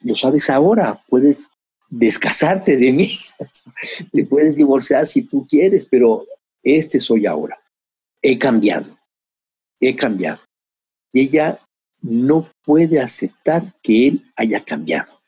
lo 0.01 0.17
sabes 0.17 0.51
ahora, 0.51 1.03
puedes 1.09 1.49
descasarte 1.89 2.77
de 2.77 2.93
mí, 2.93 3.11
te 4.13 4.25
puedes 4.25 4.57
divorciar 4.57 5.07
si 5.07 5.23
tú 5.23 5.47
quieres, 5.47 5.87
pero 5.87 6.27
este 6.63 6.99
soy 7.01 7.27
ahora. 7.27 7.59
He 8.23 8.39
cambiado, 8.39 8.99
he 9.81 9.95
cambiado. 9.95 10.41
Y 11.13 11.21
ella 11.21 11.61
no 12.01 12.51
puede 12.65 13.01
aceptar 13.01 13.75
que 13.83 14.09
él 14.09 14.33
haya 14.37 14.65
cambiado. 14.65 15.21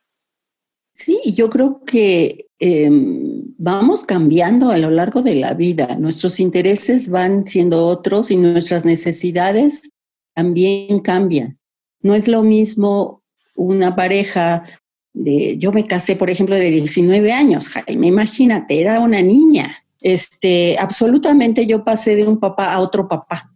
Sí, 0.93 1.20
yo 1.34 1.49
creo 1.49 1.84
que 1.84 2.47
Em, 2.61 3.54
vamos 3.56 4.04
cambiando 4.04 4.70
a 4.70 4.78
lo 4.78 4.90
largo 4.90 5.22
de 5.22 5.36
la 5.36 5.54
vida. 5.54 5.96
Nuestros 5.98 6.40
intereses 6.40 7.09
van 7.09 7.46
siendo 7.46 7.86
otros 7.86 8.30
y 8.30 8.36
nuestras 8.36 8.84
necesidades 8.84 9.90
también 10.34 11.00
cambian. 11.00 11.59
No 12.02 12.14
es 12.14 12.26
lo 12.26 12.42
mismo 12.42 13.22
una 13.54 13.94
pareja 13.94 14.64
de, 15.12 15.56
yo 15.59 15.72
me 15.72 15.86
casé, 15.86 16.16
por 16.16 16.30
ejemplo, 16.30 16.56
de 16.56 16.70
19 16.70 17.32
años, 17.32 17.68
Jaime, 17.68 18.06
imagínate, 18.06 18.80
era 18.80 19.00
una 19.00 19.20
niña. 19.22 19.84
Este, 20.00 20.76
absolutamente 20.78 21.66
yo 21.66 21.82
pasé 21.82 22.14
de 22.14 22.26
un 22.26 22.38
papá 22.38 22.72
a 22.72 22.80
otro 22.80 23.09
papá. 23.09 23.52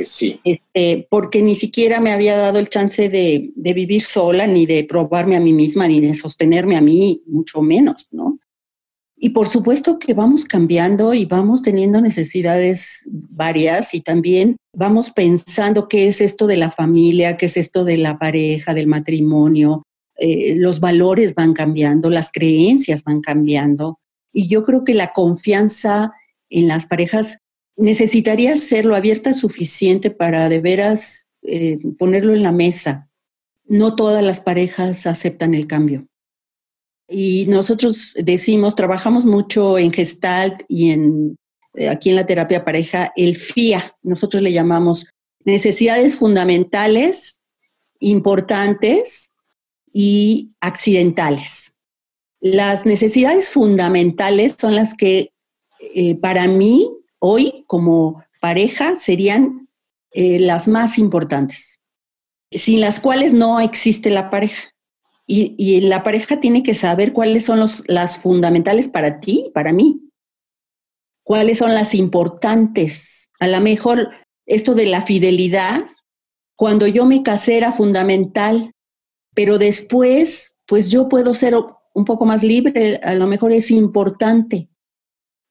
Pues 0.00 0.12
sí. 0.12 0.40
Este, 0.44 1.06
porque 1.10 1.42
ni 1.42 1.54
siquiera 1.54 2.00
me 2.00 2.10
había 2.10 2.34
dado 2.34 2.58
el 2.58 2.70
chance 2.70 3.10
de, 3.10 3.50
de, 3.54 3.74
vivir 3.74 4.00
sola, 4.00 4.46
ni 4.46 4.64
de 4.64 4.84
probarme 4.84 5.36
a 5.36 5.40
mí 5.40 5.52
misma, 5.52 5.86
ni 5.88 6.00
de 6.00 6.14
sostenerme 6.14 6.74
a 6.74 6.80
mí, 6.80 7.22
mucho 7.26 7.60
menos, 7.60 8.08
¿no? 8.10 8.38
Y 9.14 9.28
por 9.30 9.46
supuesto 9.46 9.98
que 9.98 10.14
vamos 10.14 10.46
cambiando 10.46 11.12
y 11.12 11.26
vamos 11.26 11.60
teniendo 11.60 12.00
necesidades 12.00 13.04
varias 13.10 13.92
y 13.92 14.00
también 14.00 14.56
vamos 14.74 15.10
pensando 15.10 15.86
qué 15.86 16.08
es 16.08 16.22
esto 16.22 16.46
de 16.46 16.56
la 16.56 16.70
familia, 16.70 17.36
qué 17.36 17.44
es 17.44 17.58
esto 17.58 17.84
de 17.84 17.98
la 17.98 18.18
pareja, 18.18 18.72
del 18.72 18.86
matrimonio. 18.86 19.82
Eh, 20.16 20.54
los 20.56 20.80
valores 20.80 21.34
van 21.34 21.52
cambiando, 21.52 22.08
las 22.08 22.30
creencias 22.32 23.04
van 23.04 23.20
cambiando. 23.20 23.98
Y 24.32 24.48
yo 24.48 24.62
creo 24.62 24.82
que 24.82 24.94
la 24.94 25.12
confianza 25.12 26.14
en 26.48 26.68
las 26.68 26.86
parejas 26.86 27.36
necesitaría 27.80 28.56
serlo 28.56 28.94
abierta 28.94 29.32
suficiente 29.32 30.10
para 30.10 30.48
de 30.48 30.60
veras 30.60 31.26
eh, 31.42 31.78
ponerlo 31.98 32.34
en 32.34 32.42
la 32.42 32.52
mesa. 32.52 33.08
No 33.64 33.96
todas 33.96 34.22
las 34.22 34.40
parejas 34.40 35.06
aceptan 35.06 35.54
el 35.54 35.66
cambio. 35.66 36.06
Y 37.08 37.46
nosotros 37.48 38.14
decimos, 38.16 38.76
trabajamos 38.76 39.24
mucho 39.24 39.78
en 39.78 39.92
Gestalt 39.92 40.62
y 40.68 40.90
en 40.90 41.36
eh, 41.74 41.88
aquí 41.88 42.10
en 42.10 42.16
la 42.16 42.26
terapia 42.26 42.64
pareja, 42.64 43.12
el 43.16 43.36
FIA, 43.36 43.96
nosotros 44.02 44.42
le 44.42 44.52
llamamos 44.52 45.06
necesidades 45.44 46.16
fundamentales, 46.16 47.40
importantes 48.00 49.32
y 49.92 50.54
accidentales. 50.60 51.74
Las 52.40 52.86
necesidades 52.86 53.50
fundamentales 53.50 54.56
son 54.58 54.74
las 54.74 54.94
que 54.94 55.32
eh, 55.94 56.14
para 56.16 56.46
mí 56.46 56.90
hoy 57.20 57.64
como 57.68 58.24
pareja 58.40 58.96
serían 58.96 59.68
eh, 60.12 60.40
las 60.40 60.66
más 60.66 60.98
importantes, 60.98 61.80
sin 62.50 62.80
las 62.80 62.98
cuales 62.98 63.32
no 63.32 63.60
existe 63.60 64.10
la 64.10 64.30
pareja. 64.30 64.74
Y, 65.32 65.82
la 65.82 66.02
pareja 66.02 66.40
tiene 66.40 66.64
que 66.64 66.74
saber 66.74 67.12
cuáles 67.12 67.44
son 67.44 67.60
los, 67.60 67.84
las 67.86 68.18
fundamentales 68.18 68.88
para 68.88 69.20
ti, 69.20 69.52
para 69.54 69.72
mí. 69.72 70.00
cuáles 71.22 71.58
son 71.58 71.72
las 71.72 71.94
importantes. 71.94 73.30
A 73.38 73.46
lo 73.46 73.60
mejor 73.60 74.10
esto 74.46 74.74
de 74.74 74.86
la 74.86 75.02
fidelidad, 75.02 75.84
cuando 76.56 76.88
yo 76.88 77.06
me 77.06 77.22
casé 77.22 77.58
era 77.58 77.70
fundamental, 77.70 78.72
pero 79.32 79.58
después, 79.58 80.56
pues 80.66 80.90
yo 80.90 81.08
puedo 81.08 81.32
ser 81.32 81.54
un 81.94 82.04
poco 82.04 82.24
más 82.24 82.42
libre, 82.42 82.98
a 83.04 83.14
lo 83.14 83.28
mejor 83.28 83.52
es 83.52 83.70
importante. 83.70 84.69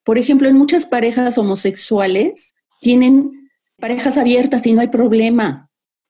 Por 0.03 0.17
ejemplo, 0.17 0.47
en 0.47 0.57
muchas 0.57 0.85
parejas 0.85 1.37
homosexuales 1.37 2.53
tienen 2.81 3.49
parejas 3.79 4.17
abiertas 4.17 4.65
y 4.67 4.73
no 4.73 4.81
hay 4.81 4.87
problema, 4.87 5.69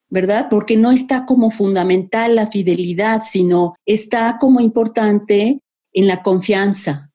¿verdad? 0.10 0.48
Porque 0.50 0.76
no 0.76 0.92
está 0.92 1.26
como 1.26 1.52
fundamental 1.52 2.36
la 2.36 2.48
fidelidad, 2.48 3.22
sino 3.24 3.76
está 3.86 4.38
como 4.40 4.60
importante 4.60 5.60
en 5.94 6.08
la 6.08 6.24
confianza. 6.24 7.12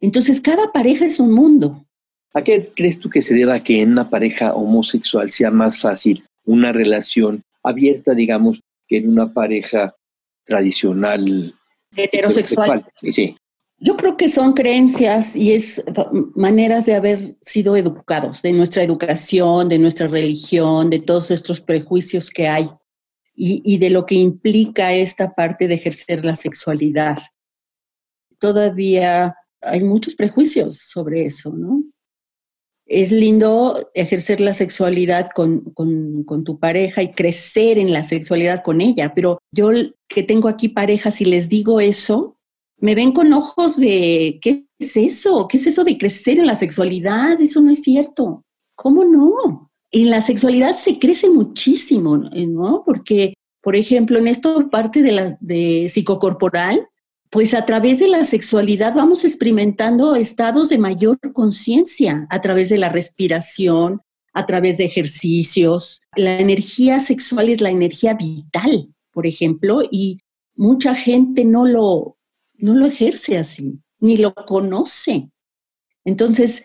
Entonces, 0.00 0.40
cada 0.40 0.72
pareja 0.72 1.04
es 1.04 1.20
un 1.20 1.32
mundo. 1.32 1.86
¿A 2.34 2.42
qué 2.42 2.70
crees 2.74 2.98
tú 2.98 3.10
que 3.10 3.22
se 3.22 3.34
deba 3.34 3.60
que 3.60 3.80
en 3.80 3.92
una 3.92 4.08
pareja 4.08 4.54
homosexual 4.54 5.30
sea 5.30 5.50
más 5.50 5.80
fácil 5.80 6.24
una 6.44 6.72
relación 6.72 7.42
abierta, 7.62 8.14
digamos, 8.14 8.60
que 8.88 8.98
en 8.98 9.08
una 9.08 9.32
pareja 9.32 9.94
tradicional 10.44 11.54
heterosexual? 11.94 12.86
Sí. 13.10 13.36
Yo 13.84 13.96
creo 13.96 14.16
que 14.16 14.28
son 14.28 14.52
creencias 14.52 15.34
y 15.34 15.52
es 15.52 15.82
maneras 16.36 16.86
de 16.86 16.94
haber 16.94 17.36
sido 17.40 17.76
educados, 17.76 18.40
de 18.40 18.52
nuestra 18.52 18.84
educación, 18.84 19.68
de 19.68 19.80
nuestra 19.80 20.06
religión, 20.06 20.88
de 20.88 21.00
todos 21.00 21.32
estos 21.32 21.60
prejuicios 21.60 22.30
que 22.30 22.46
hay 22.46 22.70
y, 23.34 23.60
y 23.64 23.78
de 23.78 23.90
lo 23.90 24.06
que 24.06 24.14
implica 24.14 24.94
esta 24.94 25.34
parte 25.34 25.66
de 25.66 25.74
ejercer 25.74 26.24
la 26.24 26.36
sexualidad. 26.36 27.18
Todavía 28.38 29.34
hay 29.60 29.82
muchos 29.82 30.14
prejuicios 30.14 30.76
sobre 30.76 31.26
eso, 31.26 31.52
¿no? 31.52 31.82
Es 32.86 33.10
lindo 33.10 33.90
ejercer 33.94 34.40
la 34.40 34.54
sexualidad 34.54 35.30
con, 35.34 35.72
con, 35.72 36.22
con, 36.22 36.44
tu 36.44 36.60
pareja 36.60 37.02
y 37.02 37.10
crecer 37.10 37.78
en 37.78 37.92
la 37.92 38.04
sexualidad 38.04 38.62
con 38.62 38.80
ella, 38.80 39.12
pero 39.12 39.38
yo 39.50 39.70
que 40.06 40.22
tengo 40.22 40.48
aquí 40.48 40.68
parejas 40.68 41.20
y 41.20 41.24
les 41.24 41.48
digo 41.48 41.80
eso, 41.80 42.38
me 42.82 42.96
ven 42.96 43.12
con 43.12 43.32
ojos 43.32 43.76
de, 43.76 44.40
¿qué 44.42 44.66
es 44.78 44.96
eso? 44.96 45.46
¿Qué 45.48 45.56
es 45.56 45.68
eso 45.68 45.84
de 45.84 45.96
crecer 45.96 46.40
en 46.40 46.48
la 46.48 46.56
sexualidad? 46.56 47.40
Eso 47.40 47.60
no 47.60 47.70
es 47.70 47.80
cierto. 47.80 48.44
¿Cómo 48.74 49.04
no? 49.04 49.70
En 49.92 50.10
la 50.10 50.20
sexualidad 50.20 50.76
se 50.76 50.98
crece 50.98 51.30
muchísimo, 51.30 52.16
¿no? 52.16 52.82
Porque, 52.84 53.34
por 53.62 53.76
ejemplo, 53.76 54.18
en 54.18 54.26
esto 54.26 54.68
parte 54.68 55.00
de 55.00 55.12
la 55.12 55.38
de 55.40 55.88
psicocorporal, 55.88 56.88
pues 57.30 57.54
a 57.54 57.64
través 57.64 58.00
de 58.00 58.08
la 58.08 58.24
sexualidad 58.24 58.94
vamos 58.94 59.24
experimentando 59.24 60.16
estados 60.16 60.68
de 60.68 60.78
mayor 60.78 61.18
conciencia, 61.32 62.26
a 62.30 62.40
través 62.40 62.68
de 62.68 62.78
la 62.78 62.88
respiración, 62.88 64.00
a 64.32 64.44
través 64.44 64.76
de 64.76 64.86
ejercicios. 64.86 66.00
La 66.16 66.40
energía 66.40 66.98
sexual 66.98 67.48
es 67.48 67.60
la 67.60 67.70
energía 67.70 68.14
vital, 68.14 68.92
por 69.12 69.28
ejemplo, 69.28 69.82
y 69.88 70.18
mucha 70.56 70.96
gente 70.96 71.44
no 71.44 71.64
lo, 71.64 72.16
no 72.62 72.74
lo 72.74 72.86
ejerce 72.86 73.36
así, 73.36 73.80
ni 73.98 74.16
lo 74.16 74.32
conoce. 74.32 75.30
Entonces, 76.04 76.64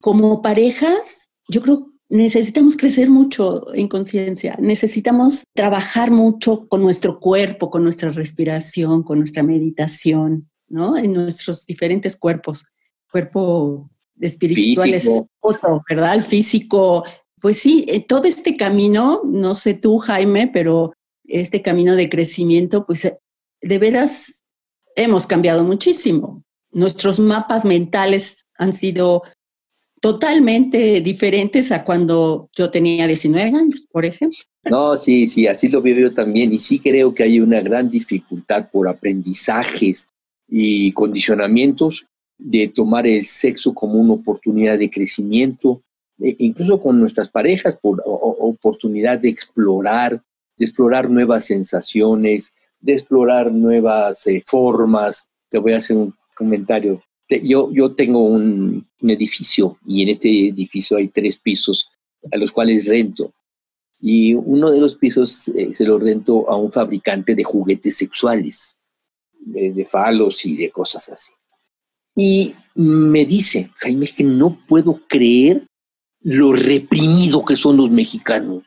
como 0.00 0.40
parejas, 0.42 1.30
yo 1.48 1.60
creo 1.60 1.90
necesitamos 2.08 2.76
crecer 2.76 3.08
mucho 3.08 3.72
en 3.72 3.86
conciencia, 3.86 4.56
necesitamos 4.58 5.44
trabajar 5.54 6.10
mucho 6.10 6.66
con 6.66 6.82
nuestro 6.82 7.20
cuerpo, 7.20 7.70
con 7.70 7.84
nuestra 7.84 8.10
respiración, 8.10 9.04
con 9.04 9.20
nuestra 9.20 9.44
meditación, 9.44 10.50
¿no? 10.68 10.96
En 10.96 11.12
nuestros 11.12 11.66
diferentes 11.66 12.16
cuerpos. 12.16 12.64
Cuerpo 13.12 13.88
espiritual 14.18 14.92
es 14.92 15.08
otro, 15.40 15.82
¿verdad? 15.88 16.14
El 16.14 16.22
físico. 16.24 17.04
Pues 17.40 17.58
sí, 17.58 17.84
eh, 17.88 18.04
todo 18.04 18.24
este 18.24 18.54
camino, 18.54 19.20
no 19.24 19.54
sé 19.54 19.74
tú, 19.74 19.98
Jaime, 19.98 20.50
pero 20.52 20.92
este 21.24 21.62
camino 21.62 21.94
de 21.94 22.08
crecimiento, 22.08 22.86
pues 22.86 23.04
eh, 23.04 23.18
de 23.62 23.78
veras 23.78 24.42
hemos 24.96 25.26
cambiado 25.26 25.64
muchísimo. 25.64 26.42
Nuestros 26.72 27.18
mapas 27.18 27.64
mentales 27.64 28.46
han 28.56 28.72
sido 28.72 29.22
totalmente 30.00 31.00
diferentes 31.00 31.70
a 31.72 31.84
cuando 31.84 32.48
yo 32.56 32.70
tenía 32.70 33.06
19 33.06 33.56
años, 33.56 33.86
por 33.90 34.04
ejemplo. 34.04 34.38
No, 34.64 34.96
sí, 34.96 35.26
sí, 35.26 35.46
así 35.46 35.68
lo 35.68 35.82
veo 35.82 35.98
yo 35.98 36.14
también. 36.14 36.52
Y 36.52 36.58
sí 36.58 36.78
creo 36.78 37.14
que 37.14 37.22
hay 37.22 37.40
una 37.40 37.60
gran 37.60 37.90
dificultad 37.90 38.70
por 38.70 38.88
aprendizajes 38.88 40.08
y 40.48 40.92
condicionamientos 40.92 42.06
de 42.38 42.68
tomar 42.68 43.06
el 43.06 43.26
sexo 43.26 43.74
como 43.74 43.94
una 43.94 44.14
oportunidad 44.14 44.78
de 44.78 44.90
crecimiento, 44.90 45.82
e 46.18 46.36
incluso 46.38 46.80
con 46.80 46.98
nuestras 46.98 47.28
parejas, 47.28 47.78
por 47.80 48.02
oportunidad 48.04 49.18
de 49.18 49.28
explorar, 49.28 50.22
de 50.56 50.64
explorar 50.64 51.10
nuevas 51.10 51.44
sensaciones, 51.44 52.52
de 52.80 52.92
explorar 52.94 53.52
nuevas 53.52 54.26
eh, 54.26 54.42
formas. 54.46 55.28
Te 55.48 55.58
voy 55.58 55.72
a 55.72 55.78
hacer 55.78 55.96
un 55.96 56.14
comentario. 56.34 57.02
yo, 57.42 57.70
yo 57.72 57.94
tengo 57.94 58.22
un, 58.22 58.88
edificio 59.02 59.78
y 59.86 60.02
en 60.02 60.10
este 60.10 60.48
edificio 60.48 60.98
hay 60.98 61.08
tres 61.08 61.38
pisos 61.38 61.88
a 62.30 62.36
los 62.36 62.52
cuales 62.52 62.86
rento. 62.86 63.32
Y 63.98 64.34
uno 64.34 64.70
de 64.70 64.80
los 64.80 64.96
pisos 64.96 65.48
eh, 65.48 65.74
se 65.74 65.84
lo 65.84 65.98
rento 65.98 66.48
a 66.50 66.56
un 66.56 66.72
fabricante 66.72 67.34
de 67.34 67.44
juguetes 67.44 67.96
sexuales, 67.96 68.76
de, 69.38 69.72
de 69.72 69.84
falos 69.84 70.44
y 70.44 70.56
de 70.56 70.70
cosas 70.70 71.08
así. 71.08 71.32
Y 72.14 72.54
me 72.74 73.24
dice, 73.24 73.70
Jaime, 73.76 74.04
es 74.04 74.12
que 74.12 74.24
no 74.24 74.58
puedo 74.66 75.00
creer 75.06 75.66
lo 76.22 76.52
reprimido 76.52 77.44
que 77.44 77.56
son 77.56 77.76
los 77.76 77.90
mexicanos 77.90 78.62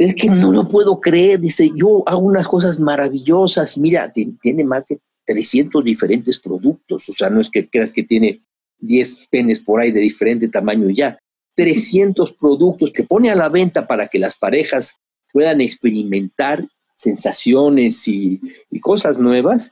es 0.00 0.14
que 0.14 0.30
no 0.30 0.50
lo 0.50 0.66
puedo 0.66 0.98
creer, 0.98 1.38
dice, 1.40 1.70
yo 1.76 2.02
hago 2.08 2.20
unas 2.20 2.48
cosas 2.48 2.80
maravillosas, 2.80 3.76
mira, 3.76 4.10
tiene 4.10 4.64
más 4.64 4.86
de 4.86 4.98
300 5.26 5.84
diferentes 5.84 6.40
productos, 6.40 7.06
o 7.10 7.12
sea, 7.12 7.28
no 7.28 7.42
es 7.42 7.50
que 7.50 7.68
creas 7.68 7.92
que 7.92 8.04
tiene 8.04 8.40
10 8.78 9.28
penes 9.30 9.60
por 9.60 9.78
ahí 9.78 9.92
de 9.92 10.00
diferente 10.00 10.48
tamaño 10.48 10.88
ya, 10.88 11.18
300 11.54 12.32
productos 12.32 12.92
que 12.92 13.02
pone 13.02 13.30
a 13.30 13.34
la 13.34 13.50
venta 13.50 13.86
para 13.86 14.08
que 14.08 14.18
las 14.18 14.38
parejas 14.38 14.96
puedan 15.34 15.60
experimentar 15.60 16.66
sensaciones 16.96 18.08
y, 18.08 18.40
y 18.70 18.80
cosas 18.80 19.18
nuevas 19.18 19.70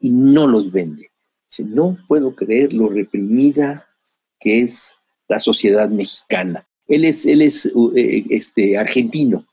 y 0.00 0.10
no 0.10 0.48
los 0.48 0.72
vende. 0.72 1.12
Dice, 1.48 1.70
no 1.70 1.96
puedo 2.08 2.34
creer 2.34 2.72
lo 2.72 2.88
reprimida 2.88 3.86
que 4.40 4.62
es 4.62 4.94
la 5.28 5.38
sociedad 5.38 5.88
mexicana. 5.88 6.66
Él 6.88 7.04
es, 7.04 7.24
él 7.24 7.42
es 7.42 7.66
eh, 7.66 8.24
este, 8.30 8.76
argentino 8.76 9.46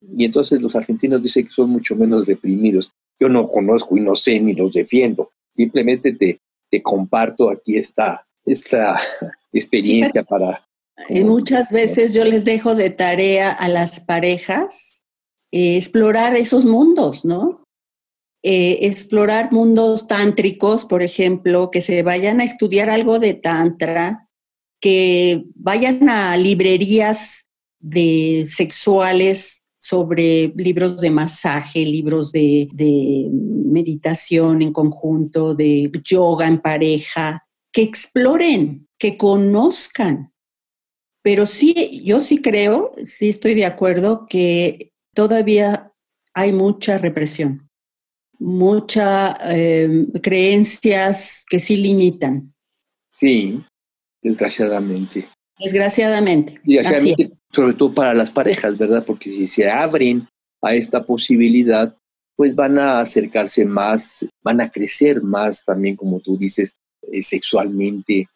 y 0.00 0.24
entonces 0.24 0.60
los 0.60 0.76
argentinos 0.76 1.22
dicen 1.22 1.46
que 1.46 1.52
son 1.52 1.70
mucho 1.70 1.96
menos 1.96 2.26
reprimidos. 2.26 2.92
Yo 3.20 3.28
no 3.28 3.48
conozco 3.48 3.96
y 3.96 4.00
no 4.00 4.14
sé 4.14 4.40
ni 4.40 4.54
los 4.54 4.72
defiendo. 4.72 5.30
Simplemente 5.56 6.12
te, 6.12 6.40
te 6.70 6.82
comparto 6.82 7.50
aquí 7.50 7.76
esta, 7.76 8.26
esta 8.44 8.98
experiencia 9.52 10.22
para... 10.22 10.64
Y 11.08 11.22
muchas 11.22 11.70
veces 11.70 12.12
yo 12.12 12.24
les 12.24 12.44
dejo 12.44 12.74
de 12.74 12.90
tarea 12.90 13.52
a 13.52 13.68
las 13.68 14.00
parejas 14.00 14.98
eh, 15.52 15.76
explorar 15.76 16.34
esos 16.34 16.64
mundos, 16.64 17.24
¿no? 17.24 17.64
Eh, 18.42 18.78
explorar 18.82 19.52
mundos 19.52 20.08
tántricos, 20.08 20.84
por 20.84 21.02
ejemplo, 21.02 21.70
que 21.70 21.80
se 21.80 22.02
vayan 22.02 22.40
a 22.40 22.44
estudiar 22.44 22.90
algo 22.90 23.18
de 23.18 23.34
tantra, 23.34 24.28
que 24.80 25.44
vayan 25.54 26.08
a 26.08 26.36
librerías 26.36 27.46
de 27.80 28.46
sexuales 28.48 29.62
sobre 29.88 30.52
libros 30.54 31.00
de 31.00 31.10
masaje, 31.10 31.80
libros 31.84 32.30
de, 32.30 32.68
meditación 33.64 34.60
en 34.60 34.72
conjunto, 34.72 35.54
de 35.54 35.90
yoga 36.04 36.46
en 36.46 36.60
pareja, 36.60 37.46
que 37.72 37.82
exploren, 37.82 38.86
que 38.98 39.16
conozcan. 39.16 40.32
Pero 41.22 41.46
sí, 41.46 42.02
yo 42.04 42.20
sí 42.20 42.42
creo, 42.42 42.92
sí 43.04 43.30
estoy 43.30 43.54
de 43.54 43.64
acuerdo 43.64 44.26
que 44.28 44.92
todavía 45.14 45.92
hay 46.34 46.52
mucha 46.52 46.98
represión, 46.98 47.70
muchas 48.38 49.36
em, 49.44 50.10
creencias 50.22 51.44
que 51.48 51.58
sí 51.58 51.76
limitan. 51.76 52.54
Sí, 53.16 53.62
desgraciadamente. 54.22 55.26
Desgraciadamente. 55.58 56.60
Desgraciadamente, 56.64 57.37
sobre 57.52 57.74
todo 57.74 57.92
para 57.92 58.14
las 58.14 58.30
parejas, 58.30 58.76
¿verdad? 58.76 59.04
Porque 59.04 59.30
si 59.30 59.46
se 59.46 59.70
abren 59.70 60.26
a 60.62 60.74
esta 60.74 61.02
posibilidad, 61.04 61.94
pues 62.36 62.54
van 62.54 62.78
a 62.78 63.00
acercarse 63.00 63.64
más, 63.64 64.26
van 64.42 64.60
a 64.60 64.70
crecer 64.70 65.22
más 65.22 65.64
también, 65.64 65.96
como 65.96 66.20
tú 66.20 66.36
dices, 66.36 66.74
eh, 67.10 67.22
sexualmente, 67.22 68.28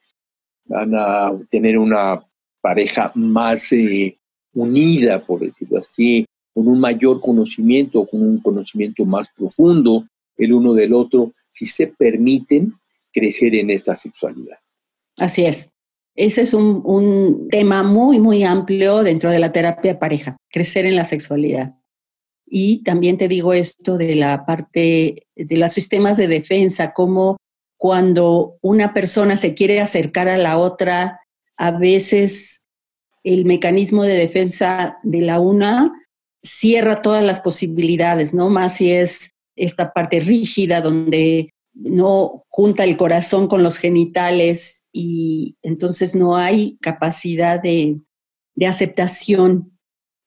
van 0.65 0.95
a 0.95 1.33
tener 1.51 1.79
una 1.79 2.25
pareja 2.61 3.13
más 3.15 3.73
eh, 3.73 4.19
unida, 4.55 5.21
por 5.25 5.41
decirlo 5.41 5.79
así, 5.79 6.25
con 6.55 6.69
un 6.69 6.81
mayor 6.81 7.21
conocimiento, 7.21 8.07
con 8.07 8.23
un 8.23 8.41
conocimiento 8.41 9.05
más 9.05 9.29
profundo 9.37 10.07
el 10.37 10.53
uno 10.53 10.75
del 10.75 10.93
otro, 10.93 11.33
si 11.53 11.67
se 11.67 11.87
permiten 11.87 12.75
crecer 13.13 13.55
en 13.55 13.71
esta 13.71 13.95
sexualidad. 13.95 14.59
Así 15.19 15.45
es. 15.45 15.71
Ese 16.15 16.43
es 16.43 16.55
un, 16.55 16.83
un, 16.85 17.49
tema 17.49 17.83
muy, 17.83 18.19
muy 18.19 18.45
amplio 18.45 19.03
dentro 19.03 19.31
de 19.31 19.39
la 19.39 19.53
terapia 19.53 19.99
pareja, 19.99 20.37
crecer 20.51 20.87
en 20.87 20.97
la 20.97 21.05
sexualidad. 21.05 21.75
Y 22.47 22.83
también 22.83 23.17
te 23.17 23.29
digo 23.29 23.55
esto 23.55 23.97
de 23.97 24.15
la 24.15 24.45
parte 24.45 25.27
de 25.35 25.57
los 25.57 25.73
sistemas 25.73 26.19
de 26.19 26.29
defensa, 26.29 26.93
como 26.93 27.39
cuando 27.79 28.59
una 28.61 28.93
persona 28.93 29.37
se 29.37 29.55
quiere 29.55 29.81
acercar 29.81 30.29
a 30.29 30.37
la 30.37 30.59
otra, 30.59 31.21
a 31.57 31.71
veces 31.71 32.61
el 33.25 33.45
mecanismo 33.45 34.05
de 34.05 34.15
defensa 34.15 34.99
de 35.03 35.23
la 35.23 35.41
una 35.41 35.93
cierra 36.43 37.03
todas 37.03 37.25
las 37.25 37.41
posibilidades, 37.41 38.35
¿no? 38.35 38.51
Más 38.51 38.77
si 38.77 38.93
es 38.93 39.31
esta 39.57 39.93
parte 39.93 40.21
rígida 40.21 40.81
donde 40.81 41.51
no 41.73 42.43
junta 42.49 42.85
el 42.85 42.97
corazón 42.97 43.49
con 43.49 43.63
los 43.63 43.79
genitales 43.79 44.82
y 44.93 45.57
entonces 45.63 46.15
no 46.15 46.37
hay 46.37 46.77
capacidad 46.81 47.61
de, 47.61 47.99
de 48.55 48.67
aceptación 48.67 49.73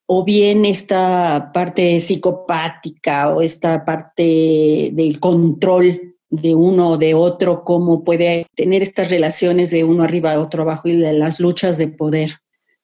o 0.06 0.24
bien 0.24 0.64
esta 0.64 1.50
parte 1.52 2.00
psicopática 2.00 3.34
o 3.34 3.42
esta 3.42 3.84
parte 3.84 4.90
del 4.92 5.18
control 5.20 6.16
de 6.28 6.54
uno 6.54 6.90
o 6.90 6.98
de 6.98 7.14
otro, 7.14 7.64
cómo 7.64 8.04
puede 8.04 8.46
tener 8.54 8.82
estas 8.82 9.10
relaciones 9.10 9.70
de 9.70 9.84
uno 9.84 10.04
arriba, 10.04 10.38
otro 10.38 10.62
abajo 10.62 10.88
y 10.88 10.94
las 10.94 11.40
luchas 11.40 11.78
de 11.78 11.88
poder. 11.88 12.30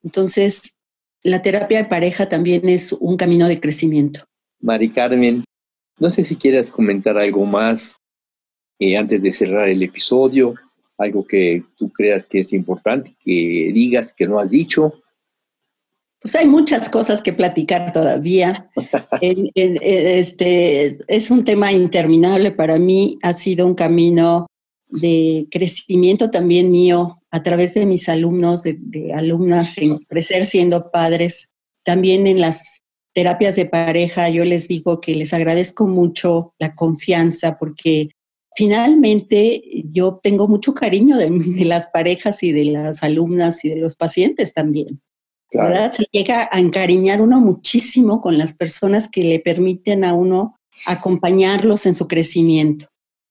Entonces, 0.02 0.76
la 1.22 1.42
terapia 1.42 1.78
de 1.78 1.88
pareja 1.88 2.28
también 2.28 2.68
es 2.68 2.92
un 2.92 3.16
camino 3.16 3.46
de 3.46 3.60
crecimiento. 3.60 4.24
Mari 4.60 4.90
Carmen, 4.90 5.44
no 5.98 6.10
sé 6.10 6.22
si 6.24 6.36
quieras 6.36 6.70
comentar 6.70 7.16
algo 7.18 7.44
más 7.44 7.96
eh, 8.78 8.96
antes 8.96 9.22
de 9.22 9.32
cerrar 9.32 9.68
el 9.68 9.82
episodio, 9.82 10.54
algo 11.02 11.26
que 11.26 11.62
tú 11.76 11.90
creas 11.90 12.26
que 12.26 12.40
es 12.40 12.52
importante, 12.52 13.14
que 13.24 13.70
digas 13.72 14.14
que 14.14 14.26
no 14.26 14.38
has 14.38 14.50
dicho. 14.50 15.02
Pues 16.20 16.36
hay 16.36 16.46
muchas 16.46 16.88
cosas 16.88 17.20
que 17.20 17.32
platicar 17.32 17.92
todavía. 17.92 18.70
este, 19.20 20.98
es 21.08 21.30
un 21.30 21.44
tema 21.44 21.72
interminable 21.72 22.52
para 22.52 22.78
mí, 22.78 23.18
ha 23.22 23.32
sido 23.32 23.66
un 23.66 23.74
camino 23.74 24.46
de 24.88 25.46
crecimiento 25.50 26.30
también 26.30 26.70
mío 26.70 27.22
a 27.30 27.42
través 27.42 27.74
de 27.74 27.86
mis 27.86 28.08
alumnos, 28.08 28.62
de, 28.62 29.12
alumnas 29.14 29.78
en 29.78 29.98
crecer 30.00 30.44
siendo 30.44 30.90
padres, 30.90 31.48
también 31.82 32.26
en 32.26 32.40
las 32.40 32.82
terapias 33.14 33.56
de 33.56 33.66
pareja, 33.66 34.28
yo 34.28 34.44
les 34.44 34.68
digo 34.68 35.00
que 35.00 35.14
les 35.14 35.32
agradezco 35.34 35.86
mucho 35.86 36.54
la 36.58 36.74
confianza 36.74 37.58
porque 37.58 38.10
finalmente 38.54 39.62
yo 39.90 40.20
tengo 40.22 40.48
mucho 40.48 40.74
cariño 40.74 41.16
de, 41.18 41.64
las 41.64 41.86
parejas 41.88 42.42
y 42.42 42.52
de 42.52 42.66
las 42.66 43.02
alumnas 43.02 43.64
y 43.64 43.70
de 43.70 43.80
los 43.80 43.96
pacientes 43.96 44.52
también. 44.54 45.00
¿verdad? 45.54 45.92
Se 45.92 46.06
llega 46.10 46.48
a 46.50 46.58
encariñar 46.58 47.20
uno 47.20 47.38
muchísimo 47.38 48.22
con 48.22 48.38
las 48.38 48.54
personas 48.54 49.08
que 49.10 49.22
le 49.22 49.38
permiten 49.38 50.02
a 50.02 50.14
uno 50.14 50.58
acompañarlos 50.86 51.84
en 51.84 51.94
su 51.94 52.08
crecimiento. 52.08 52.86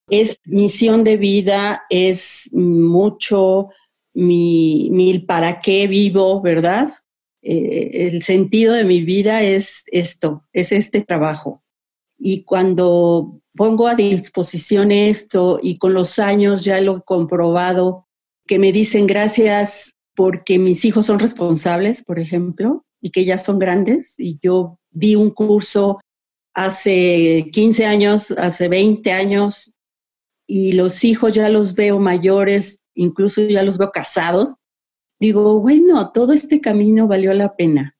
Es 0.08 0.38
misión 0.46 1.04
de 1.04 1.18
vida, 1.18 1.84
es 1.90 2.50
mucho 2.54 3.70
mi, 4.14 4.90
mi 4.92 5.18
para 5.18 5.60
qué 5.60 5.88
vivo, 5.88 6.42
¿verdad? 6.42 6.94
Eh, 7.42 8.10
el 8.12 8.22
sentido 8.22 8.74
de 8.74 8.84
mi 8.84 9.02
vida 9.02 9.42
es 9.42 9.84
esto, 9.88 10.46
es 10.54 10.72
este 10.72 11.02
trabajo. 11.02 11.64
Y 12.20 12.44
cuando 12.44 13.41
pongo 13.56 13.88
a 13.88 13.96
disposición 13.96 14.92
esto 14.92 15.60
y 15.62 15.78
con 15.78 15.94
los 15.94 16.20
años 16.20 16.64
ya 16.64 16.80
lo 16.82 16.98
he 16.98 17.02
comprobado, 17.02 18.08
que 18.48 18.60
me 18.60 18.72
dicen 18.72 19.08
gracias 19.08 19.96
porque 20.16 20.60
mis 20.60 20.84
hijos 20.86 21.06
son 21.06 21.20
responsables, 21.20 22.04
por 22.04 22.20
ejemplo, 22.20 22.86
y 23.02 23.12
que 23.12 23.26
ya 23.26 23.38
son 23.38 23.60
grandes. 23.60 24.16
Y 24.18 24.40
yo 24.42 24.78
di 24.90 25.16
un 25.16 25.32
curso 25.32 26.00
hace 26.54 27.50
15 27.52 27.86
años, 27.86 28.32
hace 28.32 28.68
20 28.68 29.12
años, 29.12 29.74
y 30.48 30.74
los 30.74 31.04
hijos 31.06 31.34
ya 31.34 31.48
los 31.48 31.76
veo 31.76 31.98
mayores, 32.00 32.82
incluso 32.94 33.42
ya 33.42 33.64
los 33.64 33.78
veo 33.78 33.92
casados. 33.92 34.56
Digo, 35.20 35.60
bueno, 35.62 36.12
todo 36.12 36.34
este 36.34 36.60
camino 36.60 37.08
valió 37.08 37.34
la 37.34 37.56
pena. 37.56 37.96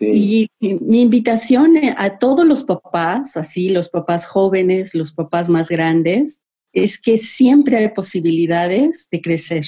Y 0.00 0.48
mi 0.60 1.00
invitación 1.00 1.74
a 1.96 2.18
todos 2.18 2.46
los 2.46 2.62
papás, 2.62 3.36
así 3.36 3.70
los 3.70 3.88
papás 3.88 4.26
jóvenes, 4.26 4.94
los 4.94 5.12
papás 5.12 5.48
más 5.48 5.68
grandes, 5.68 6.40
es 6.72 7.00
que 7.00 7.18
siempre 7.18 7.76
hay 7.76 7.88
posibilidades 7.88 9.08
de 9.10 9.20
crecer 9.20 9.66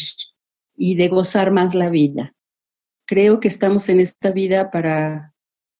y 0.76 0.94
de 0.94 1.08
gozar 1.08 1.50
más 1.50 1.74
la 1.74 1.88
vida. 1.88 2.34
Creo 3.06 3.40
que 3.40 3.48
estamos 3.48 3.88
en 3.88 4.00
esta 4.00 4.30
vida 4.30 4.70
para 4.70 5.34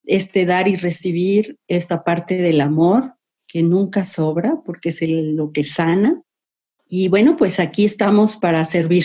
este 0.05 0.47
dar 0.47 0.67
y 0.67 0.77
recibir 0.77 1.59
esta 1.69 2.03
parte 2.03 2.39
del 2.39 2.61
amor 2.61 3.15
que 3.47 3.63
nunca 3.63 4.05
sobra 4.05 4.61
porque 4.65 4.89
es 4.89 4.99
lo 5.03 5.53
que 5.53 5.65
sana. 5.65 6.23
Y 6.89 7.09
bueno, 7.09 7.37
pues 7.37 7.61
aquí 7.61 7.85
estamos 7.85 8.37
para 8.37 8.65
servir. 8.65 9.05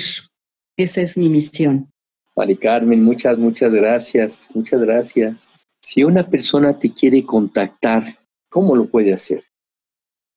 Esa 0.78 1.02
es 1.02 1.18
mi 1.18 1.30
misión. 1.30 1.92
Mari 2.36 2.58
Carmen, 2.58 3.04
muchas, 3.04 3.38
muchas 3.38 3.72
gracias. 3.72 4.48
Muchas 4.54 4.82
gracias. 4.82 5.56
Si 5.82 6.04
una 6.04 6.28
persona 6.28 6.78
te 6.78 6.92
quiere 6.92 7.24
contactar, 7.24 8.18
¿cómo 8.50 8.76
lo 8.76 8.86
puede 8.88 9.14
hacer? 9.14 9.44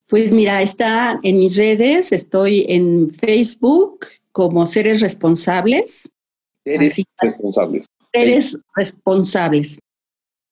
Pues 0.06 0.32
mira, 0.32 0.62
está 0.62 1.18
en 1.22 1.38
mis 1.38 1.56
redes, 1.56 2.12
estoy 2.12 2.64
en 2.68 3.08
Facebook 3.08 4.06
como 4.32 4.64
Seres 4.64 5.00
Responsables. 5.00 6.08
Seres 6.64 7.02
Responsables. 7.20 7.86
Seres 8.12 8.58
Responsables. 8.74 9.78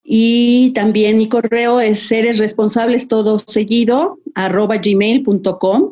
Y 0.09 0.71
también 0.73 1.17
mi 1.17 1.27
correo 1.27 1.81
es 1.81 1.99
seres 1.99 2.37
responsables 2.37 3.09
todo 3.09 3.39
seguido 3.39 4.19
arroba 4.35 4.77
gmail.com 4.77 5.91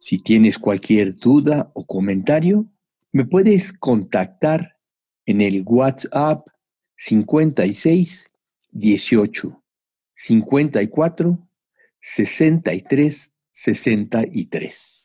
Si 0.00 0.18
tienes 0.18 0.58
cualquier 0.58 1.16
duda 1.16 1.70
o 1.74 1.86
comentario, 1.86 2.66
me 3.12 3.24
puedes 3.24 3.72
contactar 3.72 4.78
en 5.26 5.40
el 5.40 5.62
WhatsApp 5.64 6.46
56 6.96 8.30
18 8.72 9.62
54 10.14 11.38
63 12.00 13.32
63. 13.52 15.03